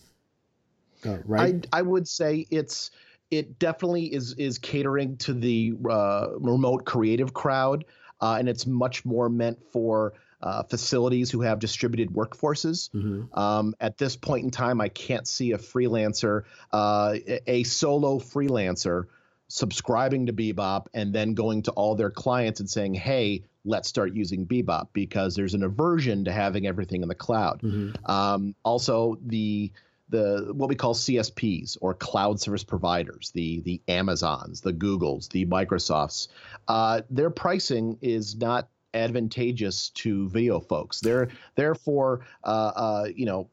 Uh, 1.04 1.18
right. 1.24 1.66
I, 1.72 1.78
I 1.78 1.82
would 1.82 2.06
say 2.06 2.46
it's 2.50 2.90
it 3.30 3.58
definitely 3.58 4.12
is 4.12 4.34
is 4.34 4.58
catering 4.58 5.16
to 5.18 5.34
the 5.34 5.74
uh, 5.88 6.28
remote 6.38 6.84
creative 6.84 7.32
crowd, 7.32 7.84
uh, 8.20 8.36
and 8.38 8.48
it's 8.48 8.66
much 8.66 9.04
more 9.04 9.28
meant 9.28 9.58
for 9.72 10.14
uh, 10.42 10.62
facilities 10.64 11.30
who 11.30 11.42
have 11.42 11.58
distributed 11.58 12.14
workforces. 12.14 12.90
Mm-hmm. 12.90 13.38
Um, 13.38 13.74
at 13.80 13.98
this 13.98 14.16
point 14.16 14.44
in 14.44 14.50
time, 14.50 14.80
I 14.80 14.88
can't 14.88 15.28
see 15.28 15.52
a 15.52 15.58
freelancer, 15.58 16.44
uh, 16.72 17.16
a 17.46 17.62
solo 17.64 18.18
freelancer, 18.18 19.06
subscribing 19.48 20.26
to 20.26 20.32
Bebop 20.32 20.86
and 20.94 21.12
then 21.12 21.34
going 21.34 21.62
to 21.62 21.72
all 21.72 21.94
their 21.94 22.10
clients 22.10 22.60
and 22.60 22.70
saying, 22.70 22.94
"Hey, 22.94 23.44
let's 23.64 23.88
start 23.88 24.14
using 24.14 24.46
Bebop 24.46 24.88
because 24.92 25.34
there's 25.34 25.54
an 25.54 25.62
aversion 25.62 26.24
to 26.24 26.32
having 26.32 26.66
everything 26.66 27.02
in 27.02 27.08
the 27.08 27.14
cloud. 27.14 27.60
Mm-hmm. 27.62 28.10
Um, 28.10 28.54
also, 28.64 29.18
the 29.24 29.70
the 30.10 30.52
what 30.52 30.68
we 30.68 30.74
call 30.74 30.94
CSPs 30.94 31.78
or 31.80 31.94
cloud 31.94 32.40
service 32.40 32.64
providers, 32.64 33.30
the 33.34 33.60
the 33.60 33.80
Amazons, 33.88 34.60
the 34.60 34.72
Googles, 34.72 35.28
the 35.30 35.46
Microsofts, 35.46 36.28
uh, 36.68 37.02
their 37.10 37.30
pricing 37.30 37.98
is 38.02 38.36
not 38.36 38.68
advantageous 38.92 39.90
to 39.90 40.28
video 40.28 40.60
folks. 40.60 41.00
They're 41.00 41.28
therefore 41.54 42.20
uh, 42.44 42.72
uh, 42.74 43.08
you 43.14 43.26
know 43.26 43.48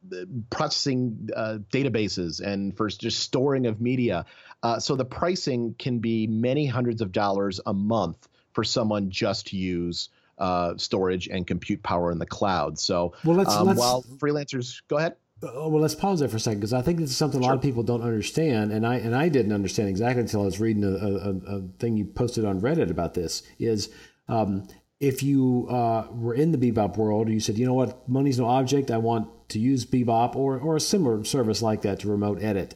processing 0.49 1.29
uh, 1.35 1.59
databases 1.71 2.41
and 2.41 2.75
for 2.75 2.89
just 2.89 3.19
storing 3.19 3.65
of 3.65 3.79
media. 3.79 4.25
Uh, 4.63 4.79
so 4.79 4.95
the 4.95 5.05
pricing 5.05 5.75
can 5.77 5.99
be 5.99 6.27
many 6.27 6.65
hundreds 6.65 7.01
of 7.01 7.11
dollars 7.11 7.59
a 7.65 7.73
month 7.73 8.27
for 8.53 8.63
someone 8.63 9.09
just 9.11 9.47
to 9.47 9.57
use 9.57 10.09
uh, 10.39 10.73
storage 10.77 11.27
and 11.27 11.45
compute 11.45 11.81
power 11.83 12.11
in 12.11 12.19
the 12.19 12.25
cloud. 12.25 12.79
So 12.79 13.13
well, 13.23 13.37
let's, 13.37 13.53
um, 13.53 13.67
let's, 13.67 13.79
while 13.79 14.03
freelancers, 14.17 14.81
go 14.87 14.97
ahead. 14.97 15.15
Oh, 15.43 15.69
well, 15.69 15.81
let's 15.81 15.95
pause 15.95 16.19
there 16.19 16.29
for 16.29 16.37
a 16.37 16.39
second 16.39 16.59
because 16.59 16.73
I 16.73 16.81
think 16.81 16.97
this 16.99 17.11
is 17.11 17.17
something 17.17 17.39
a 17.39 17.43
lot 17.43 17.55
of 17.55 17.61
people 17.61 17.83
don't 17.83 18.01
understand, 18.01 18.71
and 18.71 18.87
I 18.87 18.95
and 18.95 19.15
I 19.15 19.29
didn't 19.29 19.53
understand 19.53 19.89
exactly 19.89 20.21
until 20.21 20.41
I 20.41 20.45
was 20.45 20.59
reading 20.59 20.83
a, 20.83 20.87
a, 20.87 21.57
a 21.57 21.61
thing 21.79 21.95
you 21.95 22.05
posted 22.05 22.43
on 22.43 22.59
Reddit 22.59 22.89
about 22.89 23.13
this. 23.13 23.43
Is 23.59 23.89
um, 24.27 24.67
if 24.99 25.21
you 25.21 25.67
uh, 25.69 26.07
were 26.11 26.33
in 26.33 26.51
the 26.51 26.57
Bebop 26.57 26.97
world, 26.97 27.29
you 27.29 27.39
said, 27.39 27.57
you 27.57 27.67
know 27.67 27.75
what, 27.75 28.09
money's 28.09 28.39
no 28.39 28.47
object. 28.47 28.89
I 28.89 28.97
want 28.97 29.49
to 29.49 29.59
use 29.59 29.85
Bebop 29.85 30.35
or 30.35 30.59
or 30.59 30.75
a 30.75 30.81
similar 30.81 31.23
service 31.23 31.61
like 31.61 31.83
that 31.83 31.99
to 31.99 32.09
remote 32.09 32.41
edit 32.41 32.75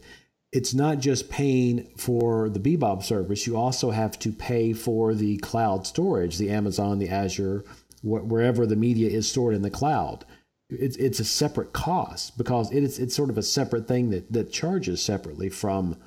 it's 0.51 0.73
not 0.73 0.99
just 0.99 1.29
paying 1.29 1.87
for 1.97 2.49
the 2.49 2.59
Bebop 2.59 3.03
service. 3.03 3.47
You 3.47 3.55
also 3.55 3.91
have 3.91 4.19
to 4.19 4.31
pay 4.31 4.73
for 4.73 5.13
the 5.13 5.37
cloud 5.37 5.87
storage, 5.87 6.37
the 6.37 6.49
Amazon, 6.49 6.99
the 6.99 7.09
Azure, 7.09 7.63
wh- 8.01 8.27
wherever 8.27 8.65
the 8.65 8.75
media 8.75 9.09
is 9.09 9.29
stored 9.29 9.55
in 9.55 9.61
the 9.61 9.69
cloud. 9.69 10.25
It's 10.71 10.95
it's 10.97 11.19
a 11.19 11.25
separate 11.25 11.73
cost 11.73 12.37
because 12.37 12.71
it 12.71 12.83
is 12.83 12.99
it's 12.99 13.15
sort 13.15 13.29
of 13.29 13.37
a 13.37 13.43
separate 13.43 13.87
thing 13.87 14.09
that 14.11 14.31
that 14.31 14.51
charges 14.51 15.01
separately 15.01 15.49
from 15.49 15.97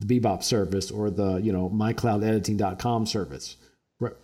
the 0.00 0.20
Bebop 0.20 0.42
service 0.42 0.90
or 0.90 1.10
the 1.10 1.36
you 1.36 1.52
know 1.52 1.70
mycloudediting.com 1.70 3.06
service. 3.06 3.56
Right. 4.00 4.14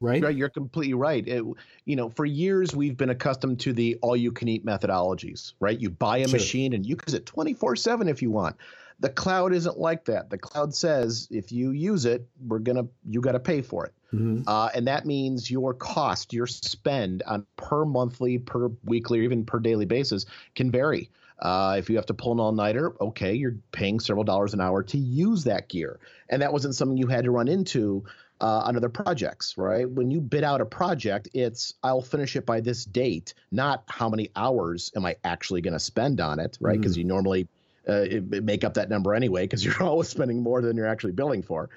Right? 0.00 0.22
right 0.22 0.36
you're 0.36 0.50
completely 0.50 0.92
right 0.92 1.26
it, 1.26 1.42
you 1.86 1.96
know 1.96 2.10
for 2.10 2.26
years 2.26 2.74
we've 2.74 2.96
been 2.96 3.10
accustomed 3.10 3.60
to 3.60 3.72
the 3.72 3.96
all 4.02 4.16
you 4.16 4.32
can 4.32 4.48
eat 4.48 4.66
methodologies 4.66 5.54
right 5.60 5.80
you 5.80 5.88
buy 5.88 6.18
a 6.18 6.28
sure. 6.28 6.38
machine 6.38 6.74
and 6.74 6.84
you 6.84 6.96
use 7.06 7.14
it 7.14 7.24
24 7.24 7.76
7 7.76 8.08
if 8.08 8.20
you 8.20 8.30
want 8.30 8.56
the 9.00 9.08
cloud 9.08 9.52
isn't 9.52 9.78
like 9.78 10.04
that. 10.06 10.30
The 10.30 10.38
cloud 10.38 10.74
says 10.74 11.28
if 11.30 11.52
you 11.52 11.70
use 11.70 12.04
it, 12.04 12.26
we're 12.46 12.58
gonna 12.58 12.86
you 13.08 13.20
got 13.20 13.32
to 13.32 13.40
pay 13.40 13.62
for 13.62 13.86
it, 13.86 13.92
mm-hmm. 14.12 14.42
uh, 14.46 14.70
and 14.74 14.86
that 14.86 15.06
means 15.06 15.50
your 15.50 15.74
cost, 15.74 16.32
your 16.32 16.46
spend 16.46 17.22
on 17.26 17.46
per 17.56 17.84
monthly, 17.84 18.38
per 18.38 18.70
weekly, 18.84 19.20
or 19.20 19.22
even 19.22 19.44
per 19.44 19.58
daily 19.58 19.86
basis 19.86 20.26
can 20.54 20.70
vary. 20.70 21.10
Uh, 21.40 21.76
if 21.78 21.90
you 21.90 21.96
have 21.96 22.06
to 22.06 22.14
pull 22.14 22.32
an 22.32 22.40
all 22.40 22.52
nighter, 22.52 22.94
okay, 23.00 23.34
you're 23.34 23.56
paying 23.72 23.98
several 23.98 24.24
dollars 24.24 24.54
an 24.54 24.60
hour 24.60 24.82
to 24.82 24.96
use 24.96 25.44
that 25.44 25.68
gear. 25.68 25.98
And 26.30 26.40
that 26.42 26.52
wasn't 26.52 26.76
something 26.76 26.96
you 26.96 27.08
had 27.08 27.24
to 27.24 27.32
run 27.32 27.48
into 27.48 28.04
uh, 28.40 28.62
on 28.64 28.76
other 28.76 28.88
projects, 28.88 29.56
right? 29.56 29.88
When 29.88 30.10
you 30.10 30.20
bid 30.20 30.44
out 30.44 30.60
a 30.60 30.66
project, 30.66 31.28
it's 31.34 31.74
I'll 31.82 32.02
finish 32.02 32.36
it 32.36 32.46
by 32.46 32.60
this 32.60 32.84
date, 32.84 33.34
not 33.50 33.84
how 33.88 34.08
many 34.08 34.30
hours 34.36 34.92
am 34.96 35.04
I 35.04 35.16
actually 35.24 35.60
going 35.60 35.74
to 35.74 35.80
spend 35.80 36.20
on 36.20 36.38
it, 36.38 36.56
right? 36.60 36.78
Because 36.78 36.92
mm-hmm. 36.92 37.00
you 37.00 37.06
normally 37.06 37.48
uh, 37.88 38.04
make 38.22 38.64
up 38.64 38.74
that 38.74 38.88
number 38.88 39.14
anyway, 39.14 39.44
because 39.44 39.64
you're 39.64 39.82
always 39.82 40.08
spending 40.08 40.42
more 40.42 40.62
than 40.62 40.76
you're 40.76 40.86
actually 40.86 41.12
billing 41.12 41.42
for. 41.42 41.70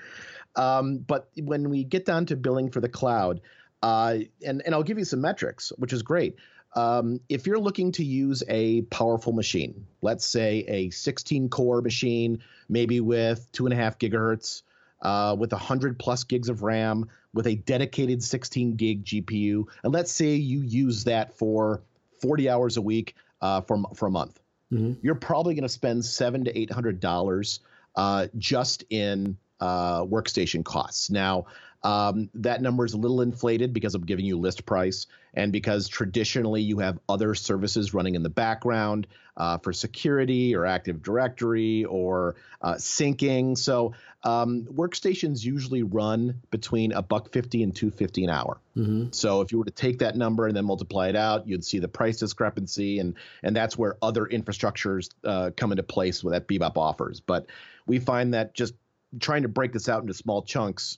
Um, 0.56 0.98
but 0.98 1.30
when 1.36 1.70
we 1.70 1.84
get 1.84 2.06
down 2.06 2.26
to 2.28 2.36
billing 2.36 2.72
for 2.72 2.82
the 2.82 2.90
cloud, 2.90 3.42
uh, 3.84 4.18
and 4.46 4.62
and 4.66 4.74
I'll 4.74 4.84
give 4.84 4.98
you 4.98 5.06
some 5.06 5.22
metrics, 5.22 5.72
which 5.78 5.94
is 5.94 6.02
great. 6.02 6.36
Um, 6.76 7.22
if 7.30 7.48
you're 7.48 7.60
looking 7.60 7.92
to 7.94 8.04
use 8.04 8.44
a 8.48 8.82
powerful 8.84 9.34
machine, 9.34 9.88
let's 10.02 10.26
say 10.26 10.66
a 10.68 10.90
16 10.90 11.50
core 11.50 11.82
machine, 11.82 12.44
maybe 12.70 13.00
with 13.00 13.50
two 13.52 13.66
and 13.66 13.74
a 13.74 13.78
half 13.78 13.98
gigahertz, 13.98 14.64
uh, 15.02 15.36
with 15.38 15.52
100 15.52 15.98
plus 15.98 16.24
gigs 16.24 16.50
of 16.50 16.64
RAM, 16.64 17.10
with 17.34 17.48
a 17.48 17.56
dedicated 17.56 18.24
16 18.24 18.76
gig 18.76 19.06
GPU, 19.06 19.66
and 19.84 19.94
let's 19.94 20.12
say 20.12 20.36
you 20.36 20.62
use 20.62 21.06
that 21.06 21.38
for 21.38 21.82
40 22.22 22.50
hours 22.50 22.78
a 22.78 22.82
week 22.82 23.16
uh, 23.42 23.62
for 23.62 23.84
for 23.96 24.08
a 24.08 24.12
month, 24.12 24.40
mm-hmm. 24.72 24.94
you're 25.02 25.16
probably 25.16 25.54
going 25.56 25.64
to 25.64 25.70
spend 25.70 26.04
seven 26.06 26.46
to 26.46 26.58
eight 26.58 26.72
hundred 26.72 27.00
dollars 27.00 27.60
uh, 27.96 28.28
just 28.38 28.84
in 28.90 29.38
uh, 29.60 30.04
workstation 30.04 30.64
costs. 30.64 31.10
Now, 31.10 31.48
um, 31.84 32.30
that 32.36 32.62
number 32.62 32.86
is 32.86 32.94
a 32.94 32.98
little 32.98 33.22
inflated 33.22 33.74
because 33.74 33.96
I'm 33.96 34.06
giving 34.06 34.26
you 34.26 34.38
list 34.38 34.66
price 34.66 35.08
and 35.34 35.52
because 35.52 35.88
traditionally 35.88 36.62
you 36.62 36.80
have 36.80 37.00
other 37.08 37.36
services 37.36 37.94
running 37.94 38.16
in 38.16 38.24
the 38.24 38.30
background 38.30 39.08
uh, 39.38 39.60
for 39.60 39.72
security 39.72 40.56
or 40.56 40.66
Active 40.66 41.04
Directory 41.04 41.86
or 41.86 42.36
uh, 42.62 42.74
syncing. 42.74 43.56
So 43.56 43.94
um, 44.24 44.64
workstations 44.64 45.46
usually 45.46 45.84
run 45.84 46.42
between 46.50 46.92
a 46.92 47.04
buck 47.04 47.32
fifty 47.32 47.62
and 47.62 47.76
two 47.76 47.92
fifty 47.92 48.24
an 48.24 48.32
hour. 48.32 48.58
Mm-hmm. 48.76 49.10
So 49.12 49.42
if 49.42 49.52
you 49.52 49.60
were 49.60 49.66
to 49.66 49.72
take 49.72 50.00
that 50.00 50.16
number 50.16 50.48
and 50.48 50.58
then 50.58 50.66
multiply 50.66 51.10
it 51.10 51.16
out, 51.16 51.48
you'd 51.48 51.64
see 51.64 51.78
the 51.78 51.88
price 51.88 52.18
discrepancy, 52.18 52.98
and 52.98 53.14
and 53.44 53.56
that's 53.56 53.78
where 53.78 53.98
other 54.02 54.26
infrastructures 54.26 55.10
uh, 55.24 55.52
come 55.56 55.72
into 55.72 55.84
place 55.84 56.24
with 56.24 56.34
that 56.34 56.48
Bebop 56.48 56.78
offers. 56.78 57.20
But 57.20 57.46
we 57.86 58.00
find 58.00 58.34
that 58.34 58.56
just 58.56 58.74
trying 59.20 59.44
to 59.44 59.48
break 59.50 59.72
this 59.72 59.88
out 59.88 60.02
into 60.02 60.16
small 60.16 60.42
chunks 60.42 60.98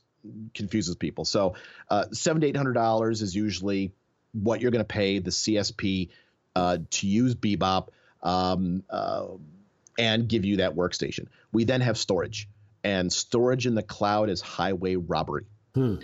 confuses 0.54 0.96
people. 0.96 1.26
So 1.26 1.56
uh, 1.90 2.06
seven 2.12 2.42
to 2.42 2.48
eight 2.48 2.58
hundred 2.58 2.74
dollars 2.74 3.22
is 3.22 3.36
usually 3.36 3.92
what 4.34 4.62
you're 4.62 4.72
going 4.72 4.84
to 4.84 4.88
pay 4.88 5.20
the 5.20 5.32
CSP 5.32 6.10
uh, 6.56 6.78
to 6.90 7.08
use 7.08 7.36
Bebop 7.36 7.90
um, 8.22 8.84
uh, 8.90 9.28
and 9.98 10.28
give 10.28 10.46
you 10.46 10.58
that 10.58 10.76
workstation. 10.76 11.28
We 11.52 11.64
then 11.64 11.82
have 11.82 11.98
storage, 11.98 12.48
and 12.84 13.12
storage 13.12 13.66
in 13.66 13.76
the 13.76 13.84
cloud 13.84 14.30
is 14.30 14.42
highway 14.42 14.96
robbery. 14.96 15.46
Hmm. 15.74 15.96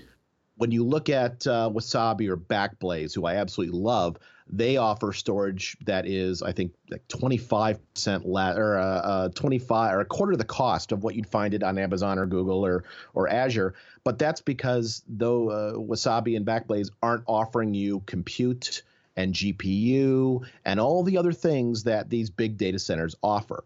When 0.58 0.72
you 0.72 0.84
look 0.86 1.10
at 1.10 1.46
uh, 1.46 1.70
Wasabi 1.74 2.30
or 2.30 2.38
Backblaze, 2.38 3.14
who 3.14 3.26
I 3.26 3.36
absolutely 3.36 3.78
love, 3.78 4.18
they 4.48 4.78
offer 4.78 5.12
storage 5.12 5.76
that 5.86 6.06
is, 6.06 6.42
I 6.42 6.52
think, 6.52 6.74
like 6.90 7.08
25% 7.08 8.22
less 8.26 8.58
or 8.58 8.78
uh, 8.78 8.84
uh, 8.84 9.30
25 9.30 9.94
or 9.94 10.00
a 10.02 10.06
quarter 10.06 10.34
of 10.34 10.38
the 10.38 10.46
cost 10.46 10.92
of 10.92 11.04
what 11.04 11.16
you'd 11.16 11.28
find 11.28 11.54
it 11.54 11.64
on 11.64 11.78
Amazon 11.78 12.20
or 12.20 12.26
Google 12.26 12.66
or 12.66 12.84
or 13.14 13.28
Azure. 13.28 13.74
But 14.04 14.20
that's 14.20 14.42
because 14.42 15.04
though 15.08 15.50
uh, 15.50 15.74
Wasabi 15.74 16.38
and 16.38 16.46
Backblaze 16.46 16.92
aren't 17.02 17.24
offering 17.28 17.74
you 17.74 18.02
compute 18.06 18.84
and 19.16 19.34
GPU 19.34 20.46
and 20.64 20.80
all 20.80 21.04
the 21.04 21.18
other 21.18 21.34
things 21.34 21.84
that 21.84 22.10
these 22.10 22.30
big 22.30 22.58
data 22.58 22.78
centers 22.78 23.16
offer. 23.24 23.64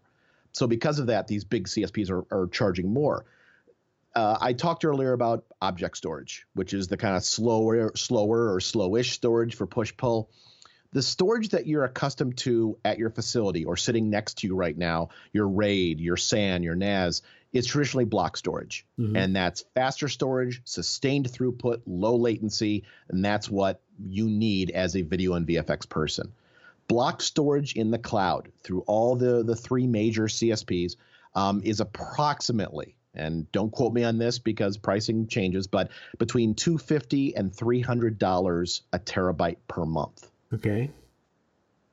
So 0.52 0.66
because 0.66 0.98
of 0.98 1.08
that, 1.08 1.26
these 1.28 1.44
big 1.44 1.66
CSPs 1.66 2.10
are, 2.10 2.24
are 2.30 2.46
charging 2.48 2.92
more. 2.92 3.24
Uh, 4.14 4.38
I 4.40 4.52
talked 4.52 4.84
earlier 4.84 5.12
about 5.12 5.44
object 5.60 5.96
storage, 5.96 6.46
which 6.54 6.74
is 6.74 6.88
the 6.88 6.96
kind 6.96 7.16
of 7.16 7.24
slower, 7.24 7.92
slower 7.94 8.54
or 8.54 8.60
slowish 8.60 9.12
storage 9.12 9.54
for 9.54 9.66
push 9.66 9.96
pull 9.96 10.30
the 10.92 11.02
storage 11.02 11.50
that 11.50 11.66
you're 11.66 11.84
accustomed 11.84 12.36
to 12.38 12.78
at 12.84 12.98
your 12.98 13.10
facility 13.10 13.64
or 13.64 13.76
sitting 13.76 14.10
next 14.10 14.38
to 14.38 14.46
you 14.46 14.56
right 14.56 14.76
now, 14.76 15.10
your 15.32 15.48
RAID, 15.48 16.00
your 16.00 16.16
SAN, 16.16 16.62
your 16.62 16.74
NAS, 16.74 17.22
is 17.52 17.66
traditionally 17.66 18.04
block 18.04 18.36
storage. 18.36 18.86
Mm-hmm. 18.98 19.16
And 19.16 19.36
that's 19.36 19.64
faster 19.74 20.08
storage, 20.08 20.62
sustained 20.64 21.30
throughput, 21.30 21.82
low 21.86 22.16
latency, 22.16 22.84
and 23.08 23.24
that's 23.24 23.48
what 23.48 23.80
you 23.98 24.28
need 24.28 24.70
as 24.70 24.96
a 24.96 25.02
video 25.02 25.34
and 25.34 25.46
VFX 25.46 25.88
person. 25.88 26.32
Block 26.88 27.22
storage 27.22 27.74
in 27.74 27.92
the 27.92 27.98
cloud 27.98 28.50
through 28.62 28.80
all 28.80 29.14
the, 29.14 29.44
the 29.44 29.56
three 29.56 29.86
major 29.86 30.24
CSPs 30.24 30.96
um, 31.36 31.60
is 31.62 31.80
approximately 31.80 32.96
and 33.14 33.50
don't 33.52 33.70
quote 33.70 33.92
me 33.92 34.04
on 34.04 34.18
this 34.18 34.38
because 34.38 34.76
pricing 34.76 35.26
changes, 35.26 35.66
but 35.66 35.90
between 36.18 36.54
250 36.54 37.36
and 37.36 37.52
$300 37.52 38.80
a 38.92 38.98
terabyte 38.98 39.56
per 39.68 39.84
month. 39.84 40.30
Okay. 40.52 40.90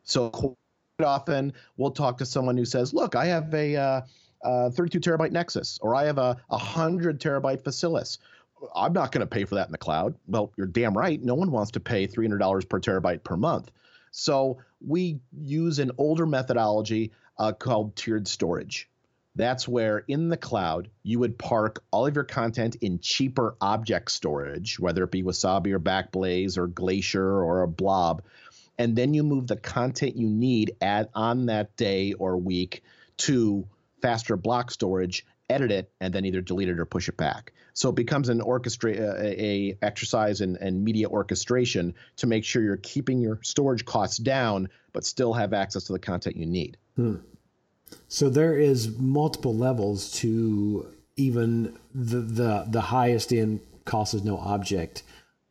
So 0.04 0.30
quite 0.30 0.56
often 1.04 1.54
we'll 1.78 1.92
talk 1.92 2.18
to 2.20 2.26
someone 2.26 2.58
who 2.58 2.66
says, 2.66 2.94
"Look, 2.94 3.16
I 3.16 3.26
have 3.26 3.54
a 3.54 3.76
uh, 3.76 4.02
uh, 4.44 4.70
32 4.72 5.00
terabyte 5.00 5.32
NEXIS, 5.32 5.80
or 5.82 5.96
I 5.96 6.06
have 6.06 6.18
a 6.18 6.38
100 6.48 7.20
terabyte 7.20 7.64
Facilis. 7.64 8.20
I'm 8.76 8.94
not 8.94 9.12
going 9.12 9.22
to 9.22 9.28
pay 9.28 9.46
for 9.46 9.56
that 9.56 9.68
in 9.68 9.72
the 9.72 9.78
cloud." 9.78 10.16
Well, 10.28 10.52
you're 10.56 10.68
damn 10.68 10.98
right. 10.98 11.22
No 11.22 11.36
one 11.36 11.52
wants 11.52 11.72
to 11.72 11.80
pay 11.80 12.08
$300 12.08 12.70
per 12.70 12.80
terabyte 12.80 13.24
per 13.24 13.38
month. 13.38 13.72
So 14.12 14.58
we 14.86 15.20
use 15.38 15.80
an 15.80 15.92
older 15.98 16.26
methodology 16.26 17.12
uh, 17.38 17.52
called 17.52 17.96
tiered 17.96 18.28
storage. 18.28 18.90
That's 19.38 19.68
where 19.68 20.00
in 20.08 20.30
the 20.30 20.38
cloud 20.38 20.90
you 21.04 21.20
would 21.20 21.38
park 21.38 21.84
all 21.92 22.08
of 22.08 22.16
your 22.16 22.24
content 22.24 22.76
in 22.82 23.00
cheaper 23.00 23.56
object 23.62 24.10
storage, 24.10 24.80
whether 24.80 25.04
it 25.04 25.12
be 25.12 25.22
Wasabi 25.22 25.74
or 25.74 25.80
Backblaze 25.80 26.58
or 26.58 26.66
Glacier 26.66 27.44
or 27.44 27.62
a 27.62 27.68
Blob. 27.68 28.24
And 28.80 28.96
then 28.96 29.14
you 29.14 29.24
move 29.24 29.46
the 29.46 29.56
content 29.56 30.18
you 30.18 30.28
need 30.28 30.76
at 30.82 31.12
on 31.14 31.46
that 31.46 31.76
day 31.78 32.14
or 32.14 32.36
week 32.36 32.84
to 33.18 33.68
faster 34.02 34.38
block 34.38 34.72
storage 34.72 35.24
edit 35.50 35.72
it 35.72 35.92
and 36.02 36.14
then 36.14 36.26
either 36.26 36.42
delete 36.42 36.70
it 36.70 36.80
or 36.80 36.86
push 36.86 37.08
it 37.08 37.16
back. 37.16 37.54
So 37.74 37.90
it 37.90 37.96
becomes 37.96 38.30
an 38.30 38.42
orchestra 38.42 38.94
uh, 38.94 39.16
a, 39.20 39.70
a 39.72 39.78
exercise 39.84 40.42
in, 40.42 40.58
in 40.58 40.84
media 40.84 41.08
orchestration 41.08 41.94
to 42.18 42.28
make 42.28 42.44
sure 42.44 42.64
you're 42.64 42.78
keeping 42.78 43.22
your 43.22 43.40
storage 43.44 43.86
costs 43.86 44.18
down 44.18 44.70
but 44.94 45.06
still 45.06 45.34
have 45.34 45.54
access 45.54 45.84
to 45.86 45.94
the 45.94 46.00
content 46.00 46.38
you 46.38 46.48
need. 46.48 46.78
Hmm. 46.96 47.18
So 48.08 48.30
there 48.30 48.58
is 48.58 48.98
multiple 48.98 49.56
levels 49.56 50.12
to 50.14 50.88
even 51.16 51.78
the 51.94 52.20
the, 52.20 52.66
the 52.70 52.82
highest 52.82 53.34
end 53.34 53.62
cost 53.86 54.14
is 54.14 54.24
no 54.24 54.38
object 54.38 55.04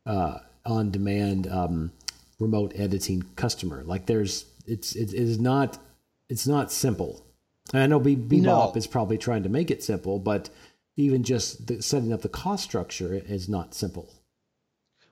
uh, 0.06 0.38
on 0.64 0.90
demand 0.90 1.46
um, 1.48 1.92
remote 2.38 2.72
editing 2.76 3.24
customer. 3.36 3.82
Like 3.84 4.06
there's 4.06 4.46
it's 4.66 4.94
it 4.94 5.12
is 5.12 5.38
not 5.38 5.78
it's 6.28 6.46
not 6.46 6.72
simple. 6.72 7.24
And 7.72 7.82
I 7.82 7.86
know 7.86 7.98
Be- 7.98 8.16
Bebop 8.16 8.42
no. 8.42 8.72
is 8.76 8.86
probably 8.86 9.18
trying 9.18 9.42
to 9.42 9.48
make 9.48 9.70
it 9.70 9.82
simple, 9.82 10.20
but 10.20 10.50
even 10.96 11.24
just 11.24 11.66
the, 11.66 11.82
setting 11.82 12.12
up 12.12 12.22
the 12.22 12.28
cost 12.28 12.62
structure 12.62 13.14
is 13.14 13.48
not 13.48 13.74
simple. 13.74 14.08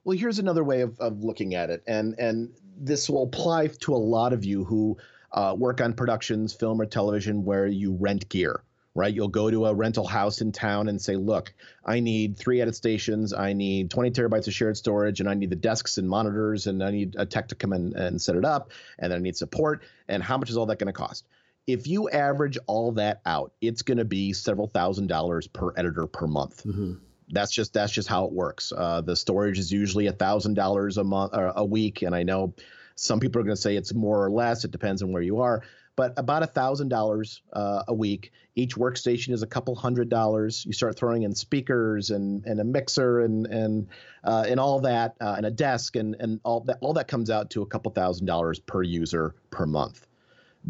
Well, 0.04 0.16
here's 0.16 0.38
another 0.38 0.62
way 0.62 0.82
of, 0.82 0.98
of 1.00 1.24
looking 1.24 1.54
at 1.54 1.70
it, 1.70 1.82
and 1.86 2.14
and 2.18 2.50
this 2.76 3.08
will 3.08 3.24
apply 3.24 3.68
to 3.68 3.94
a 3.94 3.96
lot 3.96 4.32
of 4.32 4.44
you 4.44 4.64
who 4.64 4.98
uh, 5.34 5.54
work 5.56 5.80
on 5.80 5.92
productions, 5.92 6.54
film 6.54 6.80
or 6.80 6.86
television, 6.86 7.44
where 7.44 7.66
you 7.66 7.92
rent 7.92 8.28
gear 8.28 8.62
right? 8.94 9.12
You'll 9.12 9.28
go 9.28 9.50
to 9.50 9.66
a 9.66 9.74
rental 9.74 10.06
house 10.06 10.40
in 10.40 10.52
town 10.52 10.88
and 10.88 11.00
say, 11.00 11.16
look, 11.16 11.52
I 11.84 12.00
need 12.00 12.36
three 12.36 12.60
edit 12.60 12.76
stations, 12.76 13.32
I 13.32 13.52
need 13.52 13.90
20 13.90 14.12
terabytes 14.12 14.46
of 14.46 14.54
shared 14.54 14.76
storage, 14.76 15.20
and 15.20 15.28
I 15.28 15.34
need 15.34 15.50
the 15.50 15.56
desks 15.56 15.98
and 15.98 16.08
monitors, 16.08 16.66
and 16.66 16.82
I 16.82 16.90
need 16.90 17.16
a 17.18 17.26
tech 17.26 17.48
to 17.48 17.54
come 17.54 17.72
in 17.72 17.96
and 17.96 18.20
set 18.20 18.36
it 18.36 18.44
up, 18.44 18.70
and 18.98 19.10
then 19.10 19.18
I 19.18 19.22
need 19.22 19.36
support. 19.36 19.82
And 20.08 20.22
how 20.22 20.38
much 20.38 20.50
is 20.50 20.56
all 20.56 20.66
that 20.66 20.78
going 20.78 20.86
to 20.86 20.92
cost? 20.92 21.26
If 21.66 21.86
you 21.86 22.08
average 22.10 22.58
all 22.66 22.92
that 22.92 23.20
out, 23.26 23.52
it's 23.60 23.82
going 23.82 23.98
to 23.98 24.04
be 24.04 24.32
several 24.32 24.68
thousand 24.68 25.08
dollars 25.08 25.46
per 25.46 25.72
editor 25.76 26.06
per 26.06 26.26
month. 26.26 26.62
Mm-hmm. 26.64 26.94
That's 27.30 27.50
just 27.50 27.72
that's 27.72 27.90
just 27.90 28.06
how 28.06 28.26
it 28.26 28.32
works. 28.32 28.70
Uh, 28.70 29.00
the 29.00 29.16
storage 29.16 29.58
is 29.58 29.72
usually 29.72 30.06
a 30.06 30.12
thousand 30.12 30.54
dollars 30.54 30.98
a 30.98 31.04
month 31.04 31.32
or 31.34 31.52
a 31.56 31.64
week, 31.64 32.02
and 32.02 32.14
I 32.14 32.22
know 32.22 32.54
some 32.94 33.20
people 33.20 33.40
are 33.40 33.44
going 33.44 33.56
to 33.56 33.60
say 33.60 33.76
it's 33.76 33.94
more 33.94 34.24
or 34.24 34.30
less. 34.30 34.64
It 34.64 34.70
depends 34.70 35.02
on 35.02 35.12
where 35.12 35.22
you 35.22 35.40
are 35.40 35.62
but 35.96 36.12
about 36.16 36.42
a 36.42 36.46
thousand 36.46 36.88
dollars 36.88 37.42
uh, 37.52 37.84
a 37.88 37.94
week. 37.94 38.32
Each 38.56 38.76
workstation 38.76 39.32
is 39.32 39.42
a 39.42 39.46
couple 39.46 39.74
hundred 39.74 40.08
dollars. 40.08 40.64
You 40.66 40.72
start 40.72 40.96
throwing 40.96 41.22
in 41.22 41.34
speakers 41.34 42.10
and, 42.10 42.44
and 42.46 42.60
a 42.60 42.64
mixer 42.64 43.20
and 43.20 43.46
and 43.46 43.88
uh, 44.24 44.44
and 44.48 44.58
all 44.58 44.80
that 44.80 45.16
uh, 45.20 45.34
and 45.36 45.46
a 45.46 45.50
desk 45.50 45.96
and 45.96 46.16
and 46.18 46.40
all 46.44 46.60
that 46.60 46.78
all 46.80 46.94
that 46.94 47.08
comes 47.08 47.30
out 47.30 47.50
to 47.50 47.62
a 47.62 47.66
couple 47.66 47.92
thousand 47.92 48.26
dollars 48.26 48.58
per 48.58 48.82
user 48.82 49.34
per 49.50 49.66
month. 49.66 50.06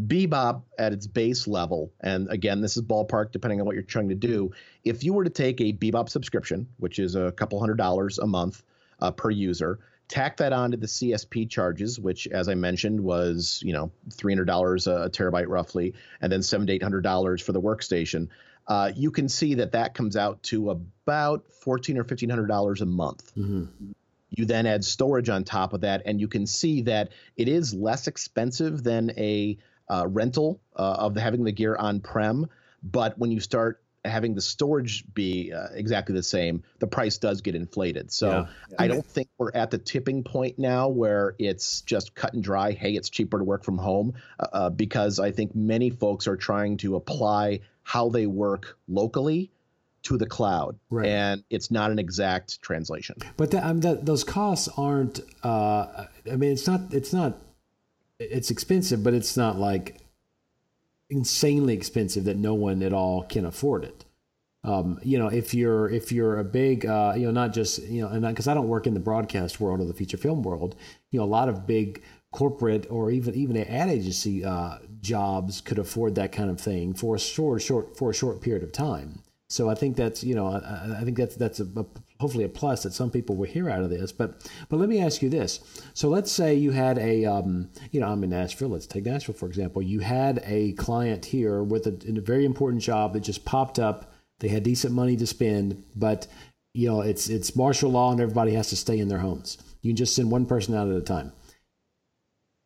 Bebop 0.06 0.62
at 0.76 0.92
its 0.92 1.06
base 1.06 1.46
level, 1.46 1.92
and 2.00 2.28
again, 2.28 2.60
this 2.60 2.76
is 2.76 2.82
ballpark 2.82 3.30
depending 3.30 3.60
on 3.60 3.66
what 3.66 3.74
you're 3.74 3.84
trying 3.84 4.08
to 4.08 4.16
do. 4.16 4.50
If 4.82 5.04
you 5.04 5.12
were 5.12 5.22
to 5.22 5.30
take 5.30 5.60
a 5.60 5.72
Bebop 5.72 6.08
subscription, 6.08 6.66
which 6.78 6.98
is 6.98 7.14
a 7.14 7.30
couple 7.32 7.60
hundred 7.60 7.78
dollars 7.78 8.18
a 8.18 8.26
month 8.26 8.64
uh, 9.00 9.12
per 9.12 9.30
user, 9.30 9.78
tack 10.14 10.36
that 10.36 10.52
onto 10.52 10.76
the 10.76 10.86
CSP 10.86 11.50
charges, 11.50 11.98
which, 11.98 12.28
as 12.28 12.48
I 12.48 12.54
mentioned, 12.54 13.00
was 13.00 13.60
you 13.64 13.72
know 13.72 13.90
three 14.12 14.32
hundred 14.32 14.46
dollars 14.46 14.86
a 14.86 15.10
terabyte 15.10 15.48
roughly, 15.48 15.94
and 16.20 16.30
then 16.30 16.40
seven 16.40 16.68
to 16.68 16.72
eight 16.72 16.82
hundred 16.82 17.02
dollars 17.02 17.42
for 17.42 17.50
the 17.50 17.60
workstation. 17.60 18.28
Uh, 18.68 18.92
you 18.94 19.10
can 19.10 19.28
see 19.28 19.54
that 19.56 19.72
that 19.72 19.92
comes 19.92 20.16
out 20.16 20.40
to 20.44 20.70
about 20.70 21.52
fourteen 21.52 21.98
or 21.98 22.04
fifteen 22.04 22.30
hundred 22.30 22.46
dollars 22.46 22.80
a 22.80 22.86
month. 22.86 23.34
Mm-hmm. 23.34 23.90
You 24.30 24.44
then 24.44 24.66
add 24.66 24.84
storage 24.84 25.28
on 25.28 25.42
top 25.42 25.72
of 25.72 25.80
that, 25.80 26.02
and 26.06 26.20
you 26.20 26.28
can 26.28 26.46
see 26.46 26.82
that 26.82 27.10
it 27.36 27.48
is 27.48 27.74
less 27.74 28.06
expensive 28.06 28.84
than 28.84 29.10
a 29.18 29.58
uh, 29.90 30.06
rental 30.08 30.60
uh, 30.76 30.96
of 30.98 31.14
the, 31.14 31.20
having 31.20 31.42
the 31.42 31.52
gear 31.52 31.74
on 31.74 32.00
prem. 32.00 32.46
But 32.84 33.18
when 33.18 33.32
you 33.32 33.40
start 33.40 33.82
having 34.04 34.34
the 34.34 34.40
storage 34.40 35.04
be 35.14 35.52
uh, 35.52 35.68
exactly 35.74 36.14
the 36.14 36.22
same, 36.22 36.62
the 36.78 36.86
price 36.86 37.18
does 37.18 37.40
get 37.40 37.54
inflated. 37.54 38.12
So 38.12 38.28
yeah. 38.28 38.46
Yeah. 38.70 38.76
I 38.78 38.88
don't 38.88 39.06
think 39.06 39.28
we're 39.38 39.52
at 39.54 39.70
the 39.70 39.78
tipping 39.78 40.22
point 40.22 40.58
now 40.58 40.88
where 40.88 41.34
it's 41.38 41.80
just 41.82 42.14
cut 42.14 42.34
and 42.34 42.42
dry. 42.42 42.72
Hey, 42.72 42.92
it's 42.92 43.10
cheaper 43.10 43.38
to 43.38 43.44
work 43.44 43.64
from 43.64 43.78
home 43.78 44.14
uh, 44.38 44.46
uh, 44.52 44.70
because 44.70 45.18
I 45.18 45.30
think 45.30 45.54
many 45.54 45.90
folks 45.90 46.26
are 46.26 46.36
trying 46.36 46.76
to 46.78 46.96
apply 46.96 47.60
how 47.82 48.08
they 48.08 48.26
work 48.26 48.78
locally 48.88 49.50
to 50.04 50.18
the 50.18 50.26
cloud, 50.26 50.78
right. 50.90 51.06
and 51.06 51.44
it's 51.48 51.70
not 51.70 51.90
an 51.90 51.98
exact 51.98 52.60
translation. 52.60 53.16
But 53.38 53.50
the, 53.52 53.66
um, 53.66 53.80
the, 53.80 53.98
those 54.02 54.22
costs 54.22 54.68
aren't. 54.76 55.20
Uh, 55.42 56.04
I 56.30 56.36
mean, 56.36 56.52
it's 56.52 56.66
not. 56.66 56.92
It's 56.92 57.12
not. 57.12 57.38
It's 58.18 58.50
expensive, 58.50 59.02
but 59.02 59.14
it's 59.14 59.36
not 59.36 59.58
like 59.58 60.03
insanely 61.14 61.74
expensive 61.74 62.24
that 62.24 62.36
no 62.36 62.54
one 62.54 62.82
at 62.82 62.92
all 62.92 63.22
can 63.22 63.46
afford 63.46 63.84
it. 63.84 64.04
Um, 64.64 64.98
you 65.02 65.18
know, 65.18 65.28
if 65.28 65.54
you're 65.54 65.88
if 65.90 66.10
you're 66.10 66.38
a 66.38 66.44
big, 66.44 66.86
uh, 66.86 67.12
you 67.16 67.26
know, 67.26 67.30
not 67.30 67.52
just 67.52 67.82
you 67.82 68.02
know, 68.02 68.08
and 68.08 68.26
because 68.26 68.48
I 68.48 68.54
don't 68.54 68.68
work 68.68 68.86
in 68.86 68.94
the 68.94 69.00
broadcast 69.00 69.60
world 69.60 69.80
or 69.80 69.84
the 69.84 69.92
feature 69.92 70.16
film 70.16 70.42
world, 70.42 70.74
you 71.10 71.18
know, 71.18 71.24
a 71.24 71.26
lot 71.26 71.48
of 71.48 71.66
big 71.66 72.02
corporate 72.32 72.86
or 72.90 73.10
even 73.10 73.34
even 73.34 73.56
ad 73.56 73.90
agency 73.90 74.44
uh, 74.44 74.78
jobs 75.00 75.60
could 75.60 75.78
afford 75.78 76.14
that 76.14 76.32
kind 76.32 76.50
of 76.50 76.58
thing 76.58 76.94
for 76.94 77.14
a 77.14 77.18
short 77.18 77.62
short 77.62 77.96
for 77.96 78.10
a 78.10 78.14
short 78.14 78.40
period 78.40 78.62
of 78.62 78.72
time. 78.72 79.20
So 79.54 79.70
I 79.70 79.76
think 79.76 79.94
that's 79.94 80.24
you 80.24 80.34
know 80.34 80.48
I, 80.48 80.98
I 80.98 81.04
think 81.04 81.16
that's 81.16 81.36
that's 81.36 81.60
a, 81.60 81.64
a, 81.76 81.86
hopefully 82.18 82.42
a 82.42 82.48
plus 82.48 82.82
that 82.82 82.92
some 82.92 83.08
people 83.08 83.36
will 83.36 83.46
hear 83.46 83.70
out 83.70 83.84
of 83.84 83.90
this. 83.90 84.10
But 84.10 84.50
but 84.68 84.78
let 84.78 84.88
me 84.88 85.00
ask 85.00 85.22
you 85.22 85.30
this: 85.30 85.60
so 85.94 86.08
let's 86.08 86.32
say 86.32 86.56
you 86.56 86.72
had 86.72 86.98
a 86.98 87.24
um, 87.24 87.70
you 87.92 88.00
know 88.00 88.08
I'm 88.08 88.24
in 88.24 88.30
Nashville. 88.30 88.70
Let's 88.70 88.88
take 88.88 89.04
Nashville 89.06 89.36
for 89.36 89.46
example. 89.46 89.80
You 89.80 90.00
had 90.00 90.42
a 90.44 90.72
client 90.72 91.26
here 91.26 91.62
with 91.62 91.86
a, 91.86 91.96
a 92.08 92.20
very 92.20 92.44
important 92.44 92.82
job 92.82 93.12
that 93.12 93.20
just 93.20 93.44
popped 93.44 93.78
up. 93.78 94.12
They 94.40 94.48
had 94.48 94.64
decent 94.64 94.92
money 94.92 95.16
to 95.18 95.26
spend, 95.26 95.84
but 95.94 96.26
you 96.72 96.88
know 96.88 97.02
it's 97.02 97.28
it's 97.28 97.54
martial 97.54 97.92
law 97.92 98.10
and 98.10 98.20
everybody 98.20 98.54
has 98.54 98.70
to 98.70 98.76
stay 98.76 98.98
in 98.98 99.06
their 99.06 99.18
homes. 99.18 99.56
You 99.82 99.90
can 99.90 99.96
just 99.96 100.16
send 100.16 100.32
one 100.32 100.46
person 100.46 100.74
out 100.74 100.88
at 100.88 100.96
a 100.96 101.00
time 101.00 101.30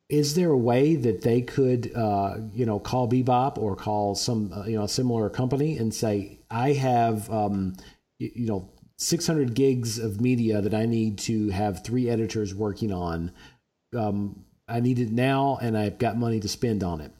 is 0.09 0.35
there 0.35 0.51
a 0.51 0.57
way 0.57 0.95
that 0.97 1.23
they 1.23 1.43
could, 1.43 1.95
uh, 1.95 2.37
you 2.53 2.65
know, 2.65 2.79
call 2.79 3.09
Bebop 3.09 3.59
or 3.59 3.77
call 3.77 4.15
some, 4.15 4.53
uh, 4.53 4.65
you 4.65 4.79
know, 4.79 4.87
similar 4.87 5.29
company 5.29 5.77
and 5.77 5.93
say, 5.93 6.39
I 6.51 6.73
have, 6.73 7.31
um, 7.31 7.77
you, 8.19 8.31
you 8.35 8.47
know, 8.47 8.71
600 8.97 9.55
gigs 9.55 9.99
of 9.99 10.21
media 10.21 10.61
that 10.61 10.75
I 10.75 10.87
need 10.87 11.19
to 11.21 11.51
have 11.51 11.85
three 11.85 12.09
editors 12.09 12.55
working 12.55 12.93
on. 12.93 13.33
Um, 13.95 14.45
I 14.67 14.81
need 14.81 14.99
it 14.99 15.13
now, 15.13 15.59
and 15.61 15.77
I've 15.77 15.99
got 15.99 16.17
money 16.17 16.41
to 16.41 16.49
spend 16.49 16.83
on 16.83 17.01
it. 17.01 17.13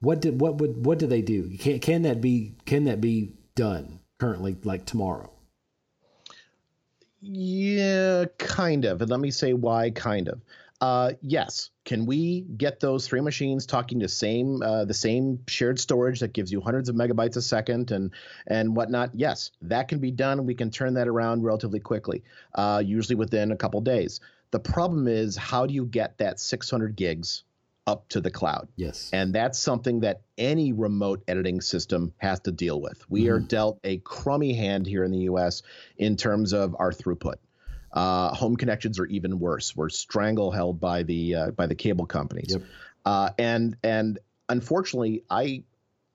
What 0.00 0.20
did 0.20 0.40
what 0.40 0.56
would 0.56 0.84
what 0.84 0.98
do 0.98 1.06
they 1.06 1.22
do? 1.22 1.56
Can 1.58 1.78
can 1.78 2.02
that 2.02 2.20
be 2.20 2.56
can 2.66 2.84
that 2.84 3.00
be 3.00 3.34
done 3.54 4.00
currently, 4.18 4.56
like 4.64 4.84
tomorrow? 4.84 5.30
Yeah, 7.20 8.24
kind 8.38 8.84
of. 8.84 9.00
And 9.00 9.10
let 9.10 9.20
me 9.20 9.30
say 9.30 9.52
why, 9.52 9.90
kind 9.90 10.28
of. 10.28 10.40
Uh, 10.82 11.12
yes. 11.20 11.70
Can 11.84 12.06
we 12.06 12.40
get 12.40 12.80
those 12.80 13.06
three 13.06 13.20
machines 13.20 13.66
talking 13.66 14.00
to 14.00 14.08
same 14.08 14.62
uh, 14.62 14.84
the 14.84 14.94
same 14.94 15.38
shared 15.46 15.78
storage 15.78 16.18
that 16.20 16.32
gives 16.32 16.50
you 16.50 16.60
hundreds 16.60 16.88
of 16.88 16.96
megabytes 16.96 17.36
a 17.36 17.42
second 17.42 17.92
and 17.92 18.10
and 18.48 18.74
whatnot? 18.74 19.10
Yes, 19.14 19.52
that 19.62 19.86
can 19.86 20.00
be 20.00 20.10
done. 20.10 20.44
We 20.44 20.56
can 20.56 20.72
turn 20.72 20.94
that 20.94 21.06
around 21.06 21.44
relatively 21.44 21.78
quickly, 21.78 22.24
uh, 22.52 22.82
usually 22.84 23.14
within 23.14 23.52
a 23.52 23.56
couple 23.56 23.80
days. 23.80 24.18
The 24.50 24.58
problem 24.58 25.06
is 25.06 25.36
how 25.36 25.66
do 25.66 25.72
you 25.72 25.86
get 25.86 26.18
that 26.18 26.40
600 26.40 26.96
gigs 26.96 27.44
up 27.86 28.08
to 28.08 28.20
the 28.20 28.32
cloud? 28.32 28.66
Yes, 28.74 29.08
and 29.12 29.32
that's 29.32 29.60
something 29.60 30.00
that 30.00 30.22
any 30.36 30.72
remote 30.72 31.22
editing 31.28 31.60
system 31.60 32.12
has 32.16 32.40
to 32.40 32.50
deal 32.50 32.80
with. 32.80 33.08
We 33.08 33.26
mm. 33.26 33.34
are 33.34 33.40
dealt 33.40 33.78
a 33.84 33.98
crummy 33.98 34.54
hand 34.54 34.88
here 34.88 35.04
in 35.04 35.12
the 35.12 35.30
U.S. 35.30 35.62
in 35.96 36.16
terms 36.16 36.52
of 36.52 36.74
our 36.76 36.90
throughput. 36.90 37.36
Uh, 37.92 38.34
home 38.34 38.56
connections 38.56 38.98
are 38.98 39.06
even 39.06 39.38
worse. 39.38 39.76
We're 39.76 39.90
strangled 39.90 40.80
by 40.80 41.02
the 41.02 41.34
uh, 41.34 41.50
by 41.50 41.66
the 41.66 41.74
cable 41.74 42.06
companies. 42.06 42.52
Yep. 42.52 42.62
Uh, 43.04 43.30
and 43.38 43.76
and 43.82 44.18
unfortunately, 44.48 45.24
I 45.28 45.64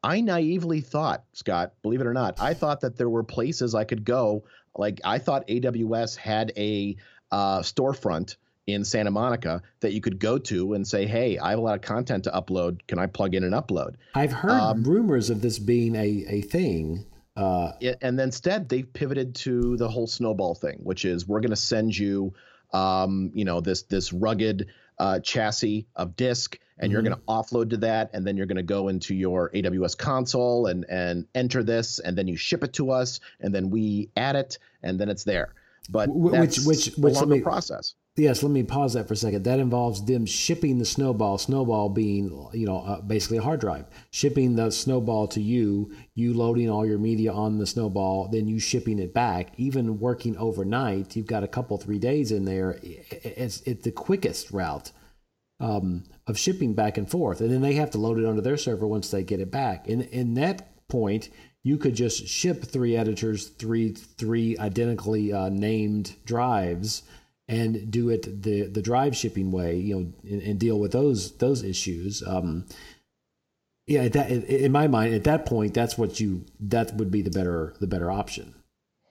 I 0.04 0.22
naively 0.22 0.82
thought, 0.82 1.24
Scott, 1.34 1.74
believe 1.82 2.02
it 2.02 2.08
or 2.08 2.14
not, 2.14 2.40
I 2.40 2.54
thought 2.54 2.82
that 2.82 2.98
there 2.98 3.10
were 3.10 3.24
places 3.24 3.76
I 3.76 3.84
could 3.84 4.06
go. 4.06 4.46
Like 4.76 5.02
I 5.04 5.20
thought 5.20 5.48
AWS 5.48 6.16
had 6.16 6.52
a 6.56 6.96
uh, 7.32 7.60
storefront 7.60 8.38
in 8.68 8.84
Santa 8.84 9.12
Monica 9.12 9.62
that 9.80 9.94
you 9.94 10.02
could 10.02 10.20
go 10.20 10.38
to 10.38 10.74
and 10.74 10.88
say, 10.88 11.06
"Hey, 11.06 11.38
I 11.38 11.52
have 11.52 11.60
a 11.60 11.62
lot 11.62 11.76
of 11.76 11.82
content 11.82 12.26
to 12.26 12.32
upload. 12.32 12.80
Can 12.88 13.00
I 13.00 13.08
plug 13.08 13.34
in 13.34 13.44
and 13.44 13.54
upload?" 13.54 13.96
I've 14.14 14.32
heard 14.32 14.52
um, 14.52 14.84
rumors 14.84 15.30
of 15.30 15.42
this 15.42 15.58
being 15.58 15.96
a 15.96 16.26
a 16.28 16.42
thing. 16.42 17.06
Uh, 17.38 17.72
and 18.02 18.18
then 18.18 18.30
instead 18.30 18.68
they've 18.68 18.92
pivoted 18.92 19.36
to 19.36 19.78
the 19.78 19.88
whole 19.88 20.08
snowball 20.08 20.56
thing, 20.56 20.80
which 20.82 21.06
is 21.06 21.28
we're 21.28 21.40
going 21.40 21.52
to 21.52 21.56
send 21.56 21.96
you, 21.96 22.34
um, 22.74 23.30
you 23.36 23.46
know, 23.46 23.62
this 23.62 23.84
this 23.84 24.12
rugged 24.12 24.68
uh, 24.98 25.20
chassis 25.20 25.86
of 25.96 26.16
disk, 26.16 26.58
and 26.80 26.88
mm-hmm. 26.88 26.94
you're 26.94 27.04
going 27.04 27.16
to 27.16 27.22
offload 27.28 27.70
to 27.70 27.78
that, 27.78 28.10
and 28.14 28.26
then 28.26 28.38
you're 28.38 28.48
going 28.48 28.58
to 28.58 28.64
go 28.64 28.88
into 28.88 29.14
your 29.14 29.52
AWS 29.52 29.96
console 29.96 30.66
and 30.66 30.84
and 30.90 31.28
enter 31.36 31.62
this, 31.62 32.00
and 32.00 32.18
then 32.18 32.28
you 32.28 32.36
ship 32.36 32.64
it 32.64 32.74
to 32.74 32.90
us, 32.90 33.20
and 33.40 33.54
then 33.54 33.70
we 33.70 34.10
add 34.18 34.36
it, 34.36 34.58
and 34.82 35.00
then 35.00 35.08
it's 35.08 35.24
there. 35.24 35.54
But 35.92 36.10
which 36.10 36.58
which 36.66 36.88
which 36.98 37.16
a 37.18 37.20
longer 37.20 37.42
process. 37.42 37.94
Yes, 38.18 38.42
let 38.42 38.52
me 38.52 38.64
pause 38.64 38.94
that 38.94 39.08
for 39.08 39.14
a 39.14 39.18
second. 39.18 39.44
That 39.44 39.60
involves 39.60 40.04
them 40.04 40.26
shipping 40.26 40.80
the 40.80 40.86
snowball, 40.86 41.38
snowball 41.38 41.90
being, 41.90 42.50
you 42.52 42.66
know, 42.66 42.80
uh, 42.80 43.02
basically 43.02 43.38
a 43.38 43.44
hard 43.44 43.60
drive, 43.60 43.86
shipping 44.10 44.56
the 44.56 44.72
snowball 44.72 45.28
to 45.28 45.42
you, 45.42 45.94
you 46.16 46.34
loading 46.34 46.68
all 46.68 46.84
your 46.84 46.98
media 46.98 47.32
on 47.32 47.60
the 47.60 47.68
snowball, 47.68 48.28
then 48.28 48.48
you 48.48 48.60
shipping 48.60 48.98
it 48.98 49.14
back. 49.14 49.54
Even 49.58 50.00
working 50.00 50.36
overnight, 50.38 51.16
you've 51.16 51.28
got 51.28 51.44
a 51.44 51.48
couple, 51.48 51.78
three 51.78 52.00
days 52.00 52.32
in 52.32 52.46
there. 52.46 52.80
It's, 52.82 53.62
it's 53.62 53.84
the 53.84 53.92
quickest 53.92 54.50
route 54.50 54.92
um, 55.60 56.04
of 56.26 56.40
shipping 56.40 56.74
back 56.74 56.98
and 56.98 57.10
forth. 57.10 57.40
And 57.40 57.52
then 57.52 57.62
they 57.62 57.74
have 57.74 57.92
to 57.92 58.00
load 58.00 58.18
it 58.18 58.26
onto 58.26 58.42
their 58.42 58.58
server 58.58 58.88
once 58.88 59.12
they 59.12 59.22
get 59.22 59.42
it 59.42 59.52
back. 59.52 59.88
And 59.88 60.02
in 60.02 60.34
that 60.36 60.88
point, 60.88 61.30
you 61.62 61.78
could 61.78 61.94
just 61.94 62.28
ship 62.28 62.64
three 62.64 62.98
editors, 62.98 63.50
three, 63.50 63.92
three 63.92 64.58
identically 64.58 65.32
uh, 65.32 65.50
named 65.50 66.16
drives 66.26 67.04
and 67.48 67.90
do 67.90 68.10
it 68.10 68.44
the 68.44 68.68
the 68.68 68.82
drive 68.82 69.16
shipping 69.16 69.52
way, 69.52 69.78
you 69.78 69.96
know, 69.96 70.14
and, 70.24 70.42
and 70.42 70.60
deal 70.60 70.80
with 70.80 70.92
those 70.92 71.38
those 71.38 71.64
issues. 71.64 72.24
Um, 72.26 72.66
yeah, 73.86 74.10
that 74.10 74.30
in 74.30 74.72
my 74.72 74.88
mind, 74.88 75.14
at 75.14 75.24
that 75.24 75.46
point, 75.46 75.74
that's 75.74 75.98
what 75.98 76.20
you 76.20 76.46
that 76.60 76.96
would 76.96 77.10
be 77.10 77.22
the 77.22 77.32
better 77.32 77.74
the 77.80 77.88
better 77.88 78.12
option. 78.12 78.54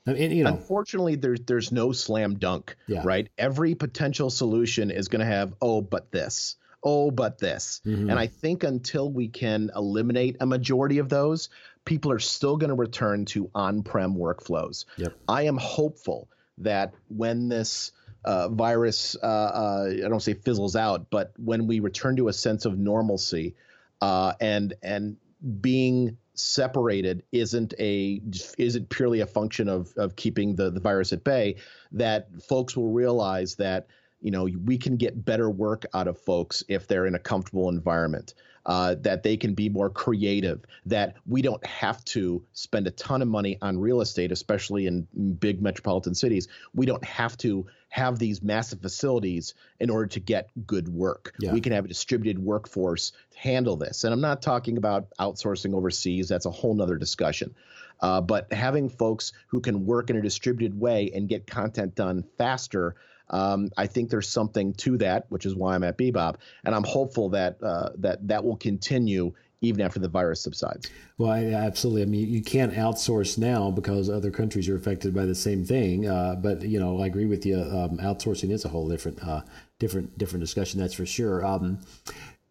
I 0.06 0.12
mean, 0.12 0.30
you 0.30 0.44
know, 0.44 0.50
unfortunately, 0.50 1.16
there's 1.16 1.40
there's 1.40 1.72
no 1.72 1.92
slam 1.92 2.34
dunk, 2.38 2.76
yeah. 2.86 3.02
right? 3.04 3.28
Every 3.38 3.74
potential 3.74 4.30
solution 4.30 4.90
is 4.90 5.08
going 5.08 5.20
to 5.20 5.26
have 5.26 5.54
oh, 5.60 5.80
but 5.80 6.12
this, 6.12 6.56
oh, 6.82 7.10
but 7.10 7.38
this, 7.38 7.80
mm-hmm. 7.84 8.10
and 8.10 8.18
I 8.18 8.26
think 8.28 8.62
until 8.62 9.10
we 9.10 9.28
can 9.28 9.70
eliminate 9.74 10.36
a 10.40 10.46
majority 10.46 10.98
of 10.98 11.08
those, 11.08 11.48
people 11.84 12.12
are 12.12 12.20
still 12.20 12.56
going 12.56 12.68
to 12.68 12.76
return 12.76 13.24
to 13.26 13.50
on-prem 13.54 14.14
workflows. 14.14 14.84
Yep. 14.96 15.14
I 15.26 15.42
am 15.44 15.56
hopeful 15.56 16.28
that 16.58 16.94
when 17.08 17.48
this 17.48 17.92
uh, 18.26 18.48
virus, 18.48 19.16
uh, 19.22 19.26
uh, 19.26 19.92
I 20.04 20.08
don't 20.08 20.20
say 20.20 20.34
fizzles 20.34 20.74
out, 20.74 21.10
but 21.10 21.32
when 21.38 21.66
we 21.66 21.80
return 21.80 22.16
to 22.16 22.28
a 22.28 22.32
sense 22.32 22.64
of 22.64 22.76
normalcy, 22.76 23.54
uh, 24.02 24.34
and 24.40 24.74
and 24.82 25.16
being 25.60 26.18
separated 26.34 27.22
isn't 27.32 27.72
a 27.78 28.20
isn't 28.58 28.90
purely 28.90 29.20
a 29.20 29.26
function 29.26 29.68
of 29.68 29.92
of 29.96 30.16
keeping 30.16 30.56
the 30.56 30.70
the 30.70 30.80
virus 30.80 31.12
at 31.12 31.22
bay, 31.22 31.56
that 31.92 32.28
folks 32.42 32.76
will 32.76 32.90
realize 32.90 33.54
that 33.54 33.86
you 34.20 34.32
know 34.32 34.48
we 34.64 34.76
can 34.76 34.96
get 34.96 35.24
better 35.24 35.48
work 35.48 35.84
out 35.94 36.08
of 36.08 36.18
folks 36.18 36.64
if 36.68 36.88
they're 36.88 37.06
in 37.06 37.14
a 37.14 37.20
comfortable 37.20 37.68
environment 37.68 38.34
uh, 38.66 38.96
that 39.00 39.22
they 39.22 39.36
can 39.36 39.54
be 39.54 39.68
more 39.68 39.88
creative, 39.88 40.60
that 40.84 41.14
we 41.24 41.40
don't 41.40 41.64
have 41.64 42.04
to 42.04 42.42
spend 42.52 42.86
a 42.86 42.90
ton 42.90 43.22
of 43.22 43.28
money 43.28 43.56
on 43.62 43.78
real 43.78 44.00
estate, 44.00 44.32
especially 44.32 44.86
in 44.86 45.06
big 45.40 45.62
metropolitan 45.62 46.14
cities. 46.14 46.48
We 46.74 46.84
don't 46.84 47.04
have 47.04 47.36
to 47.38 47.66
have 47.88 48.18
these 48.18 48.42
massive 48.42 48.80
facilities 48.82 49.54
in 49.78 49.88
order 49.88 50.08
to 50.08 50.20
get 50.20 50.50
good 50.66 50.88
work. 50.88 51.32
Yeah. 51.38 51.52
We 51.52 51.60
can 51.60 51.72
have 51.72 51.84
a 51.84 51.88
distributed 51.88 52.38
workforce 52.40 53.12
handle 53.36 53.76
this. 53.76 54.02
And 54.02 54.12
I'm 54.12 54.20
not 54.20 54.42
talking 54.42 54.76
about 54.76 55.06
outsourcing 55.20 55.72
overseas, 55.72 56.28
that's 56.28 56.46
a 56.46 56.50
whole 56.50 56.74
nother 56.74 56.96
discussion. 56.96 57.54
Uh, 58.00 58.20
but 58.20 58.52
having 58.52 58.88
folks 58.88 59.32
who 59.46 59.60
can 59.60 59.86
work 59.86 60.10
in 60.10 60.16
a 60.16 60.22
distributed 60.22 60.78
way 60.78 61.12
and 61.14 61.28
get 61.28 61.46
content 61.46 61.94
done 61.94 62.24
faster 62.36 62.96
Um, 63.30 63.70
I 63.76 63.86
think 63.86 64.10
there's 64.10 64.28
something 64.28 64.74
to 64.74 64.98
that, 64.98 65.26
which 65.28 65.46
is 65.46 65.54
why 65.54 65.74
I'm 65.74 65.84
at 65.84 65.98
Bebop, 65.98 66.36
and 66.64 66.74
I'm 66.74 66.84
hopeful 66.84 67.30
that 67.30 67.62
uh, 67.62 67.90
that 67.98 68.26
that 68.28 68.44
will 68.44 68.56
continue 68.56 69.32
even 69.62 69.80
after 69.80 69.98
the 69.98 70.08
virus 70.08 70.42
subsides. 70.42 70.90
Well, 71.18 71.30
I, 71.30 71.44
absolutely. 71.46 72.02
I 72.02 72.04
mean, 72.06 72.28
you 72.28 72.42
can't 72.42 72.74
outsource 72.74 73.38
now 73.38 73.70
because 73.70 74.10
other 74.10 74.30
countries 74.30 74.68
are 74.68 74.76
affected 74.76 75.14
by 75.14 75.24
the 75.24 75.34
same 75.34 75.64
thing. 75.64 76.06
Uh, 76.06 76.36
but 76.36 76.62
you 76.62 76.78
know, 76.78 77.00
I 77.00 77.06
agree 77.06 77.24
with 77.24 77.46
you. 77.46 77.56
Um, 77.56 77.98
outsourcing 77.98 78.50
is 78.50 78.64
a 78.64 78.68
whole 78.68 78.88
different, 78.88 79.26
uh, 79.26 79.42
different, 79.78 80.16
different 80.18 80.42
discussion. 80.42 80.78
That's 80.78 80.94
for 80.94 81.06
sure. 81.06 81.44
Um, 81.44 81.80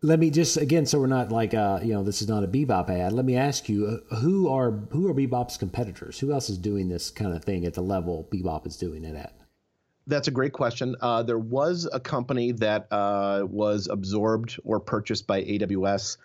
let 0.02 0.20
me 0.20 0.30
just 0.30 0.58
again, 0.58 0.86
so 0.86 1.00
we're 1.00 1.08
not 1.08 1.32
like 1.32 1.54
uh, 1.54 1.80
you 1.82 1.94
know, 1.94 2.04
this 2.04 2.22
is 2.22 2.28
not 2.28 2.44
a 2.44 2.48
Bebop 2.48 2.90
ad. 2.90 3.14
Let 3.14 3.26
me 3.26 3.36
ask 3.36 3.68
you, 3.70 4.02
uh, 4.12 4.16
who 4.18 4.50
are 4.50 4.72
who 4.92 5.08
are 5.08 5.14
Bebop's 5.14 5.58
competitors? 5.58 6.20
Who 6.20 6.32
else 6.32 6.50
is 6.50 6.58
doing 6.58 6.90
this 6.90 7.10
kind 7.10 7.34
of 7.34 7.44
thing 7.44 7.66
at 7.66 7.74
the 7.74 7.82
level 7.82 8.28
Bebop 8.32 8.68
is 8.68 8.78
doing 8.78 9.04
it 9.04 9.16
at? 9.16 9.34
That's 10.08 10.28
a 10.28 10.32
great 10.32 10.54
question. 10.54 10.96
Uh, 11.02 11.24
there 11.24 11.40
was 11.40 11.90
a 11.92 12.00
company 12.00 12.52
that 12.54 12.88
uh, 12.92 13.46
was 13.50 13.88
absorbed 13.88 14.60
or 14.64 14.80
purchased 14.80 15.26
by 15.26 15.44
AWS 15.44 16.18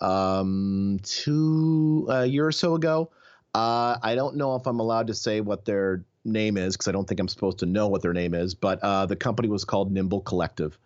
um, 0.00 0.98
two 1.02 2.06
a 2.10 2.26
year 2.26 2.46
or 2.46 2.52
so 2.52 2.74
ago. 2.74 3.10
Uh, 3.54 3.96
I 4.02 4.14
don't 4.14 4.36
know 4.36 4.56
if 4.56 4.66
I'm 4.66 4.80
allowed 4.80 5.06
to 5.08 5.14
say 5.14 5.40
what 5.40 5.64
their 5.64 6.04
name 6.24 6.56
is 6.56 6.76
because 6.76 6.88
I 6.88 6.92
don't 6.92 7.06
think 7.08 7.20
I'm 7.20 7.28
supposed 7.28 7.58
to 7.60 7.66
know 7.66 7.88
what 7.88 8.02
their 8.02 8.12
name 8.12 8.34
is. 8.34 8.54
But 8.54 8.80
uh, 8.82 9.06
the 9.06 9.16
company 9.16 9.48
was 9.48 9.64
called 9.64 9.92
Nimble 9.92 10.20
Collective. 10.20 10.78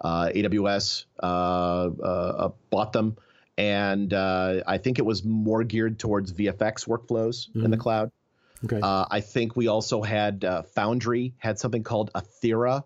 Uh, 0.00 0.30
AWS 0.34 1.06
uh, 1.22 1.26
uh, 1.26 2.50
bought 2.70 2.92
them, 2.92 3.16
and 3.56 4.12
I 4.12 4.78
think 4.78 4.98
it 4.98 5.04
was 5.04 5.24
more 5.24 5.64
geared 5.64 5.98
towards 5.98 6.32
VFX 6.32 6.86
workflows 6.86 7.48
mm-hmm. 7.48 7.64
in 7.64 7.70
the 7.70 7.76
mm-hmm. 7.76 7.82
cloud. 7.82 8.12
Okay. 8.64 8.80
I 8.82 9.20
think 9.20 9.56
we 9.56 9.68
also 9.68 10.02
had 10.02 10.44
Foundry 10.74 11.34
had 11.38 11.58
something 11.58 11.82
called 11.82 12.10
Athera 12.14 12.84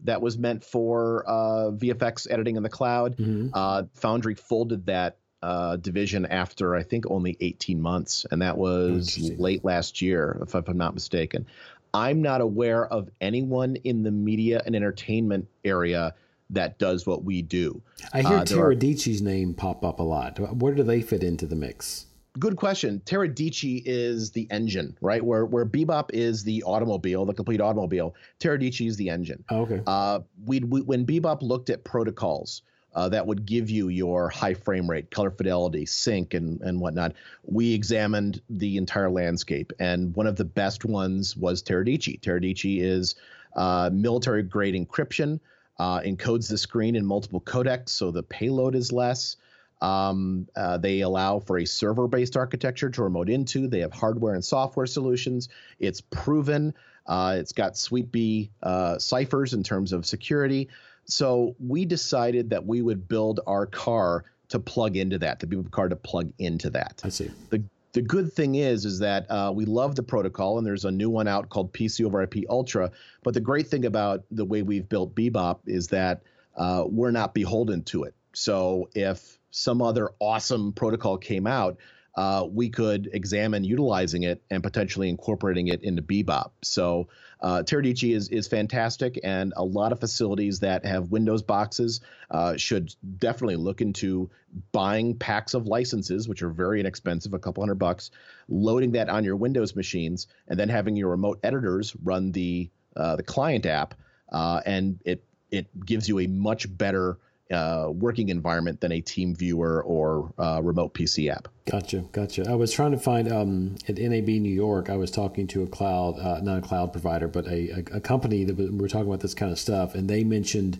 that 0.00 0.20
was 0.20 0.36
meant 0.36 0.64
for 0.64 1.24
VFX 1.26 2.26
editing 2.30 2.56
in 2.56 2.62
the 2.62 2.68
cloud. 2.68 3.16
Mm-hmm. 3.16 3.86
Foundry 3.94 4.34
folded 4.34 4.86
that 4.86 5.18
uh, 5.42 5.76
division 5.76 6.24
after 6.26 6.76
I 6.76 6.82
think 6.82 7.10
only 7.10 7.36
18 7.40 7.80
months, 7.80 8.26
and 8.30 8.42
that 8.42 8.56
was 8.56 9.18
late 9.18 9.64
last 9.64 10.00
year, 10.00 10.38
if, 10.42 10.54
if, 10.54 10.68
I'm 10.68 10.78
not 10.78 10.94
mistaken. 10.94 11.46
I'm 11.92 12.22
not 12.22 12.40
aware 12.40 12.86
of 12.86 13.10
anyone 13.20 13.76
in 13.76 14.02
the 14.02 14.10
media 14.10 14.62
and 14.64 14.74
entertainment 14.74 15.48
area 15.64 16.14
that 16.50 16.78
does 16.78 17.06
what 17.06 17.24
we 17.24 17.42
do. 17.42 17.82
I 18.12 18.22
hear 18.22 18.38
uh, 18.38 18.44
Teradici's 18.44 19.20
are, 19.20 19.24
name 19.24 19.54
pop 19.54 19.84
up 19.84 19.98
a 19.98 20.02
lot. 20.02 20.38
Where 20.38 20.74
do 20.74 20.82
they 20.82 21.02
fit 21.02 21.22
into 21.22 21.46
the 21.46 21.56
mix? 21.56 22.06
Good 22.38 22.56
question. 22.56 23.02
Teradici 23.04 23.82
is 23.84 24.30
the 24.30 24.46
engine, 24.50 24.96
right? 25.02 25.22
Where 25.22 25.44
where 25.44 25.66
Bebop 25.66 26.10
is 26.14 26.42
the 26.44 26.62
automobile, 26.62 27.26
the 27.26 27.34
complete 27.34 27.60
automobile. 27.60 28.14
Teradici 28.40 28.86
is 28.86 28.96
the 28.96 29.10
engine. 29.10 29.44
Oh, 29.50 29.62
okay. 29.62 29.82
Uh, 29.86 30.20
we 30.46 30.60
when 30.60 31.04
Bebop 31.04 31.42
looked 31.42 31.68
at 31.68 31.84
protocols 31.84 32.62
uh, 32.94 33.08
that 33.10 33.26
would 33.26 33.46
give 33.46 33.70
you 33.70 33.88
your 33.88 34.28
high 34.28 34.54
frame 34.54 34.88
rate, 34.88 35.10
color 35.10 35.30
fidelity, 35.30 35.86
sync, 35.86 36.34
and 36.34 36.60
and 36.62 36.80
whatnot. 36.80 37.12
We 37.44 37.74
examined 37.74 38.40
the 38.48 38.76
entire 38.76 39.10
landscape, 39.10 39.72
and 39.78 40.14
one 40.14 40.26
of 40.26 40.36
the 40.36 40.44
best 40.44 40.84
ones 40.84 41.36
was 41.36 41.62
Teradici. 41.62 42.20
Teradici 42.20 42.80
is 42.80 43.14
uh, 43.56 43.90
military 43.92 44.42
grade 44.42 44.74
encryption, 44.74 45.40
uh, 45.78 46.00
encodes 46.00 46.48
the 46.48 46.58
screen 46.58 46.96
in 46.96 47.04
multiple 47.04 47.40
codecs, 47.40 47.90
so 47.90 48.10
the 48.10 48.22
payload 48.22 48.74
is 48.74 48.92
less. 48.92 49.36
Um, 49.82 50.46
uh, 50.54 50.78
they 50.78 51.00
allow 51.00 51.40
for 51.40 51.58
a 51.58 51.66
server 51.66 52.06
based 52.06 52.36
architecture 52.36 52.88
to 52.88 53.02
remote 53.02 53.28
into. 53.28 53.66
They 53.66 53.80
have 53.80 53.92
hardware 53.92 54.34
and 54.34 54.44
software 54.44 54.86
solutions. 54.86 55.48
It's 55.80 56.00
proven. 56.00 56.72
Uh, 57.04 57.36
it's 57.38 57.52
got 57.52 57.76
Suite 57.76 58.12
B 58.12 58.50
uh, 58.62 58.98
ciphers 58.98 59.52
in 59.54 59.64
terms 59.64 59.92
of 59.92 60.06
security. 60.06 60.68
So 61.04 61.56
we 61.58 61.84
decided 61.84 62.50
that 62.50 62.64
we 62.64 62.80
would 62.80 63.08
build 63.08 63.40
our 63.46 63.66
car 63.66 64.24
to 64.50 64.60
plug 64.60 64.96
into 64.96 65.18
that, 65.18 65.40
the 65.40 65.48
Bebop 65.48 65.72
car 65.72 65.88
to 65.88 65.96
plug 65.96 66.32
into 66.38 66.70
that. 66.70 67.00
I 67.04 67.08
see. 67.08 67.30
The 67.50 67.64
the 67.92 68.02
good 68.02 68.32
thing 68.32 68.54
is 68.54 68.84
is 68.84 69.00
that 69.00 69.30
uh, 69.30 69.52
we 69.54 69.64
love 69.64 69.96
the 69.96 70.02
protocol 70.02 70.58
and 70.58 70.66
there's 70.66 70.84
a 70.84 70.90
new 70.90 71.10
one 71.10 71.28
out 71.28 71.50
called 71.50 71.74
pc 71.74 72.02
over 72.06 72.22
ip 72.22 72.36
ultra 72.48 72.90
but 73.22 73.34
the 73.34 73.40
great 73.40 73.68
thing 73.68 73.84
about 73.84 74.24
the 74.30 74.46
way 74.46 74.62
we've 74.62 74.88
built 74.88 75.14
bebop 75.14 75.58
is 75.66 75.88
that 75.88 76.22
uh, 76.56 76.84
we're 76.86 77.10
not 77.10 77.34
beholden 77.34 77.82
to 77.82 78.04
it 78.04 78.14
so 78.32 78.88
if 78.94 79.38
some 79.52 79.80
other 79.80 80.10
awesome 80.18 80.72
protocol 80.72 81.16
came 81.16 81.46
out 81.46 81.78
uh, 82.14 82.46
we 82.50 82.68
could 82.68 83.08
examine 83.12 83.64
utilizing 83.64 84.22
it 84.24 84.42
and 84.50 84.62
potentially 84.62 85.08
incorporating 85.08 85.68
it 85.68 85.82
into 85.82 86.02
Bebop. 86.02 86.50
So 86.62 87.08
uh, 87.40 87.62
Teradici 87.62 88.14
is 88.14 88.28
is 88.28 88.46
fantastic, 88.46 89.18
and 89.24 89.52
a 89.56 89.64
lot 89.64 89.92
of 89.92 90.00
facilities 90.00 90.60
that 90.60 90.84
have 90.84 91.10
Windows 91.10 91.42
boxes 91.42 92.00
uh, 92.30 92.56
should 92.56 92.94
definitely 93.18 93.56
look 93.56 93.80
into 93.80 94.30
buying 94.72 95.16
packs 95.16 95.54
of 95.54 95.66
licenses, 95.66 96.28
which 96.28 96.42
are 96.42 96.50
very 96.50 96.80
inexpensive, 96.80 97.32
a 97.32 97.38
couple 97.38 97.62
hundred 97.62 97.76
bucks, 97.76 98.10
loading 98.48 98.92
that 98.92 99.08
on 99.08 99.24
your 99.24 99.36
Windows 99.36 99.74
machines, 99.74 100.26
and 100.48 100.60
then 100.60 100.68
having 100.68 100.96
your 100.96 101.08
remote 101.08 101.40
editors 101.42 101.96
run 102.04 102.30
the 102.32 102.70
uh, 102.94 103.16
the 103.16 103.22
client 103.22 103.64
app, 103.64 103.94
uh, 104.30 104.60
and 104.66 105.00
it 105.06 105.24
it 105.50 105.66
gives 105.84 106.08
you 106.08 106.20
a 106.20 106.26
much 106.26 106.66
better 106.76 107.18
uh, 107.52 107.88
working 107.90 108.28
environment 108.28 108.80
than 108.80 108.92
a 108.92 109.02
TeamViewer 109.02 109.82
or 109.84 110.32
uh, 110.38 110.60
remote 110.62 110.94
PC 110.94 111.30
app. 111.30 111.48
Gotcha, 111.70 112.04
gotcha. 112.12 112.48
I 112.48 112.54
was 112.54 112.72
trying 112.72 112.92
to 112.92 112.98
find 112.98 113.30
um, 113.30 113.76
at 113.88 113.96
NAB 113.98 114.28
New 114.28 114.52
York. 114.52 114.90
I 114.90 114.96
was 114.96 115.10
talking 115.10 115.46
to 115.48 115.62
a 115.62 115.66
cloud, 115.66 116.18
uh, 116.18 116.40
not 116.42 116.58
a 116.58 116.60
cloud 116.60 116.92
provider, 116.92 117.28
but 117.28 117.46
a, 117.46 117.84
a, 117.92 118.00
company 118.00 118.44
that 118.44 118.56
we 118.56 118.68
were 118.70 118.88
talking 118.88 119.06
about 119.06 119.20
this 119.20 119.34
kind 119.34 119.52
of 119.52 119.58
stuff, 119.58 119.94
and 119.94 120.08
they 120.08 120.24
mentioned. 120.24 120.78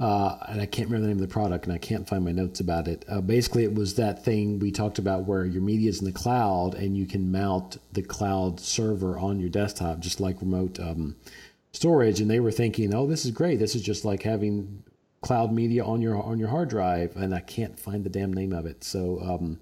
Uh, 0.00 0.36
and 0.48 0.60
I 0.60 0.66
can't 0.66 0.88
remember 0.88 1.06
the 1.06 1.14
name 1.14 1.22
of 1.22 1.28
the 1.28 1.32
product, 1.32 1.66
and 1.66 1.72
I 1.72 1.78
can't 1.78 2.08
find 2.08 2.24
my 2.24 2.32
notes 2.32 2.58
about 2.58 2.88
it. 2.88 3.04
Uh, 3.08 3.20
basically, 3.20 3.62
it 3.62 3.74
was 3.74 3.94
that 3.94 4.24
thing 4.24 4.58
we 4.58 4.72
talked 4.72 4.98
about 4.98 5.26
where 5.26 5.44
your 5.44 5.62
media 5.62 5.90
is 5.90 6.00
in 6.00 6.06
the 6.06 6.12
cloud, 6.12 6.74
and 6.74 6.96
you 6.96 7.06
can 7.06 7.30
mount 7.30 7.76
the 7.92 8.02
cloud 8.02 8.58
server 8.58 9.16
on 9.16 9.38
your 9.38 9.50
desktop, 9.50 10.00
just 10.00 10.18
like 10.18 10.40
remote 10.40 10.80
um, 10.80 11.14
storage. 11.72 12.20
And 12.20 12.28
they 12.28 12.40
were 12.40 12.50
thinking, 12.50 12.92
"Oh, 12.92 13.06
this 13.06 13.24
is 13.24 13.30
great. 13.30 13.60
This 13.60 13.76
is 13.76 13.82
just 13.82 14.04
like 14.04 14.24
having 14.24 14.82
cloud 15.22 15.52
media 15.52 15.84
on 15.84 16.02
your 16.02 16.22
on 16.22 16.38
your 16.38 16.48
hard 16.48 16.68
drive, 16.68 17.16
and 17.16 17.34
I 17.34 17.40
can't 17.40 17.78
find 17.78 18.04
the 18.04 18.10
damn 18.10 18.32
name 18.32 18.52
of 18.52 18.66
it. 18.66 18.84
So 18.84 19.20
um, 19.22 19.58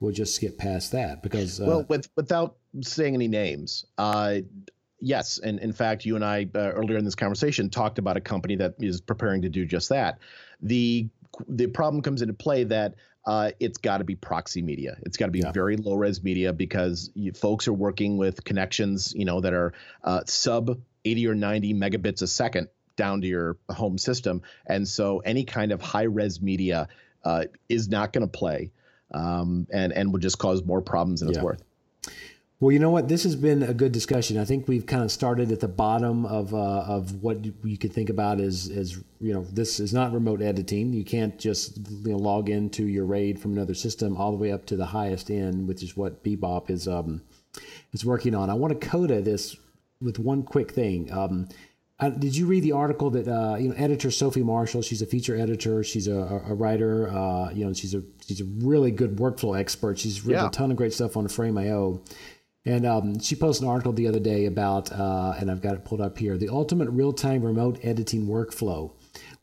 we'll 0.00 0.12
just 0.12 0.34
skip 0.34 0.58
past 0.58 0.92
that 0.92 1.22
because 1.22 1.60
uh, 1.60 1.64
well, 1.66 1.86
with, 1.88 2.08
without 2.16 2.56
saying 2.82 3.14
any 3.14 3.28
names, 3.28 3.86
uh, 3.96 4.38
yes, 5.00 5.38
and 5.38 5.58
in 5.60 5.72
fact, 5.72 6.04
you 6.04 6.16
and 6.16 6.24
I 6.24 6.48
uh, 6.54 6.58
earlier 6.58 6.98
in 6.98 7.04
this 7.04 7.14
conversation 7.14 7.70
talked 7.70 7.98
about 7.98 8.16
a 8.16 8.20
company 8.20 8.56
that 8.56 8.74
is 8.80 9.00
preparing 9.00 9.42
to 9.42 9.48
do 9.48 9.64
just 9.64 9.88
that. 9.88 10.18
the 10.60 11.08
The 11.48 11.68
problem 11.68 12.02
comes 12.02 12.20
into 12.20 12.34
play 12.34 12.64
that 12.64 12.96
uh, 13.26 13.52
it's 13.58 13.78
got 13.78 13.98
to 13.98 14.04
be 14.04 14.16
proxy 14.16 14.62
media. 14.62 14.98
It's 15.02 15.16
got 15.16 15.26
to 15.26 15.32
be 15.32 15.40
yeah. 15.40 15.52
very 15.52 15.76
low 15.76 15.94
res 15.94 16.22
media 16.22 16.52
because 16.52 17.10
you, 17.14 17.32
folks 17.32 17.68
are 17.68 17.72
working 17.72 18.18
with 18.18 18.44
connections, 18.44 19.14
you 19.16 19.24
know, 19.24 19.40
that 19.40 19.54
are 19.54 19.72
uh, 20.02 20.22
sub 20.26 20.78
80 21.04 21.28
or 21.28 21.34
90 21.34 21.74
megabits 21.74 22.22
a 22.22 22.26
second 22.26 22.68
down 22.96 23.20
to 23.22 23.26
your 23.26 23.56
home 23.70 23.98
system. 23.98 24.42
And 24.66 24.86
so 24.86 25.18
any 25.20 25.44
kind 25.44 25.72
of 25.72 25.80
high 25.80 26.02
res 26.02 26.40
media 26.40 26.88
uh, 27.24 27.44
is 27.68 27.88
not 27.88 28.12
going 28.12 28.26
to 28.26 28.30
play 28.30 28.70
um, 29.12 29.66
and, 29.72 29.92
and 29.92 30.12
will 30.12 30.20
just 30.20 30.38
cause 30.38 30.62
more 30.64 30.80
problems 30.80 31.20
than 31.20 31.28
yeah. 31.30 31.36
it's 31.36 31.44
worth. 31.44 31.62
Well, 32.60 32.72
you 32.72 32.78
know 32.78 32.90
what? 32.90 33.08
This 33.08 33.24
has 33.24 33.36
been 33.36 33.62
a 33.62 33.74
good 33.74 33.92
discussion. 33.92 34.38
I 34.38 34.44
think 34.44 34.68
we've 34.68 34.86
kind 34.86 35.02
of 35.02 35.10
started 35.10 35.50
at 35.52 35.60
the 35.60 35.68
bottom 35.68 36.24
of 36.24 36.54
uh, 36.54 36.84
of 36.86 37.22
what 37.22 37.44
you 37.44 37.76
could 37.76 37.92
think 37.92 38.08
about 38.08 38.40
as 38.40 38.70
as 38.70 39.02
you 39.20 39.34
know. 39.34 39.42
This 39.42 39.80
is 39.80 39.92
not 39.92 40.12
remote 40.12 40.40
editing. 40.40 40.92
You 40.92 41.04
can't 41.04 41.38
just 41.38 41.76
you 41.76 42.12
know, 42.12 42.16
log 42.16 42.48
into 42.48 42.86
your 42.86 43.04
RAID 43.04 43.40
from 43.40 43.52
another 43.52 43.74
system 43.74 44.16
all 44.16 44.30
the 44.30 44.38
way 44.38 44.52
up 44.52 44.66
to 44.66 44.76
the 44.76 44.86
highest 44.86 45.30
end, 45.30 45.66
which 45.66 45.82
is 45.82 45.96
what 45.96 46.22
Bebop 46.22 46.70
is 46.70 46.86
um, 46.86 47.22
is 47.92 48.04
working 48.04 48.34
on. 48.34 48.48
I 48.48 48.54
want 48.54 48.80
to 48.80 48.88
coda 48.88 49.20
this 49.20 49.56
with 50.00 50.18
one 50.18 50.42
quick 50.42 50.72
thing. 50.72 51.12
Um, 51.12 51.48
uh, 52.00 52.08
did 52.10 52.36
you 52.36 52.46
read 52.46 52.64
the 52.64 52.72
article 52.72 53.10
that 53.10 53.28
uh, 53.28 53.56
you 53.56 53.68
know 53.68 53.74
editor 53.76 54.10
Sofi 54.10 54.42
Marshall? 54.42 54.82
She's 54.82 55.00
a 55.00 55.06
feature 55.06 55.36
editor. 55.36 55.84
She's 55.84 56.08
a, 56.08 56.42
a 56.48 56.54
writer. 56.54 57.08
Uh, 57.08 57.50
you 57.50 57.64
know, 57.64 57.72
she's 57.72 57.94
a 57.94 58.02
she's 58.26 58.40
a 58.40 58.44
really 58.44 58.90
good 58.90 59.16
workflow 59.16 59.58
expert. 59.58 59.98
She's 59.98 60.24
written 60.24 60.42
yeah. 60.42 60.48
a 60.48 60.50
ton 60.50 60.70
of 60.70 60.76
great 60.76 60.92
stuff 60.92 61.16
on 61.16 61.28
Frame.io. 61.28 62.02
And 62.66 62.86
um, 62.86 63.20
she 63.20 63.36
posted 63.36 63.64
an 63.64 63.70
article 63.70 63.92
the 63.92 64.08
other 64.08 64.18
day 64.18 64.46
about, 64.46 64.90
uh, 64.90 65.34
and 65.38 65.50
I've 65.50 65.60
got 65.60 65.74
it 65.74 65.84
pulled 65.84 66.00
up 66.00 66.16
here, 66.16 66.38
the 66.38 66.48
ultimate 66.48 66.88
real 66.88 67.12
time 67.12 67.42
remote 67.42 67.78
editing 67.82 68.26
workflow, 68.26 68.90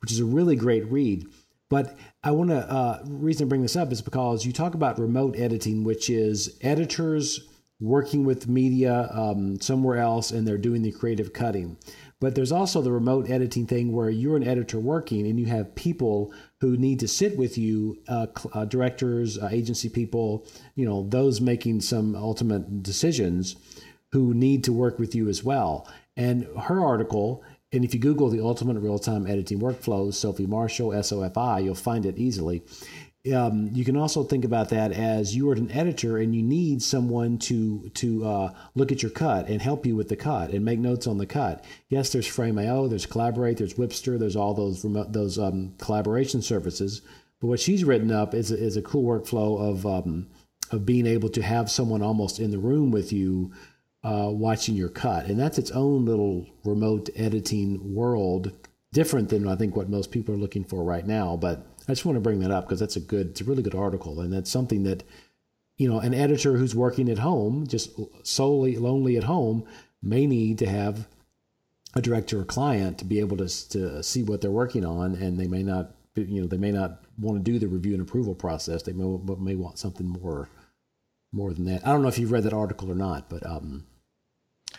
which 0.02 0.12
is 0.12 0.20
a 0.20 0.26
really 0.26 0.56
great 0.56 0.92
read. 0.92 1.28
But 1.70 1.96
I 2.24 2.32
want 2.32 2.50
to 2.50 2.58
uh, 2.58 3.04
reason 3.08 3.46
to 3.46 3.50
bring 3.50 3.62
this 3.62 3.76
up 3.76 3.92
is 3.94 4.02
because 4.02 4.46
you 4.46 4.52
talk 4.52 4.74
about 4.74 5.00
remote 5.00 5.38
editing, 5.38 5.84
which 5.84 6.10
is 6.10 6.58
editors 6.62 7.48
working 7.80 8.26
with 8.26 8.48
media 8.48 9.10
um, 9.12 9.60
somewhere 9.62 9.98
else 9.98 10.32
and 10.32 10.48
they're 10.48 10.58
doing 10.58 10.82
the 10.82 10.92
creative 10.92 11.32
cutting. 11.32 11.78
But 12.22 12.36
there's 12.36 12.54
also 12.54 12.82
the 12.82 12.92
remote 12.92 13.30
editing 13.30 13.68
thing 13.68 13.92
where 13.92 14.10
you're 14.10 14.38
an 14.38 14.48
editor 14.48 14.80
working 14.80 15.28
and 15.28 15.38
you 15.40 15.48
have 15.48 15.76
people 15.76 16.32
who 16.62 16.78
need 16.78 17.00
to 17.02 17.08
sit 17.08 17.36
with 17.36 17.58
you, 17.58 17.98
uh, 18.08 18.28
uh, 18.54 18.66
directors, 18.66 19.38
uh, 19.38 19.50
agency 19.52 19.90
people, 19.90 20.46
you 20.76 20.86
know, 20.88 21.06
those 21.10 21.42
making 21.42 21.82
some 21.82 22.16
ultimate 22.16 22.84
decisions 22.84 23.58
who 24.14 24.34
need 24.34 24.64
to 24.64 24.72
work 24.72 25.00
with 25.00 25.14
you 25.16 25.28
as 25.28 25.44
well. 25.44 25.88
And 26.16 26.48
her 26.70 26.80
article 26.80 27.44
And 27.74 27.86
if 27.86 27.94
you 27.94 28.00
Google 28.00 28.30
the 28.30 28.42
ultimate 28.42 28.78
real 28.80 29.00
time 29.00 29.26
editing 29.26 29.60
workflows, 29.60 30.16
Sofi 30.16 30.46
Marshall, 30.46 30.94
S 30.94 31.12
O 31.12 31.22
F 31.22 31.38
I, 31.38 31.60
you'll 31.60 31.76
find 31.76 32.06
it 32.06 32.18
easily. 32.18 32.64
Um, 33.36 33.70
you 33.72 33.86
can 33.86 33.96
also 33.96 34.24
think 34.24 34.44
about 34.46 34.70
that 34.70 34.92
as 34.92 35.36
you 35.36 35.48
are 35.52 35.54
an 35.54 35.72
editor 35.72 36.18
and 36.18 36.34
you 36.34 36.42
need 36.42 36.82
someone 36.82 37.38
to 37.40 37.90
to 37.90 38.26
uh, 38.26 38.54
look 38.74 38.92
at 38.92 39.04
your 39.04 39.12
cut 39.12 39.48
and 39.48 39.62
help 39.62 39.86
you 39.86 39.96
with 39.96 40.10
the 40.10 40.16
cut 40.16 40.50
and 40.50 40.66
make 40.66 40.80
notes 40.80 41.06
on 41.06 41.20
the 41.20 41.28
cut. 41.28 41.64
Yes, 41.88 42.12
there's 42.12 42.26
Frame.io, 42.26 42.88
there's 42.88 43.06
Kollaborate, 43.06 43.58
there's 43.58 43.76
Wipster, 43.76 44.18
there's 44.18 44.36
all 44.36 44.56
those 44.56 44.84
remote, 44.84 45.14
those 45.14 45.38
um, 45.38 45.76
collaboration 45.78 46.42
services. 46.42 47.04
But 47.40 47.48
what 47.48 47.60
she's 47.60 47.84
written 47.84 48.12
up 48.12 48.34
is 48.34 48.52
a, 48.52 48.58
is 48.58 48.76
a 48.76 48.82
cool 48.82 49.04
workflow 49.04 49.70
of 49.70 49.86
um, 49.86 50.28
of 50.72 50.86
being 50.86 51.06
able 51.06 51.30
to 51.30 51.44
have 51.44 51.70
someone 51.70 52.02
almost 52.02 52.40
in 52.40 52.50
the 52.50 52.58
room 52.58 52.90
with 52.90 53.14
you 53.14 53.52
uh, 54.04 54.30
watching 54.32 54.76
your 54.76 54.90
cut, 54.90 55.28
and 55.28 55.40
that's 55.40 55.60
its 55.60 55.70
own 55.72 56.06
little 56.06 56.48
remote 56.64 57.12
editing 57.16 57.94
world, 57.94 58.52
different 58.94 59.30
than 59.30 59.48
I 59.48 59.56
think 59.56 59.76
what 59.76 59.90
most 59.90 60.10
people 60.10 60.34
are 60.34 60.40
looking 60.40 60.64
for 60.64 60.84
right 60.84 61.06
now, 61.06 61.38
but 61.38 61.68
I 61.88 61.94
just 61.94 62.06
want 62.06 62.16
to 62.16 62.22
bring 62.22 62.40
that 62.40 62.52
up 62.52 62.66
because 62.66 62.80
that's 62.80 62.96
a 62.96 63.02
good, 63.02 63.32
it's 63.32 63.42
a 63.42 63.46
really 63.46 63.64
good 63.64 63.76
article, 63.76 64.20
and 64.22 64.32
that's 64.32 64.52
something 64.52 64.84
that, 64.84 65.04
you 65.78 65.90
know, 65.90 66.00
an 66.00 66.14
editor 66.14 66.58
who's 66.58 66.76
working 66.76 67.10
at 67.10 67.20
home, 67.20 67.66
just 67.68 67.92
solely 68.24 68.78
lonely 68.78 69.18
at 69.18 69.24
home, 69.24 69.66
may 70.02 70.28
need 70.28 70.60
to 70.60 70.70
have 70.70 71.08
a 71.96 72.02
director 72.02 72.40
or 72.40 72.46
client 72.46 72.98
to 73.00 73.06
be 73.06 73.20
able 73.20 73.38
to 73.38 73.70
to 73.70 74.02
see 74.04 74.24
what 74.24 74.42
they're 74.42 74.52
working 74.52 74.86
on, 74.86 75.16
and 75.16 75.40
they 75.40 75.48
may 75.48 75.64
not, 75.64 75.96
you 76.16 76.42
know, 76.42 76.48
they 76.48 76.58
may 76.58 76.72
not 76.72 77.04
want 77.18 77.44
to 77.44 77.52
do 77.52 77.60
the 77.60 77.68
review 77.68 77.94
and 77.94 78.02
approval 78.02 78.36
process. 78.36 78.84
They 78.84 78.94
may 78.94 79.06
may 79.40 79.56
want 79.56 79.80
something 79.80 80.08
more, 80.08 80.50
more 81.32 81.54
than 81.54 81.66
that. 81.66 81.86
I 81.86 81.92
don't 81.92 82.02
know 82.02 82.08
if 82.08 82.20
you've 82.20 82.32
read 82.32 82.44
that 82.44 82.54
article 82.54 82.92
or 82.92 82.96
not, 82.96 83.30
but 83.30 83.46
um, 83.46 83.86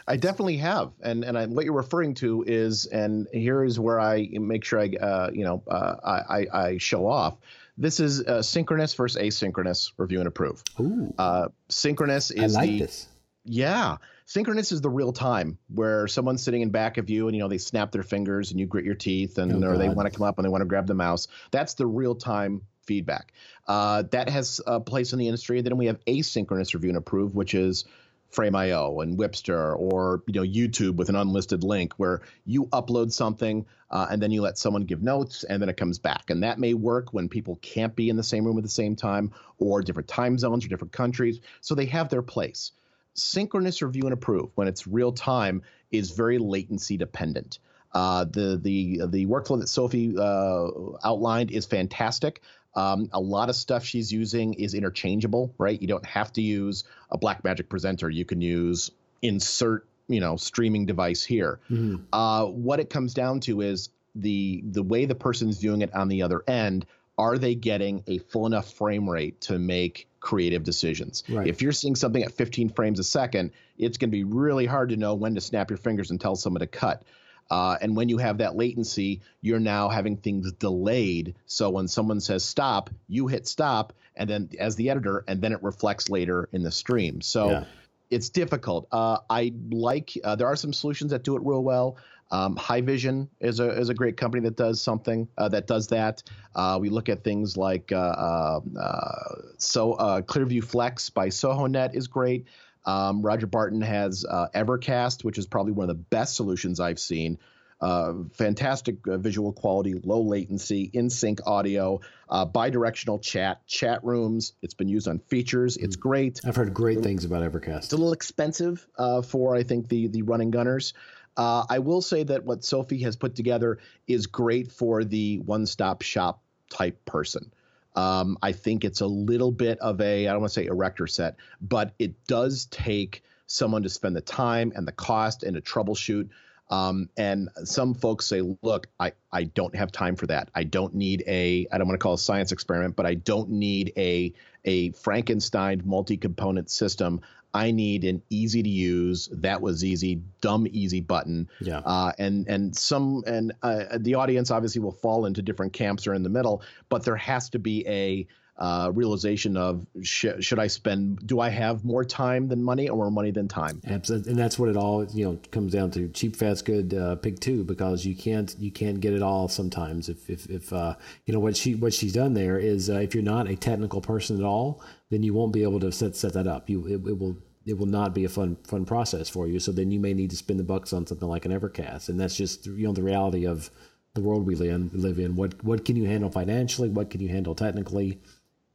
I 0.07 0.17
definitely 0.17 0.57
have, 0.59 0.93
and 1.03 1.25
and 1.25 1.39
I, 1.39 1.47
what 1.47 1.65
you're 1.65 1.75
referring 1.75 2.15
to 2.15 2.45
is, 2.47 2.87
and 2.87 3.29
here 3.33 3.65
is 3.65 3.79
where 3.79 4.01
I 4.01 4.29
make 4.33 4.65
sure 4.65 4.81
I, 4.81 4.89
uh, 5.01 5.31
you 5.33 5.45
know, 5.45 5.63
uh, 5.69 5.97
I, 6.05 6.47
I 6.53 6.79
show 6.79 7.07
off. 7.07 7.37
This 7.79 8.01
is 8.01 8.23
uh, 8.23 8.43
synchronous 8.43 8.95
versus 8.95 9.21
asynchronous 9.21 9.93
review 9.97 10.19
and 10.19 10.29
approve. 10.29 10.63
Ooh. 10.81 11.13
Uh, 11.17 11.49
synchronous 11.69 12.31
is 12.31 12.57
I 12.57 12.61
like 12.61 12.71
the 12.71 12.79
this. 12.81 13.09
yeah. 13.45 13.97
Synchronous 14.25 14.73
is 14.73 14.81
the 14.81 14.89
real 14.89 15.13
time 15.13 15.59
where 15.69 16.07
someone's 16.07 16.43
sitting 16.43 16.63
in 16.63 16.71
back 16.71 16.97
of 16.97 17.11
you 17.11 17.27
and 17.29 17.37
you 17.37 17.43
know 17.43 17.49
they 17.49 17.59
snap 17.59 17.91
their 17.93 18.03
fingers 18.03 18.51
and 18.51 18.61
you 18.61 18.67
grit 18.67 18.85
your 18.85 18.95
teeth 18.95 19.37
and 19.37 19.65
Oh, 19.65 19.69
or 19.71 19.79
they 19.79 19.89
want 19.89 20.11
to 20.11 20.17
come 20.17 20.27
up 20.27 20.39
and 20.39 20.45
they 20.45 20.49
want 20.49 20.63
to 20.63 20.67
grab 20.67 20.87
the 20.87 20.95
mouse. 20.95 21.29
That's 21.51 21.75
the 21.75 21.87
real 21.87 22.15
time 22.15 22.63
feedback. 22.87 23.33
Uh, 23.67 24.05
that 24.11 24.29
has 24.29 24.61
a 24.67 24.81
place 24.81 25.13
in 25.13 25.19
the 25.19 25.27
industry. 25.29 25.61
Then 25.61 25.77
we 25.77 25.87
have 25.87 26.03
asynchronous 26.07 26.73
review 26.75 26.91
and 26.91 26.99
approve, 26.99 27.35
which 27.35 27.55
is 27.55 27.85
Frame.io 28.33 29.01
and 29.01 29.19
Wipster 29.19 29.79
or 29.79 30.23
you 30.27 30.35
know 30.35 30.43
YouTube 30.43 30.97
with 30.97 31.09
an 31.09 31.17
unlisted 31.17 31.63
link 31.63 31.95
where 31.97 32.23
you 32.45 32.67
upload 32.67 33.13
something 33.13 33.67
uh, 33.91 34.07
and 34.11 34.21
then 34.21 34.31
you 34.31 34.43
let 34.43 34.59
someone 34.59 34.83
give 34.85 35.03
notes 35.03 35.45
and 35.45 35.63
then 35.63 35.69
it 35.69 35.77
comes 35.77 35.99
back. 35.99 36.31
And 36.31 36.43
that 36.43 36.59
may 36.59 36.75
work 36.75 37.13
when 37.13 37.29
people 37.29 37.57
can't 37.63 37.95
be 37.95 38.09
in 38.09 38.17
the 38.17 38.23
same 38.23 38.45
room 38.45 38.59
at 38.59 38.65
the 38.65 38.71
same 38.71 38.97
time 38.97 39.33
or 39.59 39.83
different 39.83 40.09
time 40.09 40.39
zones 40.39 40.65
or 40.65 40.69
different 40.69 40.93
countries. 40.93 41.41
So 41.61 41.75
they 41.75 41.87
have 41.87 42.09
their 42.09 42.23
place 42.23 42.73
synchronous 43.15 43.83
review 43.83 44.05
and 44.05 44.13
approve 44.13 44.51
when 44.55 44.69
it's 44.69 44.87
real 44.87 45.13
time 45.13 45.63
is 45.91 46.11
very 46.13 46.39
latency 46.39 46.97
dependent. 46.97 47.59
Uh, 47.93 48.25
the 48.25 48.59
the 48.63 49.03
the 49.07 49.27
workflow 49.27 49.61
that 49.61 49.69
Sofi 49.69 50.15
uh, 50.19 50.69
outlined 51.05 51.51
is 51.51 51.67
fantastic. 51.67 52.41
Um, 52.75 53.09
a 53.13 53.21
lot 53.21 53.49
of 53.49 53.57
stuff 53.57 53.85
she's 53.85 54.13
using 54.13 54.55
is 54.55 54.75
interchangeable, 54.75 55.55
right? 55.59 55.81
You 55.81 55.89
don't 55.89 56.07
have 56.07 56.33
to 56.35 56.43
use 56.43 56.85
a 57.11 57.19
Blackmagic 57.19 57.69
presenter. 57.69 58.09
You 58.09 58.25
can 58.25 58.41
use 58.41 58.91
insert, 59.21 59.87
you 60.09 60.21
know, 60.21 60.37
streaming 60.37 60.87
device 60.87 61.23
here. 61.23 61.61
Mhm. 61.71 62.03
Uh, 62.13 62.47
what 62.47 62.81
it 62.81 62.91
comes 62.91 63.15
down 63.15 63.41
to 63.41 63.61
is 63.61 63.91
the 64.15 64.63
the 64.67 64.83
way 64.83 65.05
the 65.07 65.15
person's 65.15 65.59
viewing 65.59 65.83
it 65.83 65.95
on 65.95 66.09
the 66.09 66.23
other 66.23 66.43
end. 66.47 66.87
Are 67.19 67.37
they 67.37 67.55
getting 67.55 68.03
a 68.07 68.19
full 68.19 68.47
enough 68.47 68.73
frame 68.73 69.09
rate 69.09 69.41
to 69.43 69.59
make 69.59 70.09
creative 70.21 70.65
decisions? 70.65 71.23
Right. 71.29 71.47
If 71.47 71.61
you're 71.61 71.73
seeing 71.73 71.95
something 71.95 72.23
at 72.23 72.33
15 72.33 72.71
frames 72.71 72.99
a 72.99 73.05
second, 73.05 73.53
it's 73.77 73.99
going 73.99 74.11
to 74.11 74.17
be 74.17 74.25
really 74.25 74.65
hard 74.65 74.89
to 74.91 74.97
know 74.97 75.15
when 75.15 75.35
to 75.35 75.41
snap 75.41 75.71
your 75.71 75.77
fingers 75.77 76.11
and 76.11 76.19
tell 76.21 76.37
someone 76.37 76.61
to 76.61 76.67
cut. 76.67 77.03
Uh, 77.51 77.77
and 77.81 77.97
when 77.97 78.09
you 78.09 78.19
have 78.19 78.39
that 78.39 78.57
latency, 78.57 79.21
you're 79.41 79.61
now 79.61 79.89
having 79.89 80.17
things 80.17 80.53
delayed. 80.53 81.35
So 81.47 81.71
when 81.71 81.89
someone 81.89 82.21
says 82.21 82.45
stop, 82.45 82.91
you 83.09 83.27
hit 83.27 83.47
stop, 83.47 83.93
and 84.17 84.29
then 84.29 84.51
as 84.59 84.77
the 84.77 84.91
editor, 84.91 85.25
and 85.29 85.41
then 85.41 85.53
it 85.53 85.63
reflects 85.63 86.09
later 86.09 86.49
in 86.53 86.63
the 86.63 86.71
stream. 86.73 87.21
So 87.21 87.51
Yeah. 87.51 87.65
it's 88.11 88.31
difficult. 88.31 88.89
Uh, 88.93 89.19
I 89.29 89.53
like 89.71 90.13
uh, 90.25 90.37
there 90.37 90.47
are 90.47 90.57
some 90.57 90.73
solutions 90.73 91.11
that 91.11 91.25
do 91.25 91.37
it 91.37 91.43
real 91.45 91.63
well. 91.63 91.97
Um, 92.31 92.57
Haivision 92.57 93.29
is 93.41 93.61
a 93.61 93.69
is 93.79 93.91
a 93.91 93.95
great 93.95 94.17
company 94.17 94.43
that 94.45 94.57
does 94.57 94.81
something 94.81 95.29
uh, 95.37 95.51
that 95.51 95.67
does 95.67 95.89
that. 95.89 96.23
Uh, 96.55 96.79
we 96.81 96.89
look 96.89 97.11
at 97.11 97.23
things 97.23 97.59
like 97.59 97.93
uh, 97.93 97.97
uh, 97.97 98.61
uh, 98.81 99.35
so 99.59 99.93
uh, 99.93 100.23
Clearview 100.23 100.65
Flex 100.65 101.11
by 101.11 101.29
SohoNet 101.29 101.95
is 101.95 102.07
great. 102.07 102.47
Um, 102.85 103.23
Roger 103.23 103.47
Barton 103.47 103.81
has 103.81 104.25
uh, 104.29 104.49
Evercast, 104.55 105.25
which 105.25 105.39
is 105.39 105.47
probably 105.47 105.73
one 105.73 105.89
of 105.89 105.97
the 105.97 106.03
best 106.03 106.37
solutions 106.37 106.81
I've 106.81 106.99
seen. 106.99 107.39
Uh, 107.81 108.15
fantastic 108.35 109.05
uh, 109.09 109.17
visual 109.19 109.53
quality, 109.53 109.95
low 110.05 110.23
latency, 110.23 110.89
in 110.93 111.11
sync 111.11 111.41
audio, 111.47 112.01
uh, 112.29 112.45
bi-directional 112.45 113.19
chat, 113.19 113.67
chat 113.67 114.05
rooms. 114.05 114.53
It's 114.63 114.75
been 114.75 114.87
used 114.87 115.09
on 115.09 115.19
features. 115.19 115.77
It's 115.77 115.97
great. 115.97 116.41
I've 116.45 116.55
heard 116.55 116.73
great 116.73 117.03
things 117.03 117.25
about 117.25 117.43
Evercast. 117.43 117.79
It's 117.79 117.93
a 117.93 117.97
little 117.97 118.13
expensive 118.13 118.87
uh, 118.97 119.23
for 119.23 119.57
I 119.57 119.65
think 119.65 119.89
the 119.89 120.07
the 120.07 120.23
running 120.23 120.53
gunners. 120.53 120.95
Uh, 121.37 121.65
I 121.69 121.81
will 121.81 122.03
say 122.03 122.23
that 122.23 122.45
what 122.45 122.65
Sofi 122.65 123.03
has 123.03 123.17
put 123.17 123.35
together 123.35 123.79
is 124.07 124.29
great 124.29 124.71
for 124.71 125.03
the 125.03 125.39
one 125.39 125.67
stop 125.67 126.03
shop 126.03 126.41
type 126.71 127.05
person. 127.05 127.53
Um, 127.95 128.39
I 128.43 128.53
think 128.53 128.85
it's 128.85 129.01
a 129.01 129.07
little 129.07 129.53
bit 129.53 129.79
of 129.81 130.01
a 130.01 130.27
I 130.27 130.33
don't 130.33 130.41
want 130.41 130.53
to 130.53 130.61
say 130.61 130.67
erector 130.67 131.07
set, 131.07 131.37
but 131.61 131.95
it 131.99 132.27
does 132.27 132.67
take 132.67 133.23
someone 133.47 133.83
to 133.83 133.89
spend 133.89 134.17
the 134.17 134.23
time 134.23 134.73
and 134.75 134.89
the 134.89 134.93
cost 134.93 135.43
and 135.43 135.55
to 135.55 135.61
troubleshoot. 135.61 136.29
Um, 136.71 137.11
and 137.19 137.51
some 137.65 137.93
folks 137.93 138.27
say, 138.27 138.41
look, 138.63 138.87
I, 138.99 139.13
I 139.31 139.45
don't 139.45 139.77
have 139.77 139.93
time 139.93 140.17
for 140.17 140.27
that. 140.29 140.49
I 140.55 140.65
don't 140.65 140.95
need 140.95 141.23
a, 141.27 141.67
I 141.71 141.77
don't 141.77 141.87
want 141.87 142.01
to 142.01 142.03
call 142.03 142.13
it 142.13 142.21
a 142.21 142.23
science 142.23 142.51
experiment, 142.51 142.97
but 142.97 143.05
I 143.05 143.13
don't 143.13 143.51
need 143.51 143.93
a, 143.99 144.33
a 144.65 144.93
Frankenstein 144.93 145.83
multi-component 145.85 146.71
system. 146.71 147.21
I 147.55 147.71
need 147.71 148.05
an 148.05 148.23
easy 148.31 148.63
to 148.63 148.69
use, 148.69 149.29
that 149.33 149.61
was 149.61 149.85
easy, 149.85 150.23
dumb 150.41 150.67
easy 150.71 151.01
button. 151.01 151.49
Yeah. 151.61 151.81
Uh, 151.85 152.13
and 152.19 152.47
and 152.49 152.77
some 152.77 153.23
and 153.27 153.53
uh, 153.63 153.99
the 153.99 154.15
audience 154.15 154.51
obviously 154.51 154.81
will 154.81 154.93
fall 154.93 155.27
into 155.27 155.43
different 155.43 155.73
camps 155.73 156.07
or 156.07 156.15
in 156.15 156.23
the 156.23 156.31
middle, 156.31 156.63
but 156.89 157.05
there 157.05 157.17
has 157.17 157.51
to 157.51 157.59
be 157.59 157.87
a 157.87 158.27
uh, 158.59 158.91
realization 158.95 159.57
of 159.57 159.87
sh- 160.03 160.27
should 160.41 160.59
I 160.59 160.67
spend? 160.67 161.27
Do 161.27 161.41
I 161.41 161.49
have 161.49 161.85
more 161.85 162.05
time 162.05 162.49
than 162.49 162.63
money, 162.63 162.89
or 162.89 162.97
more 162.97 163.11
money 163.11 163.31
than 163.31 163.49
time? 163.49 163.81
Absolutely, 163.87 164.31
and 164.31 164.39
that's 164.39 164.59
what 164.59 164.69
it 164.69 164.77
all 164.77 165.05
you 165.07 165.25
know 165.25 165.39
comes 165.51 165.73
down 165.73 165.91
to: 165.93 166.09
cheap, 166.09 166.37
fast, 166.37 166.65
good, 166.65 166.95
uh, 166.95 167.17
pig 167.17 167.41
too. 167.41 167.65
Because 167.65 168.05
you 168.05 168.15
can't 168.15 168.55
you 168.59 168.71
can't 168.71 169.01
get 169.01 169.15
it 169.15 169.23
all 169.23 169.49
sometimes. 169.49 170.09
If 170.09 170.29
if, 170.29 170.47
if 170.51 170.73
uh, 170.73 170.95
you 171.25 171.33
know 171.35 171.41
what 171.41 171.57
she 171.57 171.75
what 171.75 171.95
she's 171.95 172.13
done 172.13 172.35
there 172.35 172.59
is 172.59 172.91
uh, 172.91 173.01
if 173.01 173.15
you're 173.15 173.25
not 173.25 173.49
a 173.49 173.57
technical 173.57 174.01
person 174.01 174.39
at 174.39 174.45
all, 174.45 174.83
then 175.13 175.23
you 175.23 175.35
won't 175.35 175.53
be 175.53 175.63
able 175.63 175.79
to 175.79 175.93
set 175.93 176.17
set 176.17 176.33
that 176.33 176.47
up. 176.47 176.71
You 176.71 176.87
it, 176.87 177.07
it 177.07 177.19
will 177.19 177.37
it 177.67 177.77
will 177.77 177.87
not 177.87 178.15
be 178.15 178.25
a 178.25 178.31
fun 178.31 178.57
fun 178.65 178.87
process 178.87 179.29
for 179.29 179.47
you. 179.47 179.61
So 179.61 179.71
then 179.71 179.91
you 179.91 180.01
may 180.01 180.15
need 180.15 180.31
to 180.31 180.37
spend 180.37 180.59
the 180.59 180.65
bucks 180.65 180.95
on 180.95 181.07
something 181.07 181.29
like 181.29 181.45
an 181.45 181.53
Evercast, 181.53 182.09
and 182.09 182.19
that's 182.19 182.35
just 182.35 182.65
you 182.65 182.87
know 182.87 182.95
the 182.95 183.03
reality 183.03 183.47
of 183.47 183.71
the 184.15 184.23
world 184.23 184.47
we 184.47 184.55
live 184.55 184.71
in. 184.75 184.91
Live 184.95 185.19
in 185.19 185.37
what 185.37 185.63
what 185.63 185.85
can 185.85 185.97
you 185.97 186.07
handle 186.07 186.31
financially? 186.31 186.89
What 186.89 187.11
can 187.11 187.21
you 187.21 187.29
handle 187.29 187.55
technically? 187.55 188.21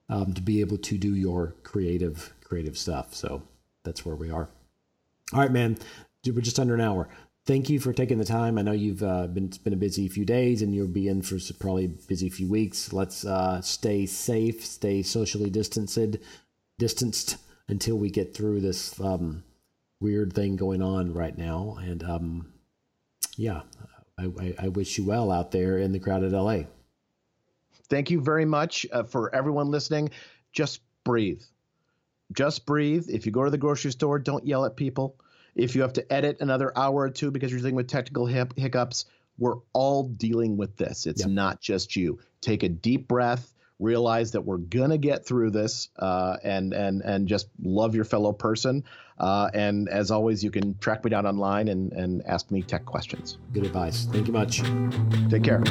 Um, 0.10 0.34
to 0.36 0.42
be 0.42 0.62
able 0.62 0.78
to 0.78 0.98
do 0.98 1.16
your 1.16 1.56
creative 1.64 2.36
creative 2.44 2.78
stuff. 2.78 3.16
So 3.16 3.42
that's 3.84 4.06
where 4.06 4.16
we 4.16 4.30
are. 4.30 4.48
All 5.34 5.40
right, 5.40 5.52
man. 5.52 5.80
Dude, 6.22 6.36
We're 6.36 6.42
just 6.42 6.60
under 6.60 6.76
an 6.76 6.82
hour. 6.82 7.10
Thank 7.48 7.70
you 7.70 7.80
for 7.80 7.94
taking 7.94 8.18
the 8.18 8.26
time. 8.26 8.58
I 8.58 8.62
know 8.62 8.74
you've 8.74 9.02
uh, 9.02 9.26
been 9.28 9.46
it's 9.46 9.58
been 9.58 9.72
a 9.72 9.78
busy 9.78 10.10
few 10.10 10.26
days, 10.26 10.62
and 10.62 10.76
you'll 10.76 10.90
be 10.90 11.08
in 11.08 11.22
for 11.22 11.38
probably 11.58 11.86
a 11.86 11.88
busy 11.88 12.30
few 12.30 12.50
weeks. 12.50 12.92
Let's 12.92 13.24
uh, 13.24 13.62
stay 13.62 14.06
safe, 14.06 14.66
stay 14.66 15.02
socially 15.02 15.50
distanced, 15.50 16.18
distanced 16.78 17.38
until 17.70 17.96
we 17.96 18.10
get 18.10 18.36
through 18.36 18.60
this 18.60 19.00
um, 19.00 19.46
weird 20.02 20.34
thing 20.34 20.58
going 20.58 20.82
on 20.82 21.14
right 21.14 21.38
now. 21.38 21.78
And 21.80 22.04
um, 22.04 22.54
yeah, 23.38 23.62
I, 24.20 24.26
I, 24.26 24.56
I 24.64 24.68
wish 24.68 24.98
you 24.98 25.06
well 25.06 25.32
out 25.32 25.52
there 25.52 25.78
in 25.78 25.94
the 25.94 26.00
crowded 26.00 26.34
LA. 26.34 26.64
Thank 27.90 28.12
you 28.12 28.20
very 28.20 28.44
much 28.44 28.86
uh, 28.92 29.04
for 29.04 29.34
everyone 29.34 29.72
listening. 29.72 30.10
Just 30.52 30.82
breathe. 31.06 31.42
Just 32.34 32.66
breathe. 32.66 33.08
If 33.10 33.26
you 33.26 33.32
go 33.32 33.46
to 33.46 33.52
the 33.52 33.58
grocery 33.58 33.92
store, 33.92 34.20
don't 34.20 34.46
yell 34.46 34.66
at 34.66 34.76
people. 34.76 35.16
If 35.58 35.76
you 35.76 35.82
have 35.82 35.94
to 35.94 36.14
edit 36.14 36.38
another 36.40 36.72
hour 36.78 37.02
or 37.02 37.10
two 37.10 37.32
because 37.32 37.52
you're 37.52 37.60
dealing 37.60 37.76
with 37.76 37.88
technical 37.88 38.26
hip- 38.26 38.54
hiccups, 38.58 39.06
we're 39.40 39.58
all 39.74 40.04
dealing 40.08 40.56
with 40.58 40.78
this. 40.78 41.06
It's 41.06 41.22
Yep. 41.22 41.30
not 41.30 41.62
just 41.62 41.96
you. 41.96 42.20
Take 42.42 42.64
a 42.64 42.70
deep 42.70 43.08
breath, 43.08 43.54
realize 43.80 44.32
that 44.32 44.42
we're 44.42 44.58
gonna 44.58 44.98
get 44.98 45.26
through 45.26 45.52
this, 45.52 45.90
uh, 46.00 46.38
and 46.44 46.74
and 46.74 47.02
and 47.04 47.28
just 47.28 47.48
love 47.62 47.94
your 47.96 48.06
fellow 48.06 48.32
person. 48.34 48.84
Uh, 49.20 49.50
and 49.54 49.90
as 49.90 50.12
always, 50.12 50.44
you 50.44 50.52
can 50.52 50.78
track 50.78 51.04
me 51.04 51.10
down 51.10 51.26
online 51.26 51.68
and 51.68 51.92
and 51.94 52.24
ask 52.26 52.50
me 52.52 52.62
tech 52.62 52.86
questions. 52.86 53.38
Good 53.54 53.66
advice. 53.66 54.06
Thank 54.12 54.28
you 54.28 54.34
much. 54.34 54.62
Take 55.30 55.44
care. 55.44 55.64